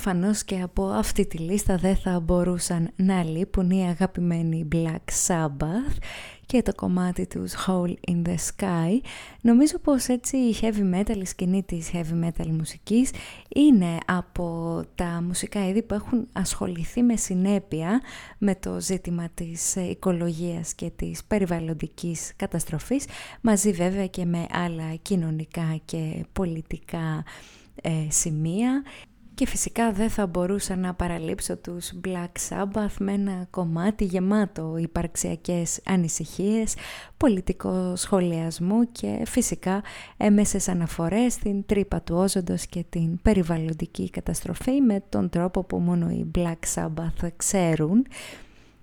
Προφανώς 0.08 0.44
και 0.44 0.62
από 0.62 0.86
αυτή 0.86 1.28
τη 1.28 1.38
λίστα 1.38 1.78
δεν 1.78 1.96
θα 1.96 2.20
μπορούσαν 2.20 2.90
να 2.96 3.24
λείπουν 3.24 3.70
οι 3.70 3.88
αγαπημένοι 3.88 4.68
Black 4.72 5.28
Sabbath 5.28 5.98
και 6.46 6.62
το 6.62 6.76
κομμάτι 6.76 7.28
τους 7.28 7.54
Hole 7.68 7.94
in 8.12 8.22
the 8.28 8.36
Sky. 8.36 9.00
Νομίζω 9.42 9.80
πως 9.80 10.08
έτσι 10.08 10.38
η 10.38 10.56
heavy 10.62 10.96
metal, 10.96 11.18
η 11.18 11.26
σκηνή 11.26 11.64
της 11.64 11.92
heavy 11.94 12.26
metal 12.26 12.48
μουσικής 12.48 13.12
είναι 13.56 13.98
από 14.06 14.82
τα 14.96 15.22
μουσικά 15.26 15.68
είδη 15.68 15.82
που 15.82 15.94
έχουν 15.94 16.28
ασχοληθεί 16.34 17.02
με 17.02 17.16
συνέπεια 17.16 18.02
με 18.38 18.56
το 18.56 18.80
ζήτημα 18.80 19.30
της 19.34 19.76
οικολογίας 19.76 20.74
και 20.74 20.92
της 20.96 21.24
περιβαλλοντικής 21.24 22.34
καταστροφής 22.36 23.06
μαζί 23.42 23.72
βέβαια 23.72 24.08
και 24.08 24.26
με 24.26 24.46
άλλα 24.52 24.96
κοινωνικά 25.02 25.80
και 25.86 26.26
πολιτικά 26.34 27.24
ε, 27.82 27.92
σημεία 28.10 28.84
και 29.38 29.48
φυσικά 29.48 29.92
δεν 29.92 30.10
θα 30.10 30.28
μπορούσα 30.28 30.76
να 30.76 30.94
παραλείψω 30.94 31.58
τους 31.58 31.92
Black 32.08 32.50
Sabbath 32.50 32.94
με 33.00 33.12
ένα 33.12 33.48
κομμάτι 33.50 34.04
γεμάτο 34.04 34.78
υπαρξιακές 34.78 35.80
ανησυχίες, 35.86 36.76
πολιτικό 37.18 37.96
σχολιασμό 37.96 38.86
και 38.86 39.22
φυσικά 39.26 39.82
έμεσες 40.18 40.68
αναφορές 40.68 41.34
στην 41.34 41.66
τρύπα 41.66 42.02
του 42.02 42.16
όζοντος 42.16 42.66
και 42.66 42.86
την 42.90 43.22
περιβαλλοντική 43.22 44.10
καταστροφή 44.10 44.82
με 44.82 45.04
τον 45.10 45.30
τρόπο 45.30 45.64
που 45.64 45.78
μόνο 45.78 46.10
οι 46.10 46.32
Black 46.36 46.76
Sabbath 46.76 47.28
ξέρουν 47.36 48.06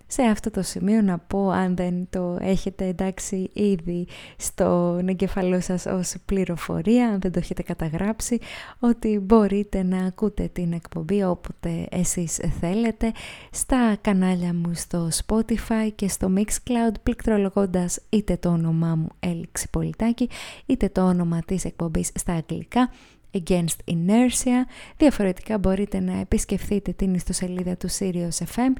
σε 0.07 0.23
αυτό 0.23 0.51
το 0.51 0.63
σημείο 0.63 1.03
να 1.03 1.19
πω 1.19 1.51
αν 1.51 1.77
δεν 1.77 2.07
το 2.11 2.37
έχετε 2.41 2.87
εντάξει 2.87 3.51
ήδη 3.53 4.07
στον 4.37 5.09
εγκεφαλό 5.09 5.61
σας 5.61 5.87
ως 5.87 6.15
πληροφορία, 6.25 7.09
αν 7.09 7.21
δεν 7.21 7.33
το 7.33 7.39
έχετε 7.39 7.63
καταγράψει, 7.63 8.39
ότι 8.79 9.19
μπορείτε 9.19 9.83
να 9.83 10.05
ακούτε 10.05 10.51
την 10.53 10.73
εκπομπή 10.73 11.25
όποτε 11.25 11.87
εσείς 11.91 12.41
θέλετε 12.61 13.13
στα 13.51 13.97
κανάλια 14.01 14.55
μου 14.55 14.75
στο 14.75 15.09
Spotify 15.27 15.91
και 15.95 16.09
στο 16.09 16.33
Mixcloud 16.37 16.95
πληκτρολογώντας 17.03 18.01
είτε 18.09 18.37
το 18.37 18.49
όνομά 18.49 18.95
μου 18.95 19.09
Έλξη 19.21 19.71
Πολιτάκη 19.71 20.29
είτε 20.67 20.89
το 20.89 21.03
όνομα 21.07 21.41
της 21.47 21.65
εκπομπής 21.65 22.11
στα 22.15 22.33
αγγλικά 22.33 22.91
Against 23.35 23.95
Inertia. 23.95 24.67
Διαφορετικά 24.97 25.59
μπορείτε 25.59 26.01
να 26.01 26.21
επισκεφθείτε 26.21 26.93
την 26.93 27.15
ιστοσελίδα 27.15 27.77
του 27.77 27.89
Sirius 27.91 28.45
FM, 28.55 28.73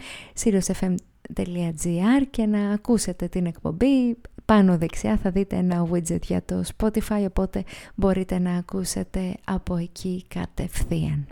Sirius 1.37 2.23
και 2.31 2.47
να 2.47 2.71
ακούσετε 2.71 3.29
την 3.29 3.47
εκπομπή. 3.47 4.17
Πάνω 4.45 4.79
δεξιά 4.79 5.17
θα 5.17 5.31
δείτε 5.31 5.57
ένα 5.57 5.89
widget 5.93 6.23
για 6.23 6.43
το 6.45 6.63
Spotify, 6.77 7.25
οπότε 7.29 7.65
μπορείτε 7.95 8.39
να 8.39 8.57
ακούσετε 8.57 9.35
από 9.45 9.77
εκεί 9.77 10.25
κατευθείαν 10.29 11.27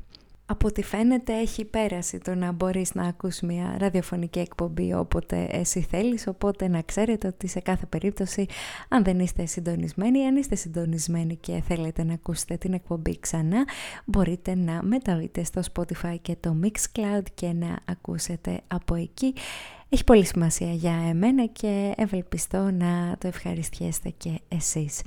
από 0.52 0.66
ό,τι 0.66 0.82
φαίνεται 0.82 1.32
έχει 1.32 1.64
πέραση 1.64 2.18
το 2.18 2.34
να 2.34 2.52
μπορείς 2.52 2.94
να 2.94 3.02
ακούς 3.02 3.40
μια 3.40 3.76
ραδιοφωνική 3.78 4.38
εκπομπή 4.38 4.94
όποτε 4.94 5.48
εσύ 5.50 5.80
θέλεις, 5.80 6.26
οπότε 6.26 6.68
να 6.68 6.82
ξέρετε 6.82 7.26
ότι 7.26 7.46
σε 7.46 7.60
κάθε 7.60 7.86
περίπτωση 7.86 8.46
αν 8.88 9.04
δεν 9.04 9.18
είστε 9.20 9.46
συντονισμένοι, 9.46 10.24
αν 10.24 10.36
είστε 10.36 10.54
συντονισμένοι 10.54 11.36
και 11.36 11.62
θέλετε 11.66 12.04
να 12.04 12.12
ακούσετε 12.12 12.56
την 12.56 12.72
εκπομπή 12.72 13.18
ξανά, 13.20 13.64
μπορείτε 14.04 14.54
να 14.54 14.82
μεταβείτε 14.82 15.44
στο 15.44 15.60
Spotify 15.74 16.16
και 16.22 16.36
το 16.40 16.56
Mixcloud 16.62 17.24
και 17.34 17.52
να 17.52 17.78
ακούσετε 17.84 18.60
από 18.66 18.94
εκεί. 18.94 19.34
Έχει 19.94 20.04
πολύ 20.04 20.24
σημασία 20.24 20.72
για 20.72 21.06
εμένα 21.08 21.46
και 21.46 21.92
ευελπιστώ 21.96 22.70
να 22.70 23.16
το 23.18 23.26
ευχαριστιέστε 23.26 24.08
και 24.16 24.40
εσείς. 24.48 25.02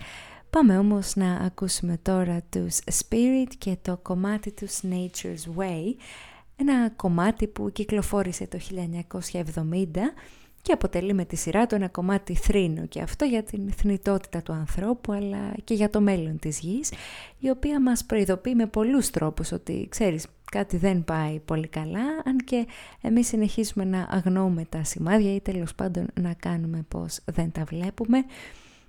Πάμε 0.49 0.77
όμως 0.77 1.15
να 1.15 1.33
ακούσουμε 1.33 1.97
τώρα 2.01 2.41
τους 2.49 2.79
Spirit 2.91 3.47
και 3.57 3.77
το 3.81 3.97
κομμάτι 4.01 4.51
τους 4.51 4.79
Nature's 4.83 5.57
Way, 5.57 5.95
ένα 6.55 6.89
κομμάτι 6.89 7.47
που 7.47 7.71
κυκλοφόρησε 7.71 8.47
το 8.47 8.57
1970 8.57 9.85
και 10.61 10.71
αποτελεί 10.71 11.13
με 11.13 11.25
τη 11.25 11.35
σειρά 11.35 11.65
του 11.65 11.75
ένα 11.75 11.87
κομμάτι 11.87 12.35
θρήνο 12.35 12.85
και 12.85 13.01
αυτό 13.01 13.25
για 13.25 13.43
την 13.43 13.71
θνητότητα 13.71 14.41
του 14.41 14.53
ανθρώπου 14.53 15.11
αλλά 15.11 15.53
και 15.63 15.73
για 15.73 15.89
το 15.89 16.01
μέλλον 16.01 16.39
της 16.39 16.59
γης 16.59 16.91
η 17.39 17.49
οποία 17.49 17.81
μας 17.81 18.05
προειδοποιεί 18.05 18.53
με 18.55 18.65
πολλούς 18.65 19.09
τρόπους 19.09 19.51
ότι 19.51 19.87
ξέρεις 19.89 20.25
κάτι 20.51 20.77
δεν 20.77 21.03
πάει 21.03 21.39
πολύ 21.39 21.67
καλά 21.67 22.03
αν 22.25 22.37
και 22.37 22.67
εμείς 23.01 23.27
συνεχίζουμε 23.27 23.85
να 23.85 24.07
αγνοούμε 24.09 24.65
τα 24.69 24.83
σημάδια 24.83 25.35
ή 25.35 25.41
τέλος 25.41 25.75
πάντων 25.75 26.07
να 26.21 26.33
κάνουμε 26.33 26.85
πως 26.87 27.19
δεν 27.25 27.51
τα 27.51 27.63
βλέπουμε 27.63 28.25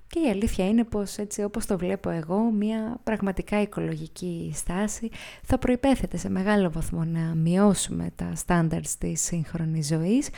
και 0.09 0.21
η 0.21 0.31
αλήθεια 0.31 0.69
είναι 0.69 0.85
πως 0.85 1.19
έτσι 1.19 1.43
όπως 1.43 1.67
το 1.67 1.79
βλέπω 1.79 2.11
εγώ, 2.11 2.41
μια 2.51 3.01
πραγματικά 3.05 3.61
οικολογική 3.61 4.53
στάση 4.55 5.11
θα 5.43 5.59
προϋπέθεται 5.59 6.17
σε 6.17 6.31
μεγάλο 6.31 6.71
βαθμό 6.71 7.05
να 7.05 7.35
μειώσουμε 7.35 8.11
τα 8.17 8.33
standards 8.47 8.95
της 8.99 9.23
σύγχρονης 9.23 9.87
ζωής. 9.87 10.29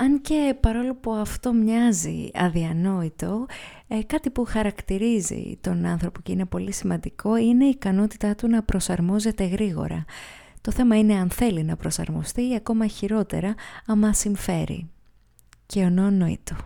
Αν 0.00 0.20
και 0.20 0.56
παρόλο 0.60 0.94
που 0.94 1.12
αυτό 1.12 1.52
μοιάζει 1.52 2.30
αδιανόητο, 2.34 3.46
ε, 3.88 4.02
κάτι 4.02 4.30
που 4.30 4.44
χαρακτηρίζει 4.44 5.58
τον 5.60 5.84
άνθρωπο 5.84 6.20
και 6.20 6.32
είναι 6.32 6.44
πολύ 6.44 6.72
σημαντικό 6.72 7.36
είναι 7.36 7.64
η 7.64 7.68
ικανότητά 7.68 8.34
του 8.34 8.48
να 8.48 8.62
προσαρμόζεται 8.62 9.44
γρήγορα. 9.44 10.04
Το 10.60 10.72
θέμα 10.72 10.98
είναι 10.98 11.14
αν 11.14 11.30
θέλει 11.30 11.62
να 11.62 11.76
προσαρμοστεί 11.76 12.48
ή 12.48 12.54
ακόμα 12.54 12.86
χειρότερα 12.86 13.54
άμα 13.86 14.12
συμφέρει. 14.12 14.90
Και 15.66 15.84
ονόνοητο. 15.84 16.56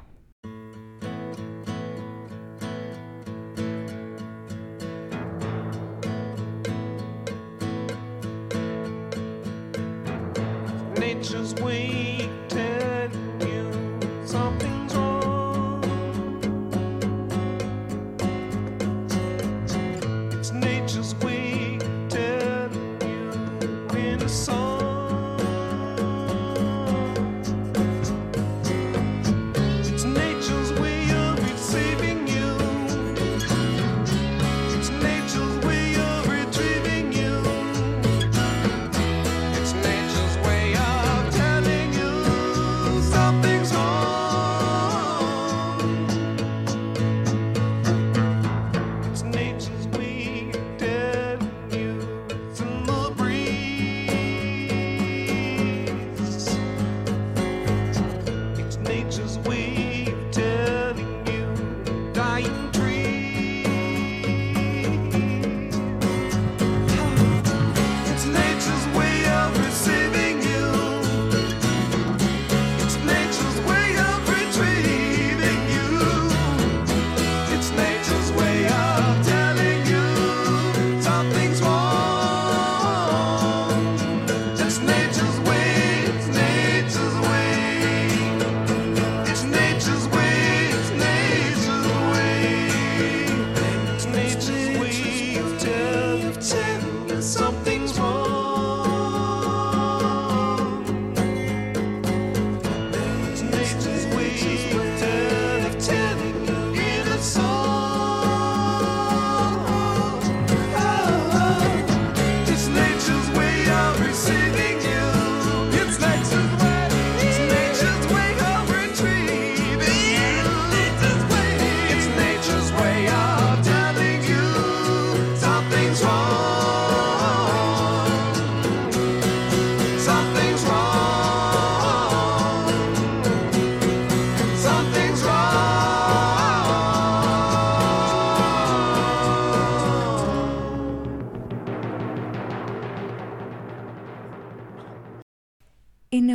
nature's 10.94 11.54
way 11.62 12.41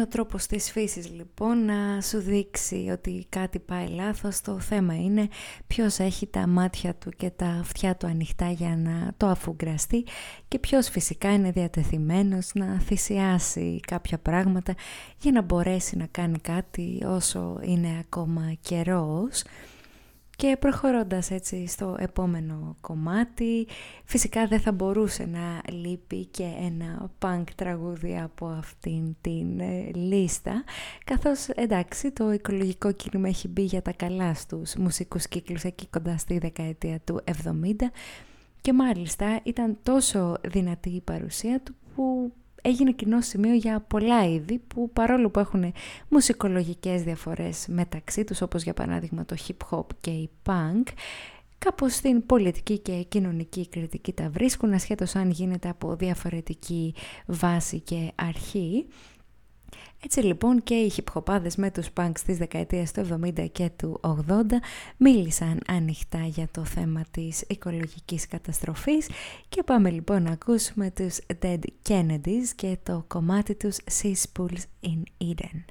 ο 0.07 0.09
τρόπος 0.09 0.45
της 0.45 0.71
φύσης 0.71 1.09
λοιπόν 1.09 1.65
να 1.65 2.01
σου 2.01 2.19
δείξει 2.19 2.89
ότι 2.91 3.25
κάτι 3.29 3.59
πάει 3.59 3.87
λάθος. 3.87 4.41
Το 4.41 4.59
θέμα 4.59 4.95
είναι 4.95 5.27
ποιος 5.67 5.99
έχει 5.99 6.27
τα 6.27 6.47
μάτια 6.47 6.95
του 6.95 7.09
και 7.09 7.29
τα 7.29 7.45
αυτιά 7.45 7.95
του 7.95 8.07
ανοιχτά 8.07 8.49
για 8.49 8.77
να 8.77 9.13
το 9.17 9.27
αφουγκραστεί 9.27 10.05
και 10.47 10.59
ποιος 10.59 10.89
φυσικά 10.89 11.33
είναι 11.33 11.51
διατεθειμένος 11.51 12.51
να 12.53 12.79
θυσιάσει 12.79 13.79
κάποια 13.87 14.17
πράγματα 14.17 14.75
για 15.19 15.31
να 15.31 15.41
μπορέσει 15.41 15.97
να 15.97 16.05
κάνει 16.05 16.39
κάτι 16.39 17.03
όσο 17.05 17.59
είναι 17.61 17.97
ακόμα 17.99 18.53
καιρός. 18.61 19.43
Και 20.37 20.57
προχωρώντας 20.59 21.31
έτσι 21.31 21.67
στο 21.67 21.95
επόμενο 21.99 22.75
κομμάτι, 22.81 23.67
φυσικά 24.05 24.47
δεν 24.47 24.59
θα 24.59 24.71
μπορούσε 24.71 25.25
να 25.25 25.61
λείπει 25.73 26.25
και 26.25 26.43
ένα 26.43 27.11
punk 27.19 27.43
τραγούδι 27.55 28.17
από 28.17 28.47
αυτήν 28.47 29.15
την 29.21 29.59
ε, 29.59 29.91
λίστα, 29.93 30.63
καθώς 31.03 31.47
εντάξει 31.47 32.11
το 32.11 32.31
οικολογικό 32.31 32.91
κίνημα 32.91 33.27
έχει 33.27 33.47
μπει 33.47 33.61
για 33.61 33.81
τα 33.81 33.91
καλά 33.91 34.33
στους 34.33 34.75
μουσικούς 34.75 35.27
κύκλους 35.27 35.63
εκεί 35.63 35.87
κοντά 35.87 36.17
στη 36.17 36.37
δεκαετία 36.37 36.99
του 36.99 37.23
70 37.25 37.71
και 38.61 38.73
μάλιστα 38.73 39.39
ήταν 39.43 39.77
τόσο 39.83 40.37
δυνατή 40.47 40.89
η 40.89 41.01
παρουσία 41.01 41.61
του 41.61 41.75
που 41.95 42.33
έγινε 42.67 42.91
κοινό 42.91 43.21
σημείο 43.21 43.53
για 43.53 43.79
πολλά 43.79 44.29
είδη 44.29 44.61
που 44.67 44.89
παρόλο 44.93 45.29
που 45.29 45.39
έχουν 45.39 45.73
μουσικολογικές 46.07 47.03
διαφορές 47.03 47.65
μεταξύ 47.67 48.23
τους 48.23 48.41
όπως 48.41 48.63
για 48.63 48.73
παράδειγμα 48.73 49.25
το 49.25 49.35
hip 49.47 49.69
hop 49.69 49.85
και 50.01 50.09
η 50.09 50.29
punk 50.45 50.83
κάπως 51.57 51.93
στην 51.93 52.25
πολιτική 52.25 52.79
και 52.79 53.03
κοινωνική 53.07 53.67
κριτική 53.67 54.13
τα 54.13 54.29
βρίσκουν 54.29 54.73
ασχέτως 54.73 55.15
αν 55.15 55.29
γίνεται 55.29 55.69
από 55.69 55.95
διαφορετική 55.95 56.93
βάση 57.25 57.79
και 57.79 58.11
αρχή 58.15 58.85
έτσι 60.03 60.19
λοιπόν 60.19 60.63
και 60.63 60.73
οι 60.73 60.89
χιπχοπάδες 60.89 61.55
με 61.55 61.71
τους 61.71 61.87
punks 61.93 62.19
της 62.25 62.37
δεκαετίας 62.37 62.91
του 62.91 63.07
70 63.25 63.47
και 63.51 63.69
του 63.75 63.99
80 64.03 64.41
μίλησαν 64.97 65.61
ανοιχτά 65.67 66.25
για 66.25 66.47
το 66.51 66.65
θέμα 66.65 67.03
της 67.11 67.43
οικολογικής 67.47 68.27
καταστροφής 68.27 69.09
και 69.49 69.63
πάμε 69.63 69.89
λοιπόν 69.89 70.23
να 70.23 70.31
ακούσουμε 70.31 70.91
τους 70.91 71.19
Dead 71.41 71.59
Kennedys 71.89 72.47
και 72.55 72.77
το 72.83 73.03
κομμάτι 73.07 73.55
τους 73.55 73.77
Sea 74.01 74.13
Spools 74.13 74.63
in 74.81 75.01
Eden. 75.27 75.65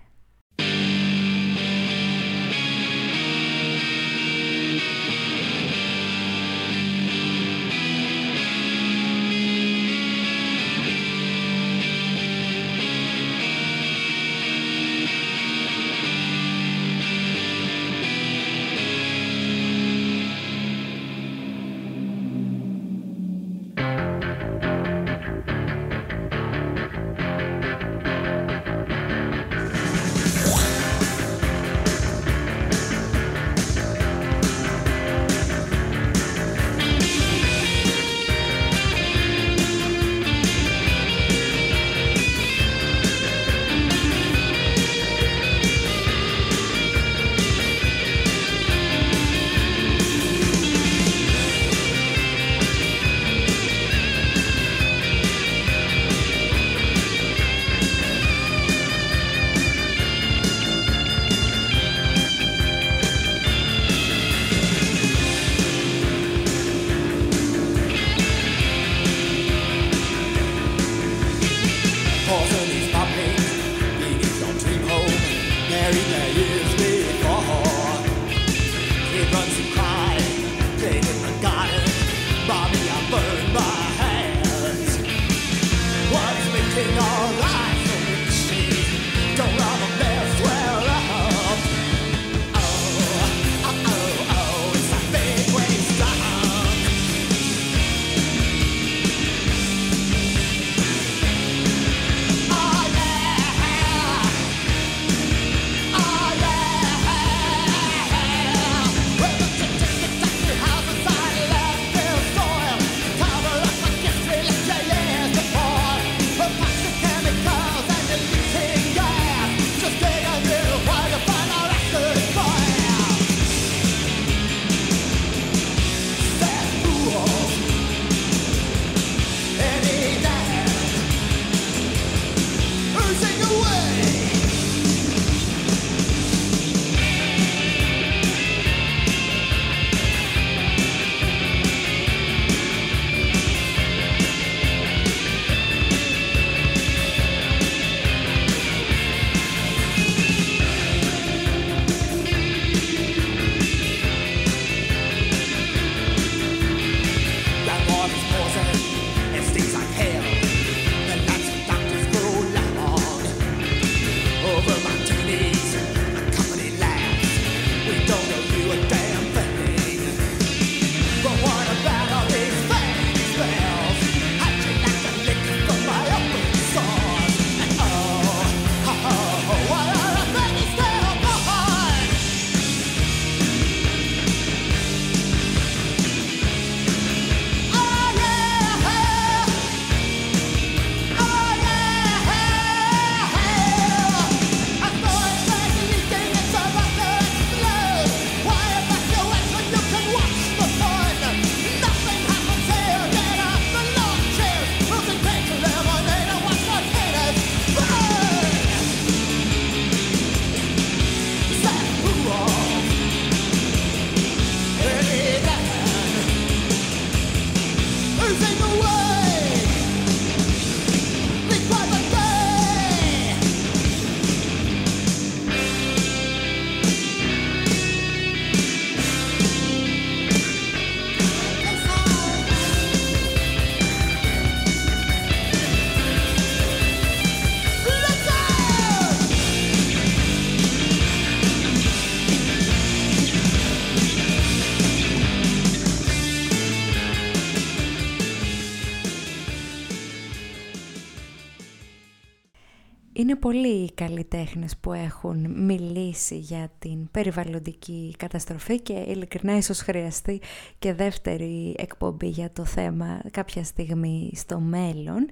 Πολλοί 253.47 253.83
οι 253.83 253.93
καλλιτέχνες 253.95 254.77
που 254.77 254.93
έχουν 254.93 255.65
μιλήσει 255.65 256.37
για 256.37 256.71
την 256.79 257.11
περιβαλλοντική 257.11 258.15
καταστροφή 258.19 258.81
και 258.81 258.93
ειλικρινά 258.93 259.57
ίσως 259.57 259.81
χρειαστεί 259.81 260.41
και 260.79 260.95
δεύτερη 260.95 261.75
εκπομπή 261.79 262.29
για 262.29 262.51
το 262.51 262.65
θέμα 262.65 263.21
κάποια 263.31 263.65
στιγμή 263.65 264.31
στο 264.35 264.61
μέλλον. 264.61 265.29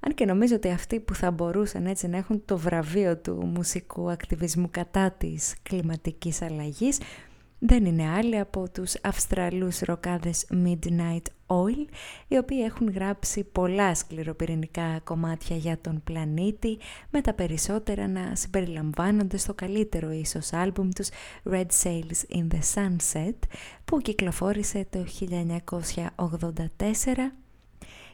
Αν 0.00 0.14
και 0.14 0.24
νομίζω 0.24 0.54
ότι 0.54 0.68
αυτοί 0.68 1.00
που 1.00 1.14
θα 1.14 1.30
μπορούσαν 1.30 1.86
έτσι 1.86 2.08
να 2.08 2.16
έχουν 2.16 2.42
το 2.44 2.58
βραβείο 2.58 3.16
του 3.16 3.46
μουσικού 3.54 4.10
ακτιβισμού 4.10 4.68
κατά 4.70 5.10
της 5.10 5.54
κλιματικής 5.62 6.42
αλλαγής 6.42 6.98
δεν 7.62 7.84
είναι 7.84 8.08
άλλοι 8.08 8.38
από 8.38 8.70
τους 8.70 8.94
Αυστραλούς 9.02 9.78
ροκάδες 9.78 10.46
Midnight 10.64 11.22
Oil, 11.46 11.86
οι 12.28 12.36
οποίοι 12.36 12.62
έχουν 12.64 12.90
γράψει 12.90 13.44
πολλά 13.44 13.94
σκληροπυρηνικά 13.94 15.00
κομμάτια 15.04 15.56
για 15.56 15.78
τον 15.80 16.00
πλανήτη, 16.04 16.78
με 17.10 17.20
τα 17.20 17.34
περισσότερα 17.34 18.08
να 18.08 18.34
συμπεριλαμβάνονται 18.34 19.36
στο 19.36 19.54
καλύτερο 19.54 20.10
ίσως 20.10 20.52
άλμπουμ 20.52 20.88
τους 20.88 21.08
Red 21.50 21.66
Sails 21.82 22.36
in 22.36 22.46
the 22.52 22.60
Sunset, 22.74 23.36
που 23.84 23.98
κυκλοφόρησε 23.98 24.86
το 24.90 25.04
1984 25.20 25.28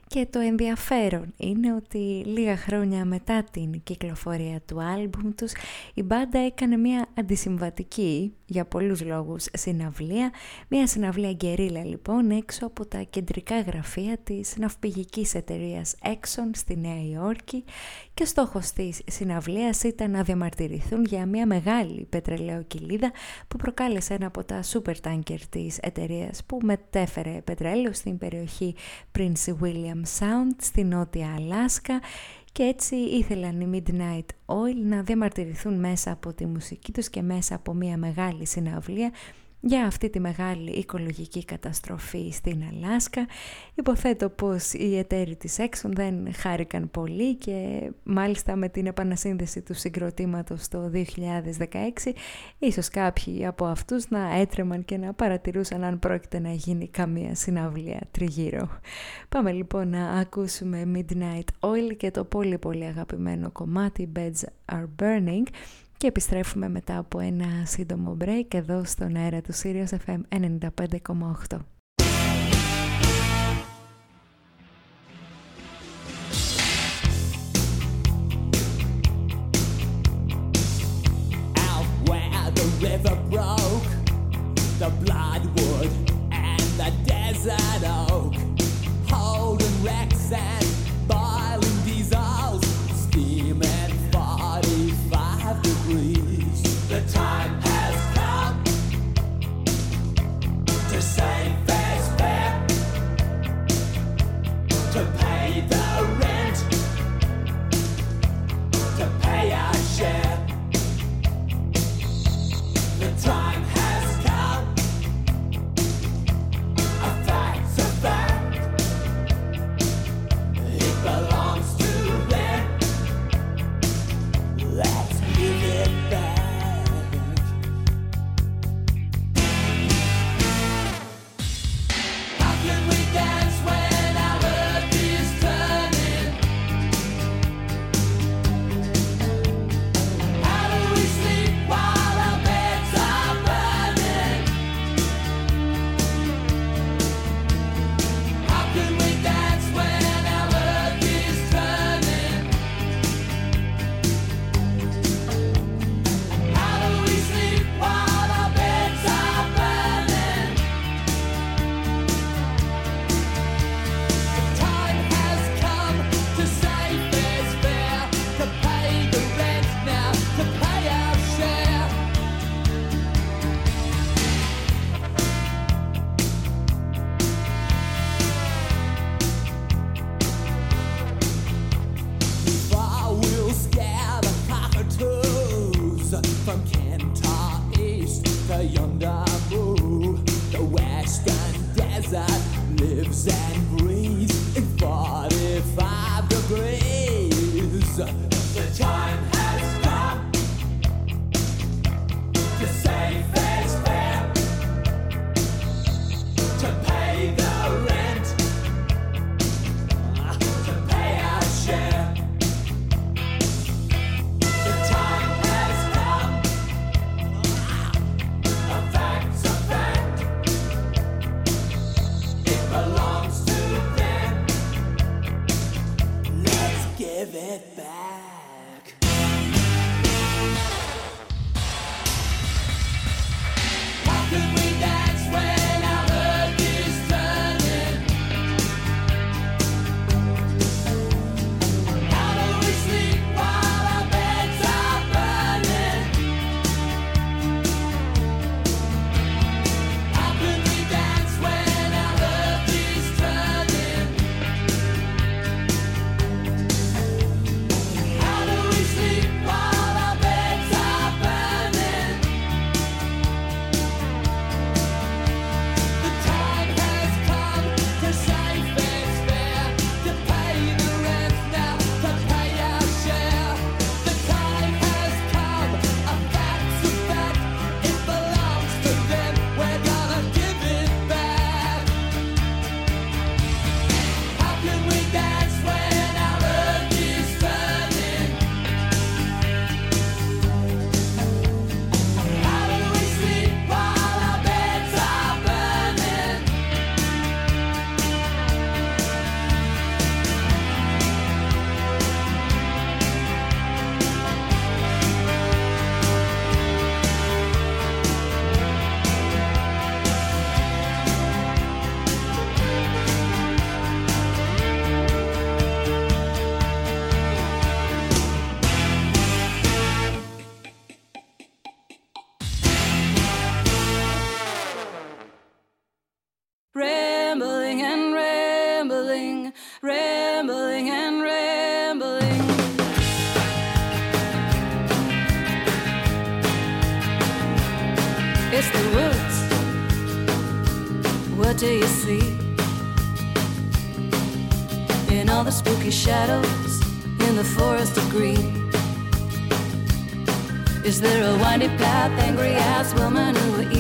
και 0.09 0.27
το 0.31 0.39
ενδιαφέρον 0.39 1.35
είναι 1.37 1.75
ότι 1.75 1.99
λίγα 2.27 2.57
χρόνια 2.57 3.05
μετά 3.05 3.45
την 3.51 3.83
κυκλοφορία 3.83 4.61
του 4.67 4.83
άλμπουμ 4.83 5.31
τους 5.35 5.53
η 5.95 6.03
μπάντα 6.03 6.39
έκανε 6.39 6.77
μια 6.77 7.07
αντισυμβατική 7.15 8.35
για 8.47 8.65
πολλούς 8.65 9.03
λόγους 9.03 9.47
συναυλία, 9.53 10.31
μια 10.69 10.87
συναυλία 10.87 11.33
γκερίλα 11.33 11.85
λοιπόν 11.85 12.31
έξω 12.31 12.67
από 12.67 12.87
τα 12.87 12.99
κεντρικά 12.99 13.61
γραφεία 13.61 14.19
της 14.19 14.57
ναυπηγικής 14.57 15.35
εταιρείας 15.35 15.95
Exxon 16.03 16.51
στη 16.53 16.77
Νέα 16.77 17.03
Υόρκη. 17.13 17.65
Και 18.15 18.25
στόχος 18.25 18.71
της 18.71 19.01
συναυλίας 19.07 19.83
ήταν 19.83 20.11
να 20.11 20.23
διαμαρτυρηθούν 20.23 21.05
για 21.05 21.27
μια 21.27 21.47
μεγάλη 21.47 22.07
πετρελαιοκυλίδα 22.09 23.13
που 23.49 23.57
προκάλεσε 23.57 24.15
ένα 24.15 24.27
από 24.27 24.45
τα 24.45 24.61
super 24.73 24.95
tanker 25.03 25.39
της 25.51 25.79
εταιρείας 25.79 26.45
που 26.47 26.59
μετέφερε 26.63 27.41
πετρέλαιο 27.45 27.93
στην 27.93 28.19
περιοχή 28.19 28.75
Prince 29.19 29.55
William 29.63 29.96
Sound 30.19 30.55
στη 30.61 30.85
Νότια 30.85 31.35
Αλάσκα 31.37 32.01
και 32.53 32.63
έτσι 32.63 32.97
ήθελαν 32.97 33.61
οι 33.61 33.83
Midnight 33.87 34.27
Oil 34.47 34.77
να 34.85 35.03
διαμαρτυρηθούν 35.03 35.79
μέσα 35.79 36.11
από 36.13 36.33
τη 36.33 36.47
μουσική 36.47 36.93
τους 36.93 37.11
και 37.11 37.23
μέσα 37.23 37.55
από 37.55 37.75
μια 37.75 37.97
μεγάλη 37.97 38.47
συναυλία 38.47 39.11
για 39.67 39.87
αυτή 39.87 40.11
τη 40.11 40.21
μεγάλη 40.21 40.71
οικολογική 40.71 41.45
καταστροφή 41.45 42.31
στην 42.33 42.63
Αλάσκα. 42.73 43.27
Υποθέτω 43.75 44.29
πως 44.29 44.73
οι 44.73 44.99
εταίροι 44.99 45.37
της 45.37 45.57
Exxon 45.59 45.91
δεν 45.93 46.35
χάρηκαν 46.35 46.91
πολύ 46.91 47.35
και 47.35 47.91
μάλιστα 48.03 48.57
με 48.57 48.69
την 48.69 48.87
επανασύνδεση 48.87 49.63
του 49.63 49.75
συγκροτήματος 49.75 50.69
το 50.69 50.91
2016 50.95 51.03
ίσως 52.59 52.89
κάποιοι 52.89 53.47
από 53.47 53.65
αυτούς 53.65 54.09
να 54.09 54.35
έτρεμαν 54.35 54.85
και 54.85 54.97
να 54.97 55.13
παρατηρούσαν 55.13 55.85
αν 55.85 55.99
πρόκειται 55.99 56.39
να 56.39 56.53
γίνει 56.53 56.89
καμία 56.89 57.35
συναυλία 57.35 58.01
τριγύρω. 58.11 58.69
Πάμε 59.29 59.53
λοιπόν 59.53 59.89
να 59.89 60.09
ακούσουμε 60.09 60.91
Midnight 60.95 61.69
Oil 61.69 61.97
και 61.97 62.11
το 62.11 62.25
πολύ 62.25 62.59
πολύ 62.59 62.85
αγαπημένο 62.85 63.51
κομμάτι 63.51 64.13
Beds 64.17 64.73
Are 64.73 64.87
Burning 65.03 65.47
και 65.97 66.07
επιστρέφουμε 66.07 66.69
μετά 66.69 66.99
από 66.99 67.19
ένα 67.19 67.47
σύντομο 67.65 68.17
break 68.21 68.55
εδώ 68.55 68.85
στον 68.85 69.17
αέρα 69.17 69.41
του 69.41 69.55
Sirius 69.55 69.97
FM 70.07 70.21
95,8. 71.49 71.59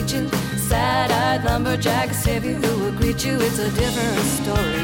sad 0.04 1.10
eyed 1.10 1.44
lumberjacks, 1.44 2.24
heavy 2.24 2.52
who 2.52 2.78
will 2.80 2.92
greet 2.92 3.24
you. 3.24 3.36
It's 3.40 3.58
a 3.58 3.70
different 3.70 4.26
story. 4.38 4.75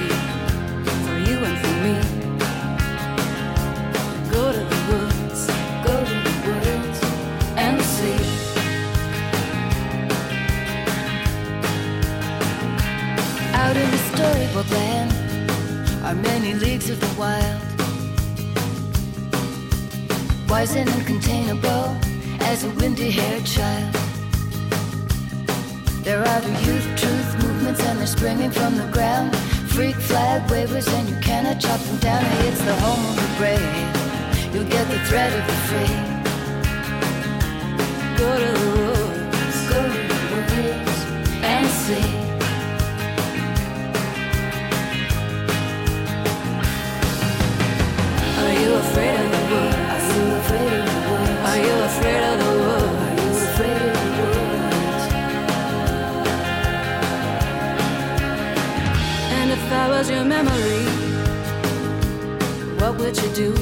You 63.21 63.29
do? 63.35 63.53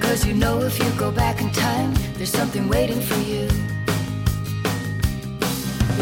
Cause 0.00 0.26
you 0.26 0.34
know 0.34 0.60
if 0.62 0.78
you 0.78 0.90
go 0.98 1.12
back 1.12 1.40
in 1.40 1.50
time, 1.52 1.92
there's 2.14 2.32
something 2.32 2.68
waiting 2.68 3.00
for 3.00 3.18
you. 3.20 3.48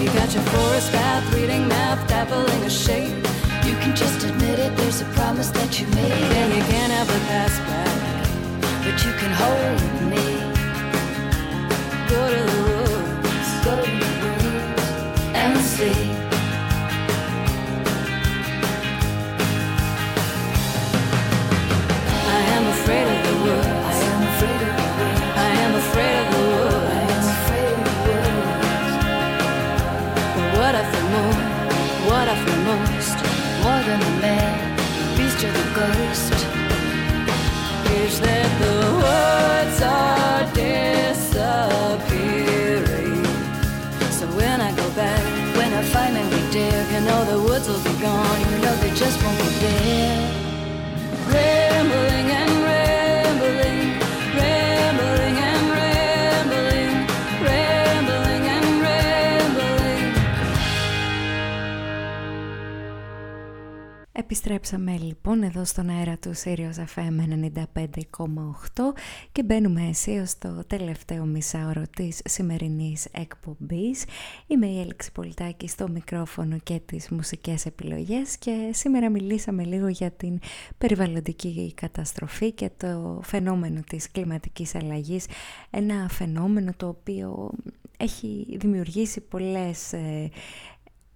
You 0.01 0.07
got 0.13 0.33
your 0.33 0.45
forest 0.45 0.93
path, 0.93 1.35
reading 1.35 1.67
math, 1.69 2.09
dabbling 2.09 2.63
a 2.63 2.71
shape. 2.71 3.15
You 3.67 3.75
can 3.83 3.95
just 3.95 4.25
admit 4.25 4.59
it, 4.59 4.77
there's 4.77 5.01
a 5.01 5.05
promise 5.17 5.51
that 5.51 5.81
you 5.81 5.87
made. 5.89 6.13
And 6.13 6.55
you 6.55 6.63
can't 6.73 6.93
have 6.93 7.09
past 7.29 7.59
back, 7.67 7.97
but 8.85 9.05
you 9.05 9.13
can 9.21 9.33
hold 9.43 9.81
me. 10.13 10.27
Go 12.09 12.21
to 12.35 12.41
the 12.53 12.63
woods, 12.69 13.51
go 13.65 13.75
to 13.85 13.91
the 13.91 14.13
woods 14.23 15.23
and 15.35 15.59
see. 15.61 16.18
You 46.55 47.01
know 47.01 47.25
the 47.25 47.41
woods 47.43 47.69
will 47.69 47.83
be 47.83 47.95
gone. 48.01 48.41
You 48.41 48.59
know 48.59 48.75
they 48.77 48.91
just 48.95 49.23
won't 49.23 49.39
be 49.39 49.45
there. 49.61 50.28
Επιστρέψαμε 64.31 64.97
λοιπόν 64.97 65.43
εδώ 65.43 65.65
στον 65.65 65.89
αέρα 65.89 66.17
του 66.17 66.33
Sirius 66.45 66.85
FM 66.95 67.19
95,8 67.75 67.85
και 69.33 69.43
μπαίνουμε 69.43 69.89
αισίως 69.89 70.31
στο 70.31 70.63
τελευταίο 70.67 71.25
μισάωρο 71.25 71.83
της 71.97 72.21
σημερινής 72.25 73.07
εκπομπής. 73.13 74.05
Είμαι 74.47 74.67
η 74.67 74.81
Έλεξη 74.81 75.13
Πολιτάκη 75.13 75.69
στο 75.69 75.89
μικρόφωνο 75.89 76.59
και 76.59 76.81
τις 76.85 77.09
μουσικές 77.09 77.67
επιλογές 77.67 78.37
και 78.37 78.71
σήμερα 78.73 79.11
μιλήσαμε 79.11 79.65
λίγο 79.65 79.89
για 79.89 80.11
την 80.11 80.39
περιβαλλοντική 80.79 81.75
καταστροφή 81.75 82.53
και 82.53 82.71
το 82.77 83.21
φαινόμενο 83.23 83.81
της 83.89 84.11
κλιματικής 84.11 84.75
αλλαγής. 84.75 85.27
Ένα 85.71 86.09
φαινόμενο 86.09 86.73
το 86.77 86.89
οποίο 86.89 87.51
έχει 87.99 88.57
δημιουργήσει 88.59 89.21
πολλές 89.21 89.93
ε, 89.93 90.31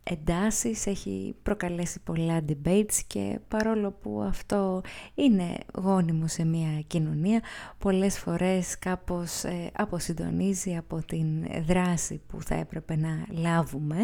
εντάσεις, 0.03 0.87
έχει 0.87 1.35
προκαλέσει 1.43 2.01
πολλά 2.01 2.45
debates 2.49 3.01
και 3.07 3.39
παρόλο 3.49 3.91
που 3.91 4.23
αυτό 4.23 4.83
είναι 5.15 5.57
γόνιμο 5.75 6.29
σε 6.29 6.45
μια 6.45 6.81
κοινωνία, 6.87 7.41
πολλές 7.79 8.19
φορές 8.19 8.79
κάπως 8.79 9.45
ε, 9.45 9.71
αποσυντονίζει 9.73 10.77
από 10.77 11.05
την 11.07 11.47
δράση 11.67 12.21
που 12.27 12.43
θα 12.43 12.55
έπρεπε 12.55 12.97
να 12.97 13.27
λάβουμε. 13.31 13.97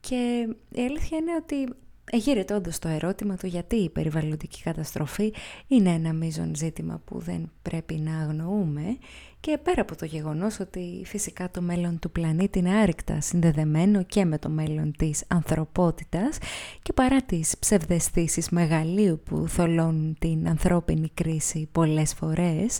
Και 0.00 0.48
η 0.70 0.80
αλήθεια 0.80 1.18
είναι 1.18 1.34
ότι 1.34 1.74
Εγείρεται 2.14 2.54
όντως 2.54 2.78
το 2.78 2.88
ερώτημα 2.88 3.36
του 3.36 3.46
γιατί 3.46 3.76
η 3.76 3.90
περιβαλλοντική 3.90 4.62
καταστροφή 4.62 5.32
είναι 5.66 5.90
ένα 5.90 6.12
μείζον 6.12 6.54
ζήτημα 6.54 7.00
που 7.04 7.18
δεν 7.18 7.50
πρέπει 7.62 7.94
να 7.94 8.18
αγνοούμε 8.18 8.98
και 9.42 9.58
πέρα 9.62 9.80
από 9.80 9.96
το 9.96 10.04
γεγονός 10.04 10.60
ότι 10.60 11.02
φυσικά 11.04 11.50
το 11.50 11.62
μέλλον 11.62 11.98
του 11.98 12.10
πλανήτη 12.10 12.58
είναι 12.58 12.74
άρρηκτα 12.74 13.20
συνδεδεμένο 13.20 14.02
και 14.02 14.24
με 14.24 14.38
το 14.38 14.48
μέλλον 14.48 14.92
της 14.98 15.24
ανθρωπότητας 15.28 16.38
και 16.82 16.92
παρά 16.92 17.22
τις 17.22 17.58
ψευδεστήσεις 17.58 18.48
μεγαλείου 18.48 19.20
που 19.24 19.44
θολώνουν 19.48 20.16
την 20.18 20.48
ανθρώπινη 20.48 21.10
κρίση 21.14 21.68
πολλές 21.72 22.14
φορές, 22.14 22.78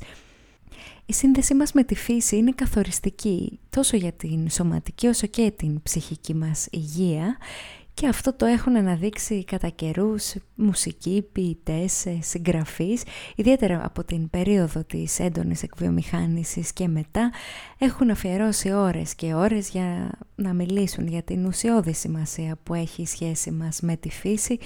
η 1.06 1.12
σύνδεσή 1.12 1.54
μας 1.54 1.72
με 1.72 1.84
τη 1.84 1.94
φύση 1.94 2.36
είναι 2.36 2.52
καθοριστική 2.54 3.60
τόσο 3.70 3.96
για 3.96 4.12
την 4.12 4.50
σωματική 4.50 5.06
όσο 5.06 5.26
και 5.26 5.52
την 5.56 5.82
ψυχική 5.82 6.34
μας 6.34 6.68
υγεία 6.70 7.36
και 7.94 8.06
αυτό 8.06 8.32
το 8.32 8.46
έχουν 8.46 8.76
αναδείξει 8.76 9.44
κατά 9.44 9.68
καιρούς 9.68 10.34
μουσικοί, 10.54 11.28
ποιητές, 11.32 12.06
συγγραφείς, 12.20 13.02
ιδιαίτερα 13.36 13.80
από 13.84 14.04
την 14.04 14.30
περίοδο 14.30 14.84
της 14.84 15.18
έντονης 15.18 15.62
εκβιομηχάνησης 15.62 16.72
και 16.72 16.88
μετά 16.88 17.32
έχουν 17.78 18.10
αφιερώσει 18.10 18.72
ώρες 18.72 19.14
και 19.14 19.34
ώρες 19.34 19.68
για 19.68 20.10
να 20.34 20.52
μιλήσουν 20.52 21.06
για 21.06 21.22
την 21.22 21.46
ουσιώδη 21.46 21.92
σημασία 21.92 22.58
που 22.62 22.74
έχει 22.74 23.02
η 23.02 23.06
σχέση 23.06 23.50
μας 23.50 23.80
με 23.80 23.96
τη 23.96 24.10
φύση 24.10 24.58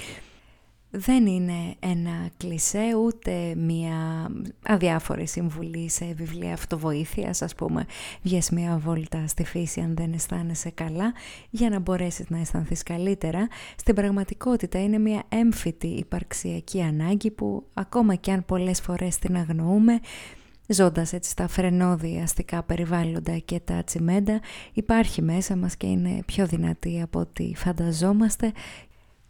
δεν 0.91 1.27
είναι 1.27 1.75
ένα 1.79 2.29
κλισέ 2.37 2.95
ούτε 3.05 3.55
μια 3.57 4.31
αδιάφορη 4.67 5.27
συμβουλή 5.27 5.89
σε 5.91 6.05
βιβλία 6.17 6.53
αυτοβοήθειας 6.53 7.43
ας 7.43 7.55
πούμε 7.55 7.87
βγες 8.23 8.51
μια 8.51 8.79
βόλτα 8.85 9.27
στη 9.27 9.45
φύση 9.45 9.81
αν 9.81 9.95
δεν 9.97 10.13
αισθάνεσαι 10.13 10.71
καλά 10.71 11.13
για 11.51 11.71
να 11.71 11.79
μπορέσεις 11.79 12.29
να 12.29 12.39
αισθανθείς 12.39 12.83
καλύτερα. 12.83 13.49
Στην 13.77 13.95
πραγματικότητα 13.95 14.83
είναι 14.83 14.99
μια 14.99 15.23
έμφυτη 15.29 15.87
υπαρξιακή 15.87 16.83
ανάγκη 16.83 17.31
που 17.31 17.67
ακόμα 17.75 18.15
και 18.15 18.33
αν 18.33 18.45
πολλές 18.45 18.81
φορές 18.81 19.19
την 19.19 19.37
αγνοούμε 19.37 20.01
Ζώντας 20.69 21.13
έτσι 21.13 21.31
στα 21.31 21.49
φρενόδια 21.49 22.23
αστικά 22.23 22.63
περιβάλλοντα 22.63 23.39
και 23.39 23.61
τα 23.61 23.85
τσιμέντα 23.85 24.41
υπάρχει 24.73 25.23
μέσα 25.23 25.57
μας 25.57 25.77
και 25.77 25.87
είναι 25.87 26.23
πιο 26.27 26.47
δυνατή 26.47 27.01
από 27.03 27.19
ό,τι 27.19 27.53
φανταζόμαστε 27.55 28.53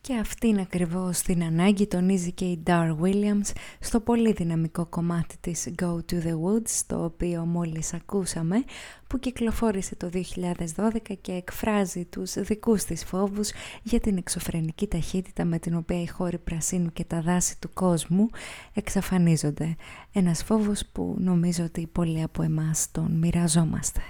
και 0.07 0.17
αυτήν 0.17 0.59
ακριβώς 0.59 1.21
την 1.21 1.43
ανάγκη 1.43 1.87
τονίζει 1.87 2.33
και 2.33 2.45
η 2.45 2.63
Dar 2.67 2.97
Williams 3.01 3.51
στο 3.81 4.01
πολύ 4.01 4.33
δυναμικό 4.33 4.87
κομμάτι 4.87 5.37
της 5.41 5.69
Go 5.83 5.95
to 5.95 6.23
the 6.23 6.33
Woods, 6.33 6.81
το 6.87 7.05
οποίο 7.05 7.45
μόλις 7.45 7.95
ακούσαμε, 7.95 8.65
που 9.07 9.19
κυκλοφόρησε 9.19 9.97
το 9.97 10.11
2012 10.13 11.15
και 11.21 11.33
εκφράζει 11.33 12.05
τους 12.05 12.33
δικούς 12.33 12.85
της 12.85 13.05
φόβους 13.05 13.51
για 13.83 14.01
την 14.01 14.17
εξωφρενική 14.17 14.87
ταχύτητα 14.87 15.45
με 15.45 15.59
την 15.59 15.77
οποία 15.77 16.03
οι 16.03 16.07
χώροι 16.07 16.39
πρασίνου 16.39 16.93
και 16.93 17.05
τα 17.05 17.21
δάση 17.21 17.61
του 17.61 17.71
κόσμου 17.75 18.29
εξαφανίζονται. 18.73 19.77
Ένας 20.13 20.43
φόβος 20.43 20.83
που 20.93 21.17
νομίζω 21.19 21.65
ότι 21.65 21.87
πολλοί 21.87 22.23
από 22.23 22.43
εμάς 22.43 22.91
τον 22.91 23.19
μοιραζόμαστε. 23.19 24.01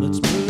Let's 0.00 0.22
move. 0.22 0.47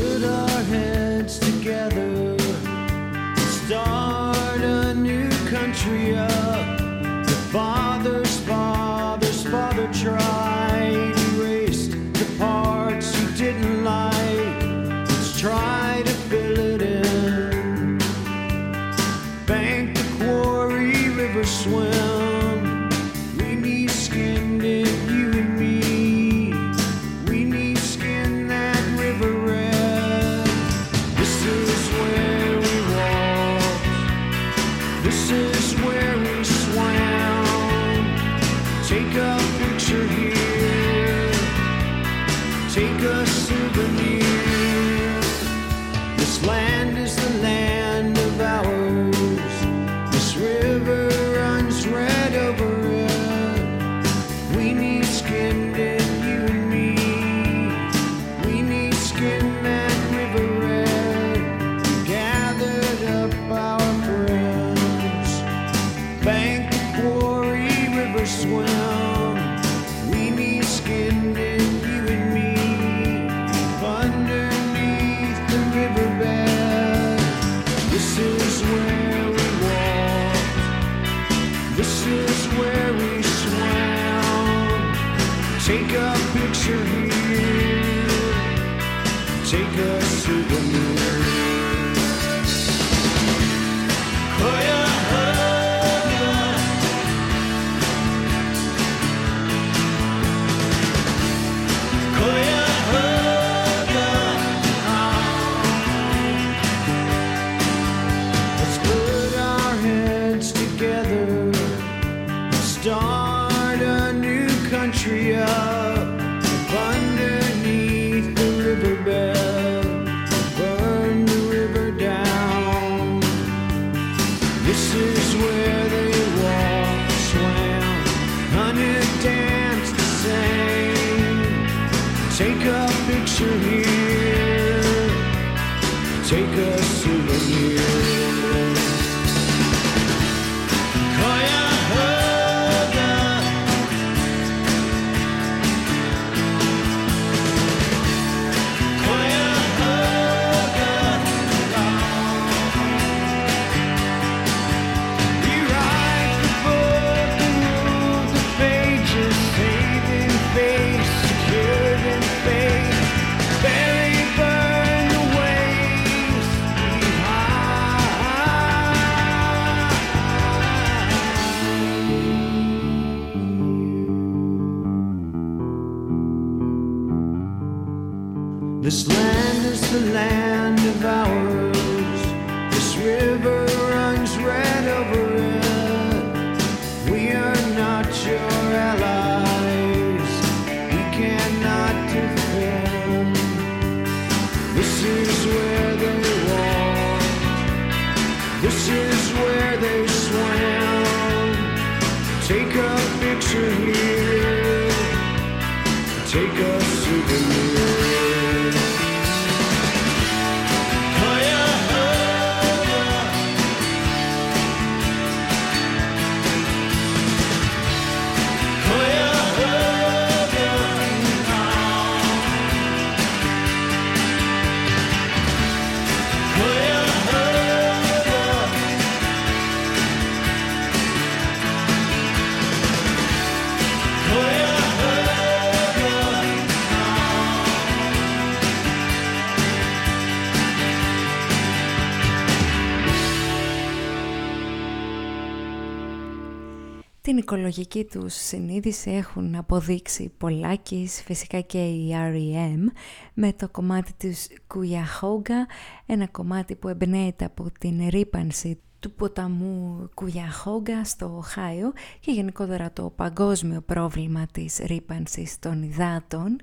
οικολογική 247.49 248.05
τους 248.05 248.35
συνείδηση 248.35 249.11
έχουν 249.11 249.55
αποδείξει 249.55 250.33
πολλάκις, 250.39 251.23
φυσικά 251.23 251.61
και 251.61 251.79
η 251.79 252.11
R.E.M. 252.13 252.93
με 253.35 253.53
το 253.53 253.69
κομμάτι 253.69 254.13
της 254.17 254.49
Κουιαχόγκα, 254.67 255.67
ένα 256.07 256.27
κομμάτι 256.27 256.75
που 256.75 256.89
εμπνέεται 256.89 257.45
από 257.45 257.67
την 257.81 258.09
ρήπανση 258.09 258.81
του 259.01 259.13
ποταμού 259.13 260.09
Κουιαχόγκα 260.15 261.05
στο 261.05 261.35
Οχάιο 261.37 261.93
και 262.21 262.31
γενικότερα 262.31 262.93
το 262.93 263.13
παγκόσμιο 263.17 263.81
πρόβλημα 263.81 264.47
της 264.53 264.79
ρήπανσης 264.79 265.59
των 265.59 265.83
υδάτων 265.83 266.57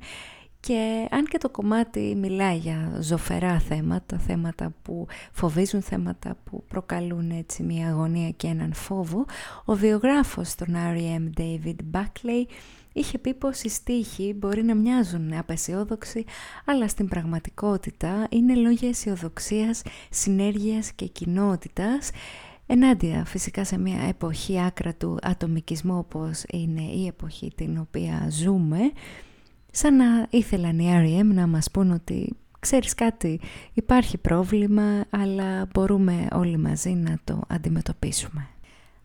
και 0.65 1.07
αν 1.11 1.25
και 1.25 1.37
το 1.37 1.49
κομμάτι 1.49 2.15
μιλάει 2.17 2.57
για 2.57 2.97
ζωφερά 2.99 3.59
θέματα, 3.59 4.17
θέματα 4.17 4.73
που 4.81 5.07
φοβίζουν, 5.31 5.81
θέματα 5.81 6.37
που 6.43 6.63
προκαλούν 6.67 7.31
έτσι 7.31 7.63
μια 7.63 7.87
αγωνία 7.87 8.29
και 8.29 8.47
έναν 8.47 8.73
φόβο, 8.73 9.25
ο 9.65 9.73
βιογράφος 9.73 10.55
των 10.55 10.67
R.E.M. 10.67 11.39
David 11.39 11.75
Buckley 11.91 12.51
είχε 12.93 13.17
πει 13.17 13.33
πως 13.33 13.61
οι 13.61 13.69
στίχοι 13.69 14.33
μπορεί 14.33 14.63
να 14.63 14.75
μοιάζουν 14.75 15.33
απεσιόδοξοι, 15.33 16.23
αλλά 16.65 16.87
στην 16.87 17.07
πραγματικότητα 17.07 18.27
είναι 18.29 18.55
λόγια 18.55 18.89
αισιοδοξίας, 18.89 19.81
συνέργειας 20.09 20.91
και 20.91 21.05
κοινότητας, 21.05 22.09
ενάντια 22.65 23.25
φυσικά 23.25 23.65
σε 23.65 23.77
μια 23.77 24.01
εποχή 24.07 24.61
άκρα 24.61 24.93
του 24.93 25.17
ατομικισμού 25.21 25.97
όπως 25.97 26.43
είναι 26.51 26.81
η 26.81 27.07
εποχή 27.07 27.51
την 27.55 27.77
οποία 27.77 28.27
ζούμε, 28.29 28.91
σαν 29.77 29.95
να 29.95 30.27
ήθελαν 30.29 30.79
οι 30.79 30.87
R.E.M. 30.91 31.25
να 31.25 31.47
μας 31.47 31.71
πούν 31.71 31.91
ότι 31.91 32.35
ξέρεις 32.59 32.93
κάτι, 32.93 33.39
υπάρχει 33.73 34.17
πρόβλημα, 34.17 35.05
αλλά 35.09 35.67
μπορούμε 35.73 36.27
όλοι 36.31 36.57
μαζί 36.57 36.89
να 36.89 37.19
το 37.23 37.41
αντιμετωπίσουμε. 37.47 38.47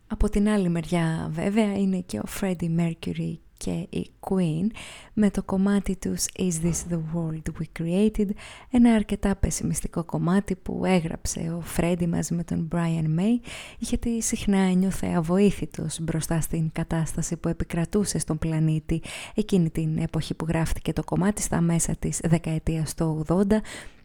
Από 0.07 0.29
την 0.29 0.49
άλλη 0.49 0.69
μεριά 0.69 1.29
βέβαια 1.33 1.79
είναι 1.79 2.01
και 2.01 2.19
ο 2.19 2.25
Freddie 2.41 2.79
Mercury 2.79 3.35
και 3.65 3.87
η 3.91 4.11
Queen 4.21 4.71
με 5.13 5.31
το 5.31 5.43
κομμάτι 5.43 5.97
τους 5.97 6.25
Is 6.39 6.65
This 6.65 6.93
The 6.93 6.99
World 7.15 7.43
We 7.61 7.83
Created 7.83 8.29
ένα 8.71 8.93
αρκετά 8.93 9.37
πεσημιστικό 9.37 10.05
κομμάτι 10.05 10.57
που 10.57 10.85
έγραψε 10.85 11.55
ο 11.57 11.61
Φρέντι 11.61 12.07
μαζί 12.07 12.35
με 12.35 12.45
τον 12.45 12.69
Brian 12.73 13.19
May 13.19 13.47
γιατί 13.79 14.23
συχνά 14.23 14.59
ένιωθε 14.59 15.07
αβοήθητος 15.07 16.01
μπροστά 16.01 16.41
στην 16.41 16.71
κατάσταση 16.73 17.37
που 17.37 17.49
επικρατούσε 17.49 18.19
στον 18.19 18.39
πλανήτη 18.39 19.03
εκείνη 19.35 19.71
την 19.71 19.99
εποχή 19.99 20.35
που 20.35 20.45
γράφτηκε 20.49 20.93
το 20.93 21.05
κομμάτι 21.05 21.43
στα 21.43 21.61
μέσα 21.61 21.95
της 21.99 22.21
δεκαετίας 22.25 22.95
του 22.95 23.25
80 23.29 23.43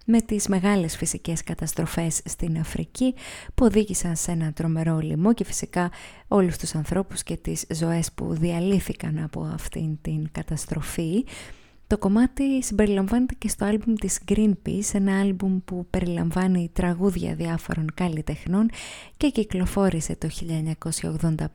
με 0.06 0.22
τις 0.22 0.48
μεγάλες 0.48 0.98
φυσικές 0.98 1.44
καταστροφές 1.44 2.22
στην 2.26 2.60
Αφρική 2.60 3.14
που 3.56 3.66
οδήγησαν 3.66 4.16
σε 4.16 4.32
ένα 4.32 4.54
τρομερό 4.54 5.00
λοιμό 5.00 5.34
και 5.34 5.44
φυσικά 5.44 5.92
όλους 6.28 6.58
τους 6.58 6.76
ανθρώπους 6.76 7.24
και 7.24 7.38
τις 7.38 7.66
ζωές 7.70 8.12
που 8.12 8.34
διαλύθηκαν 8.34 9.20
από 9.24 9.50
αυτήν 9.54 9.98
την 10.02 10.28
καταστροφή. 10.32 11.26
Το 11.88 11.98
κομμάτι 11.98 12.64
συμπεριλαμβάνεται 12.64 13.34
και 13.38 13.48
στο 13.48 13.66
άλμπουμ 13.66 13.94
της 13.94 14.20
Greenpeace, 14.28 14.94
ένα 14.94 15.20
άλμπουμ 15.20 15.60
που 15.66 15.88
περιλαμβάνει 15.90 16.70
τραγούδια 16.74 17.36
διάφορων 17.36 17.88
καλλιτεχνών 17.94 18.70
και 19.18 19.30
κυκλοφόρησε 19.30 20.16
το 20.16 20.30
1985 21.08 21.48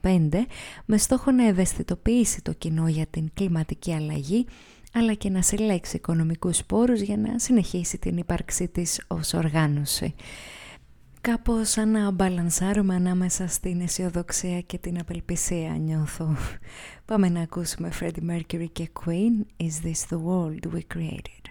με 0.85 0.99
στόχο 0.99 1.31
να 1.31 1.47
ευαισθητοποιήσει 1.47 2.43
το 2.43 2.53
κοινό 2.53 2.89
για 2.89 3.07
την 3.07 3.31
κλιματική 3.35 3.93
αλλαγή 3.95 4.47
αλλά 4.93 5.15
και 5.15 5.31
να 5.31 5.43
συλλέξει 5.43 5.97
οικονομικούς 5.97 6.65
πόρους 6.65 7.01
για 7.01 7.17
να 7.17 7.39
συνεχίσει 7.39 7.99
την 7.99 8.17
ύπαρξή 8.17 8.69
της 8.69 9.05
ως 9.07 9.35
οργάνωση. 9.35 10.15
Κάπως 11.21 11.71
σαν 11.71 11.91
να 11.91 12.11
μπαλανσάρουμε 12.11 12.95
ανάμεσα 12.95 13.49
στην 13.49 13.81
αισιοδοξία 13.81 14.61
και 14.61 14.79
την 14.79 14.99
απελπισία 15.01 15.71
νιώθω. 15.71 16.37
Πάμε 17.05 17.29
να 17.29 17.41
ακούσουμε 17.41 17.91
Freddie 18.01 18.31
Mercury 18.31 18.67
και 18.73 18.91
Queen 19.05 19.63
Is 19.63 19.87
This 19.87 20.15
The 20.15 20.19
World 20.27 20.75
We 20.75 20.81
Created; 20.97 21.50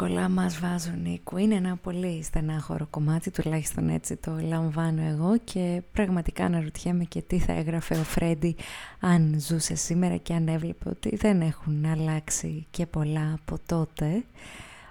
Δύσκολα 0.00 0.28
μας 0.28 0.58
βάζουν 0.58 1.04
οι 1.04 1.20
Queen. 1.30 1.50
Ένα 1.50 1.76
πολύ 1.76 2.22
στενάχωρο 2.22 2.86
κομμάτι, 2.90 3.30
τουλάχιστον 3.30 3.88
έτσι 3.88 4.16
το 4.16 4.38
λαμβάνω 4.48 5.02
εγώ. 5.02 5.38
Και 5.44 5.82
πραγματικά 5.92 6.44
αναρωτιέμαι 6.44 7.04
και 7.04 7.22
τι 7.22 7.38
θα 7.38 7.52
έγραφε 7.52 7.94
ο 7.94 8.02
Φρέντι 8.02 8.56
αν 9.00 9.36
ζούσε 9.38 9.74
σήμερα 9.74 10.16
και 10.16 10.32
αν 10.32 10.48
έβλεπε 10.48 10.88
ότι 10.88 11.16
δεν 11.16 11.40
έχουν 11.40 11.84
αλλάξει 11.84 12.66
και 12.70 12.86
πολλά 12.86 13.38
από 13.40 13.58
τότε. 13.66 14.24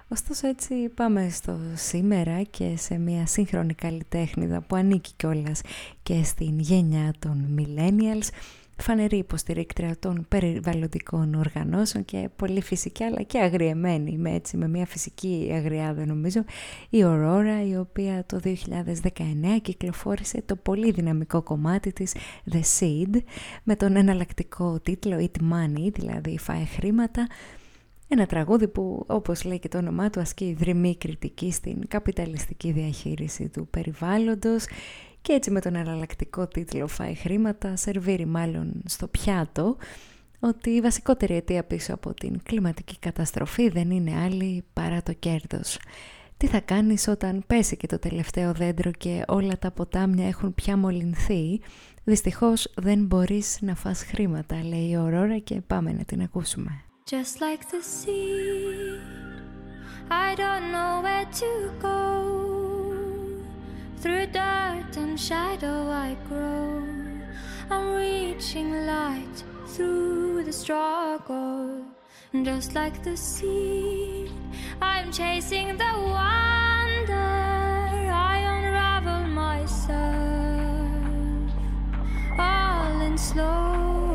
Ωστόσο 0.08 0.48
έτσι 0.48 0.74
πάμε 0.74 1.28
στο 1.30 1.58
σήμερα 1.74 2.42
και 2.42 2.76
σε 2.76 2.98
μια 2.98 3.26
σύγχρονη 3.26 3.74
καλλιτέχνηδα 3.74 4.60
που 4.60 4.76
ανήκει 4.76 5.12
κιόλας 5.16 5.60
και 6.02 6.22
στην 6.22 6.58
γενιά 6.58 7.12
των 7.18 7.58
millennials 7.58 8.28
φανερή 8.80 9.16
υποστηρίκτρια 9.16 9.96
των 9.98 10.26
περιβαλλοντικών 10.28 11.34
οργανώσεων 11.34 12.04
και 12.04 12.28
πολύ 12.36 12.62
φυσική 12.62 13.04
αλλά 13.04 13.22
και 13.22 13.38
αγριεμένη 13.38 14.18
με, 14.18 14.34
έτσι, 14.34 14.56
με 14.56 14.68
μια 14.68 14.86
φυσική 14.86 15.50
αγριάδα 15.54 16.06
νομίζω 16.06 16.44
η 16.90 16.98
Aurora 17.02 17.66
η 17.68 17.76
οποία 17.76 18.24
το 18.26 18.40
2019 18.44 18.50
κυκλοφόρησε 19.62 20.42
το 20.46 20.56
πολύ 20.56 20.90
δυναμικό 20.90 21.42
κομμάτι 21.42 21.92
της 21.92 22.14
The 22.52 22.60
Seed 22.78 23.16
με 23.62 23.76
τον 23.76 23.96
εναλλακτικό 23.96 24.80
τίτλο 24.82 25.16
Eat 25.18 25.42
Money 25.42 25.92
δηλαδή 25.92 26.38
φάε 26.38 26.64
χρήματα. 26.64 27.26
Ένα 28.08 28.26
τραγούδι 28.26 28.68
που 28.68 29.04
όπως 29.06 29.44
λέει 29.44 29.58
και 29.58 29.68
το 29.68 29.78
όνομά 29.78 30.10
του 30.10 30.20
ασκεί 30.20 30.56
δρυμή 30.58 30.96
κριτική 30.96 31.52
στην 31.52 31.88
καπιταλιστική 31.88 32.72
διαχείριση 32.72 33.48
του 33.48 33.68
περιβάλλοντος 33.70 34.64
και 35.22 35.32
έτσι 35.32 35.50
με 35.50 35.60
τον 35.60 35.74
εναλλακτικό 35.74 36.46
τίτλο 36.46 36.86
«Φάει 36.86 37.14
χρήματα» 37.14 37.76
σερβίρει 37.76 38.26
μάλλον 38.26 38.82
στο 38.86 39.08
πιάτο 39.08 39.76
ότι 40.40 40.70
η 40.70 40.80
βασικότερη 40.80 41.34
αιτία 41.34 41.64
πίσω 41.64 41.94
από 41.94 42.14
την 42.14 42.42
κλιματική 42.42 42.98
καταστροφή 42.98 43.68
δεν 43.68 43.90
είναι 43.90 44.20
άλλη 44.24 44.64
παρά 44.72 45.02
το 45.02 45.12
κέρδος. 45.12 45.78
Τι 46.36 46.46
θα 46.46 46.60
κάνεις 46.60 47.08
όταν 47.08 47.44
πέσει 47.46 47.76
και 47.76 47.86
το 47.86 47.98
τελευταίο 47.98 48.52
δέντρο 48.52 48.90
και 48.90 49.24
όλα 49.28 49.58
τα 49.58 49.70
ποτάμια 49.70 50.26
έχουν 50.26 50.54
πια 50.54 50.76
μολυνθεί; 50.76 51.60
Δυστυχώς 52.04 52.72
δεν 52.76 53.04
μπορείς 53.04 53.58
να 53.60 53.74
φας 53.74 54.02
χρήματα, 54.02 54.64
λέει 54.64 54.88
η 54.90 54.96
Ορόρα 54.96 55.38
και 55.38 55.60
πάμε 55.66 55.92
να 55.92 56.04
την 56.04 56.22
ακούσουμε. 56.22 56.84
Just 57.10 57.34
like 57.44 57.64
the 57.72 57.82
sea, 57.96 58.10
I 60.10 60.34
don't 60.42 60.66
know 60.74 60.92
where 61.04 61.28
to 61.40 61.50
go. 61.82 62.39
Through 64.00 64.28
dirt 64.28 64.96
and 64.96 65.20
shadow 65.20 65.90
I 65.90 66.16
grow. 66.26 66.82
I'm 67.68 67.94
reaching 67.94 68.86
light 68.86 69.44
through 69.66 70.42
the 70.44 70.52
struggle. 70.54 71.84
Just 72.42 72.74
like 72.74 73.02
the 73.02 73.14
sea, 73.14 74.32
I'm 74.80 75.12
chasing 75.12 75.76
the 75.76 75.92
wonder. 76.16 77.12
I 77.12 78.38
unravel 78.56 79.26
myself, 79.28 79.92
all 82.38 83.00
in 83.02 83.18
slow 83.18 84.09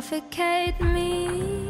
Suffocate 0.00 0.80
me 0.80 1.68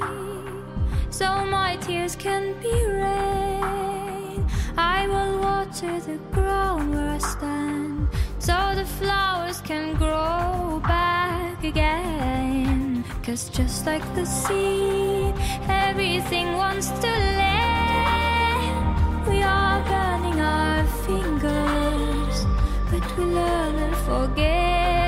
so 1.11 1.44
my 1.47 1.77
tears 1.81 2.15
can 2.15 2.55
be 2.62 2.73
rain. 2.86 4.47
I 4.78 5.09
will 5.09 5.40
water 5.40 5.98
the 5.98 6.19
ground 6.31 6.94
where 6.94 7.11
I 7.11 7.19
stand 7.19 8.09
so 8.39 8.55
the 8.77 8.85
flowers 8.85 9.61
can 9.61 9.97
grow 9.97 10.81
back 10.85 11.65
again. 11.65 13.05
Cause 13.24 13.48
just 13.48 13.85
like 13.85 14.07
the 14.15 14.24
seed, 14.24 15.35
everything 15.69 16.52
wants 16.52 16.90
to 17.02 17.11
land. 17.43 19.27
We 19.27 19.43
are 19.43 19.82
burning 19.90 20.40
our 20.40 20.85
fingers, 21.02 22.47
but 22.93 23.02
we 23.19 23.24
learn 23.24 23.74
and 23.74 23.97
forget. 24.07 24.99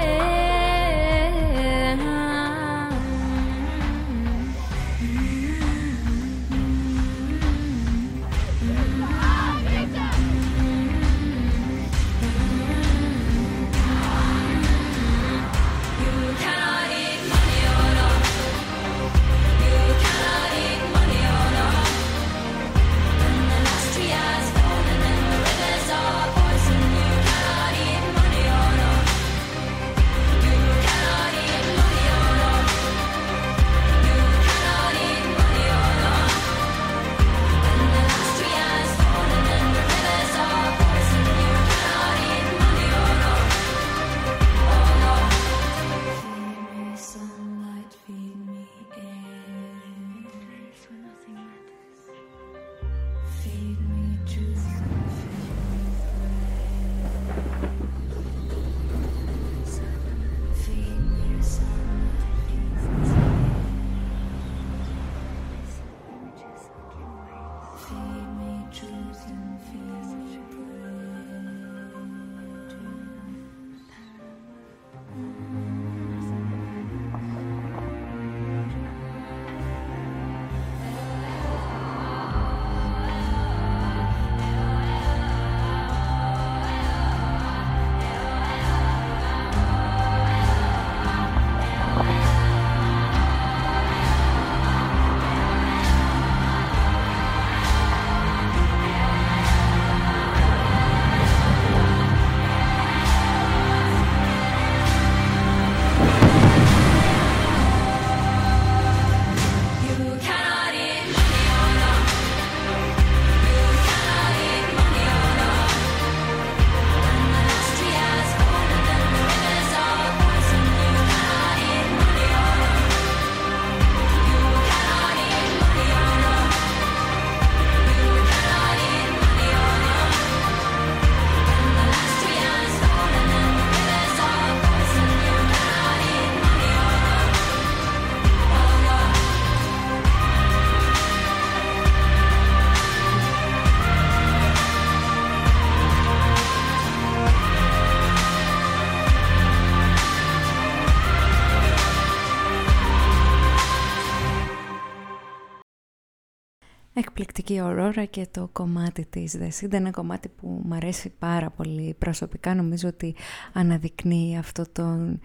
Εκπληκτική 157.53 157.61
ορόρα 157.61 158.05
και 158.05 158.27
το 158.31 158.49
κομμάτι 158.53 159.07
της 159.11 159.39
The 159.39 159.65
Seed, 159.65 159.73
ένα 159.73 159.91
κομμάτι 159.91 160.29
που 160.29 160.61
μου 160.65 160.75
αρέσει 160.75 161.13
πάρα 161.19 161.51
πολύ 161.51 161.95
προσωπικά. 161.99 162.55
Νομίζω 162.55 162.89
ότι 162.89 163.15
αναδεικνύει 163.53 164.37
αυτό 164.39 164.65
τον 164.73 165.21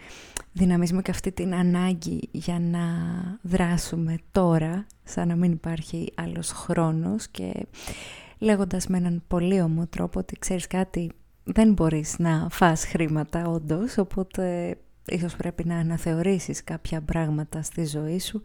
δυναμισμό 0.52 1.02
και 1.02 1.12
αυτή 1.12 1.32
την 1.32 1.56
ανάγκη 1.56 2.30
για 2.32 2.60
να 2.60 2.80
δράσουμε 3.42 4.18
τώρα, 4.32 4.86
σαν 5.04 5.28
να 5.28 5.36
μην 5.36 5.52
υπάρχει 5.52 6.12
άλλος 6.16 6.52
χρόνος 6.52 7.28
και 7.28 7.66
λέγοντας 8.38 8.88
με 8.88 8.98
έναν 8.98 9.24
πολύ 9.28 9.62
όμο 9.62 9.88
τρόπο 9.88 10.20
ότι 10.20 10.40
ξέρεις 10.40 10.68
κάτι, 10.68 11.12
δεν 11.44 11.74
μπορείς 11.74 12.20
να 12.20 12.48
φας 12.52 12.86
χρήματα 12.86 13.48
όντως, 13.48 13.98
οπότε 13.98 14.78
ίσως 15.06 15.36
πρέπει 15.36 15.66
να 15.66 15.78
αναθεωρήσεις 15.78 16.64
κάποια 16.64 17.02
πράγματα 17.02 17.62
στη 17.62 17.86
ζωή 17.86 18.20
σου 18.20 18.42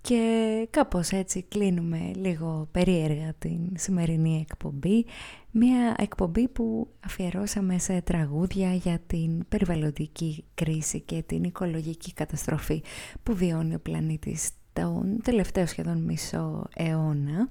και 0.00 0.66
κάπως 0.70 1.10
έτσι 1.10 1.42
κλείνουμε 1.42 2.10
λίγο 2.14 2.68
περίεργα 2.72 3.34
την 3.38 3.58
σημερινή 3.76 4.46
εκπομπή. 4.48 5.04
Μια 5.50 5.94
εκπομπή 5.98 6.48
που 6.48 6.88
αφιερώσαμε 7.06 7.78
σε 7.78 8.00
τραγούδια 8.00 8.74
για 8.74 9.00
την 9.06 9.48
περιβαλλοντική 9.48 10.44
κρίση 10.54 11.00
και 11.00 11.22
την 11.26 11.44
οικολογική 11.44 12.12
καταστροφή 12.12 12.82
που 13.22 13.34
βιώνει 13.34 13.74
ο 13.74 13.80
πλανήτης 13.80 14.50
τον 14.72 15.20
τελευταίο 15.22 15.66
σχεδόν 15.66 16.02
μισό 16.02 16.66
αιώνα. 16.74 17.48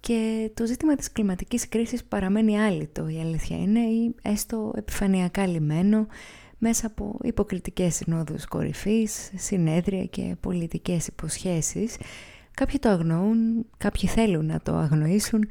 Και 0.00 0.50
το 0.54 0.66
ζήτημα 0.66 0.94
της 0.94 1.12
κλιματικής 1.12 1.68
κρίσης 1.68 2.04
παραμένει 2.04 2.60
άλυτο, 2.60 3.08
η 3.08 3.20
αλήθεια 3.20 3.56
είναι, 3.56 3.80
ή 3.80 4.14
έστω 4.22 4.72
επιφανειακά 4.76 5.46
λιμένο, 5.46 6.06
μέσα 6.58 6.86
από 6.86 7.18
υποκριτικές 7.22 7.94
συνόδους 7.94 8.44
κορυφής, 8.44 9.30
συνέδρια 9.36 10.04
και 10.04 10.36
πολιτικές 10.40 11.06
υποσχέσεις. 11.06 11.96
Κάποιοι 12.54 12.78
το 12.78 12.88
αγνοούν, 12.88 13.66
κάποιοι 13.76 14.08
θέλουν 14.08 14.46
να 14.46 14.60
το 14.60 14.74
αγνοήσουν, 14.74 15.48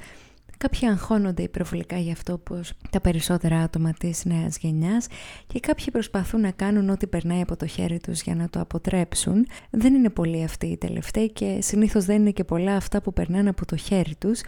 κάποιοι 0.57 0.87
αγχώνονται 0.87 1.43
υπερβολικά 1.43 1.97
γι' 1.97 2.11
αυτό 2.11 2.37
πως 2.37 2.73
τα 2.89 3.01
περισσότερα 3.01 3.59
άτομα 3.59 3.93
της 3.93 4.25
νέας 4.25 4.57
γενιάς 4.57 5.07
και 5.47 5.59
κάποιοι 5.59 5.85
προσπαθούν 5.91 6.41
να 6.41 6.51
κάνουν 6.51 6.89
ό,τι 6.89 7.07
περνάει 7.07 7.41
από 7.41 7.57
το 7.57 7.65
χέρι 7.65 7.99
τους 7.99 8.21
για 8.21 8.35
να 8.35 8.49
το 8.49 8.59
αποτρέψουν. 8.59 9.47
Δεν 9.69 9.93
είναι 9.93 10.09
πολλοί 10.09 10.43
αυτοί 10.43 10.65
οι 10.67 10.77
τελευταίοι 10.77 11.31
και 11.31 11.57
συνήθως 11.61 12.05
δεν 12.05 12.15
είναι 12.15 12.31
και 12.31 12.43
πολλά 12.43 12.75
αυτά 12.75 13.01
που 13.01 13.13
περνάνε 13.13 13.49
από 13.49 13.65
το 13.65 13.75
χέρι 13.75 14.15
τους 14.15 14.41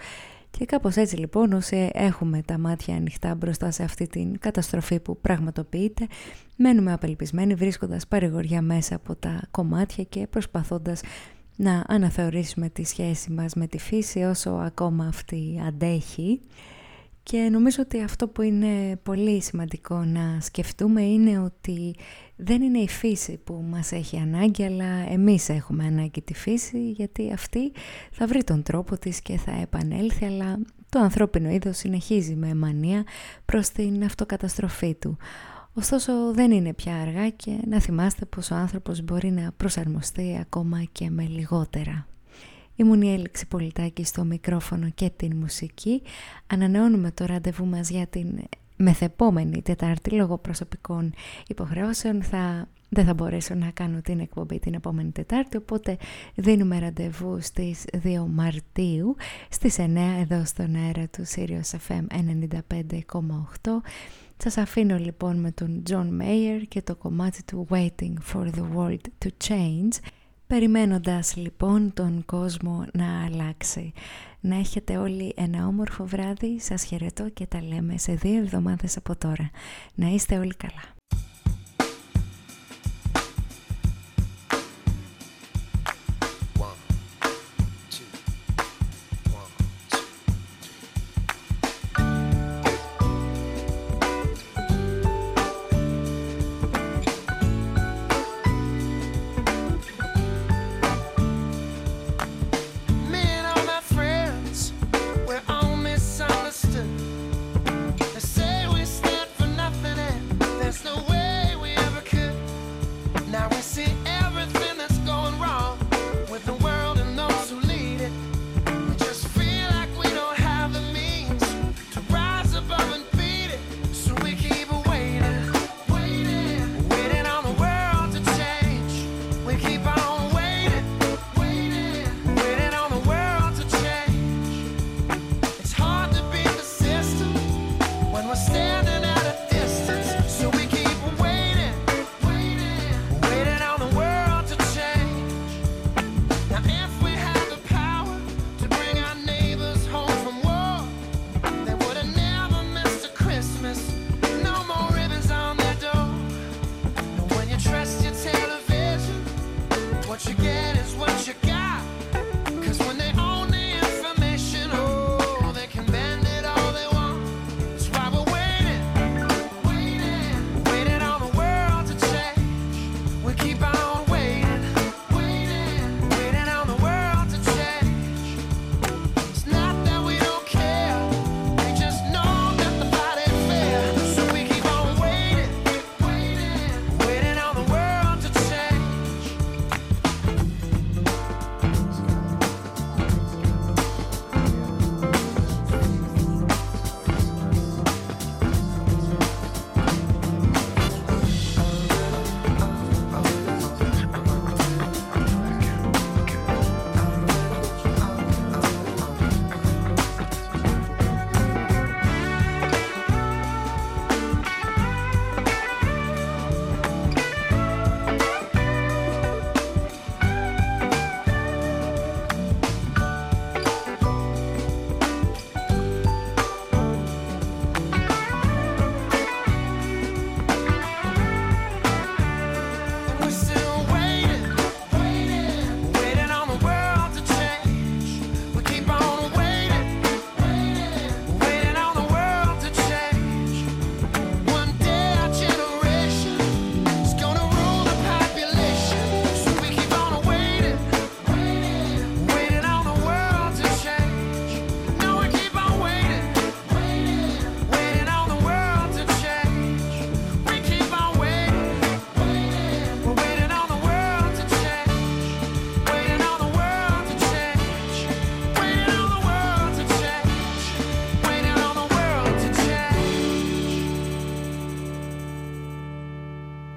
και 0.51 0.65
κάπως 0.65 0.95
έτσι 0.95 1.15
λοιπόν 1.17 1.53
όσοι 1.53 1.89
έχουμε 1.93 2.41
τα 2.41 2.57
μάτια 2.57 2.95
ανοιχτά 2.95 3.35
μπροστά 3.35 3.71
σε 3.71 3.83
αυτή 3.83 4.07
την 4.07 4.39
καταστροφή 4.39 4.99
που 4.99 5.17
πραγματοποιείται 5.17 6.07
μένουμε 6.55 6.93
απελπισμένοι 6.93 7.53
βρίσκοντας 7.53 8.07
παρηγοριά 8.07 8.61
μέσα 8.61 8.95
από 8.95 9.15
τα 9.15 9.41
κομμάτια 9.51 10.03
και 10.03 10.27
προσπαθώντας 10.27 11.01
να 11.55 11.83
αναθεωρήσουμε 11.87 12.69
τη 12.69 12.83
σχέση 12.83 13.31
μας 13.31 13.53
με 13.53 13.67
τη 13.67 13.77
φύση 13.77 14.19
όσο 14.19 14.49
ακόμα 14.49 15.05
αυτή 15.05 15.61
αντέχει 15.67 16.39
και 17.23 17.37
νομίζω 17.51 17.77
ότι 17.81 18.01
αυτό 18.01 18.27
που 18.27 18.41
είναι 18.41 18.99
πολύ 19.03 19.41
σημαντικό 19.41 20.03
να 20.03 20.37
σκεφτούμε 20.41 21.01
είναι 21.01 21.39
ότι 21.39 21.95
δεν 22.35 22.61
είναι 22.61 22.79
η 22.79 22.87
φύση 22.87 23.37
που 23.43 23.65
μας 23.69 23.91
έχει 23.91 24.17
ανάγκη 24.17 24.63
αλλά 24.63 25.11
εμείς 25.11 25.49
έχουμε 25.49 25.85
ανάγκη 25.85 26.21
τη 26.21 26.33
φύση 26.33 26.91
γιατί 26.91 27.31
αυτή 27.33 27.71
θα 28.11 28.27
βρει 28.27 28.43
τον 28.43 28.63
τρόπο 28.63 28.97
της 28.97 29.21
και 29.21 29.37
θα 29.37 29.51
επανέλθει 29.61 30.25
αλλά 30.25 30.59
το 30.89 30.99
ανθρώπινο 30.99 31.49
είδος 31.49 31.77
συνεχίζει 31.77 32.35
με 32.35 32.55
μανία 32.55 33.03
προς 33.45 33.69
την 33.69 34.03
αυτοκαταστροφή 34.03 34.95
του. 34.95 35.17
Ωστόσο 35.73 36.33
δεν 36.33 36.51
είναι 36.51 36.73
πια 36.73 36.95
αργά 36.95 37.29
και 37.29 37.51
να 37.67 37.79
θυμάστε 37.79 38.25
πως 38.25 38.51
ο 38.51 38.55
άνθρωπος 38.55 39.01
μπορεί 39.01 39.31
να 39.31 39.51
προσαρμοστεί 39.57 40.37
ακόμα 40.41 40.83
και 40.91 41.09
με 41.09 41.23
λιγότερα. 41.23 42.08
Ήμουν 42.79 43.01
η 43.01 43.13
Έληξη 43.13 43.47
Πολιτάκη 43.47 44.03
στο 44.03 44.23
μικρόφωνο 44.23 44.89
και 44.89 45.11
την 45.15 45.35
μουσική. 45.35 46.01
Ανανεώνουμε 46.47 47.11
το 47.11 47.25
ραντεβού 47.25 47.65
μας 47.65 47.89
για 47.89 48.07
την 48.07 48.39
μεθεπόμενη 48.75 49.61
Τετάρτη 49.61 50.09
λόγω 50.09 50.37
προσωπικών 50.37 51.13
υποχρεώσεων. 51.47 52.23
Θα, 52.23 52.67
δεν 52.89 53.05
θα 53.05 53.13
μπορέσω 53.13 53.53
να 53.53 53.69
κάνω 53.71 54.01
την 54.01 54.19
εκπομπή 54.19 54.59
την 54.59 54.73
επόμενη 54.73 55.11
Τετάρτη, 55.11 55.57
οπότε 55.57 55.97
δίνουμε 56.35 56.79
ραντεβού 56.79 57.37
στις 57.41 57.85
2 58.03 58.25
Μαρτίου 58.27 59.15
στις 59.49 59.75
9 59.79 59.85
εδώ 60.19 60.45
στον 60.45 60.75
αέρα 60.75 61.07
του 61.07 61.23
Sirius 61.35 61.77
FM 61.87 62.05
95,8. 62.07 63.71
Σας 64.37 64.57
αφήνω 64.57 64.97
λοιπόν 64.97 65.39
με 65.39 65.51
τον 65.51 65.83
John 65.89 66.21
Mayer 66.21 66.61
και 66.67 66.81
το 66.81 66.95
κομμάτι 66.95 67.43
του 67.43 67.67
Waiting 67.69 68.13
for 68.33 68.45
the 68.45 68.63
World 68.75 69.25
to 69.25 69.29
Change 69.47 69.91
περιμένοντας 70.53 71.35
λοιπόν 71.35 71.93
τον 71.93 72.25
κόσμο 72.25 72.85
να 72.93 73.25
αλλάξει. 73.25 73.93
Να 74.39 74.55
έχετε 74.55 74.97
όλοι 74.97 75.33
ένα 75.37 75.67
όμορφο 75.67 76.05
βράδυ, 76.05 76.59
σας 76.59 76.83
χαιρετώ 76.83 77.29
και 77.29 77.45
τα 77.45 77.63
λέμε 77.63 77.97
σε 77.97 78.13
δύο 78.13 78.37
εβδομάδες 78.37 78.97
από 78.97 79.15
τώρα. 79.15 79.49
Να 79.95 80.07
είστε 80.07 80.37
όλοι 80.37 80.55
καλά. 80.55 80.98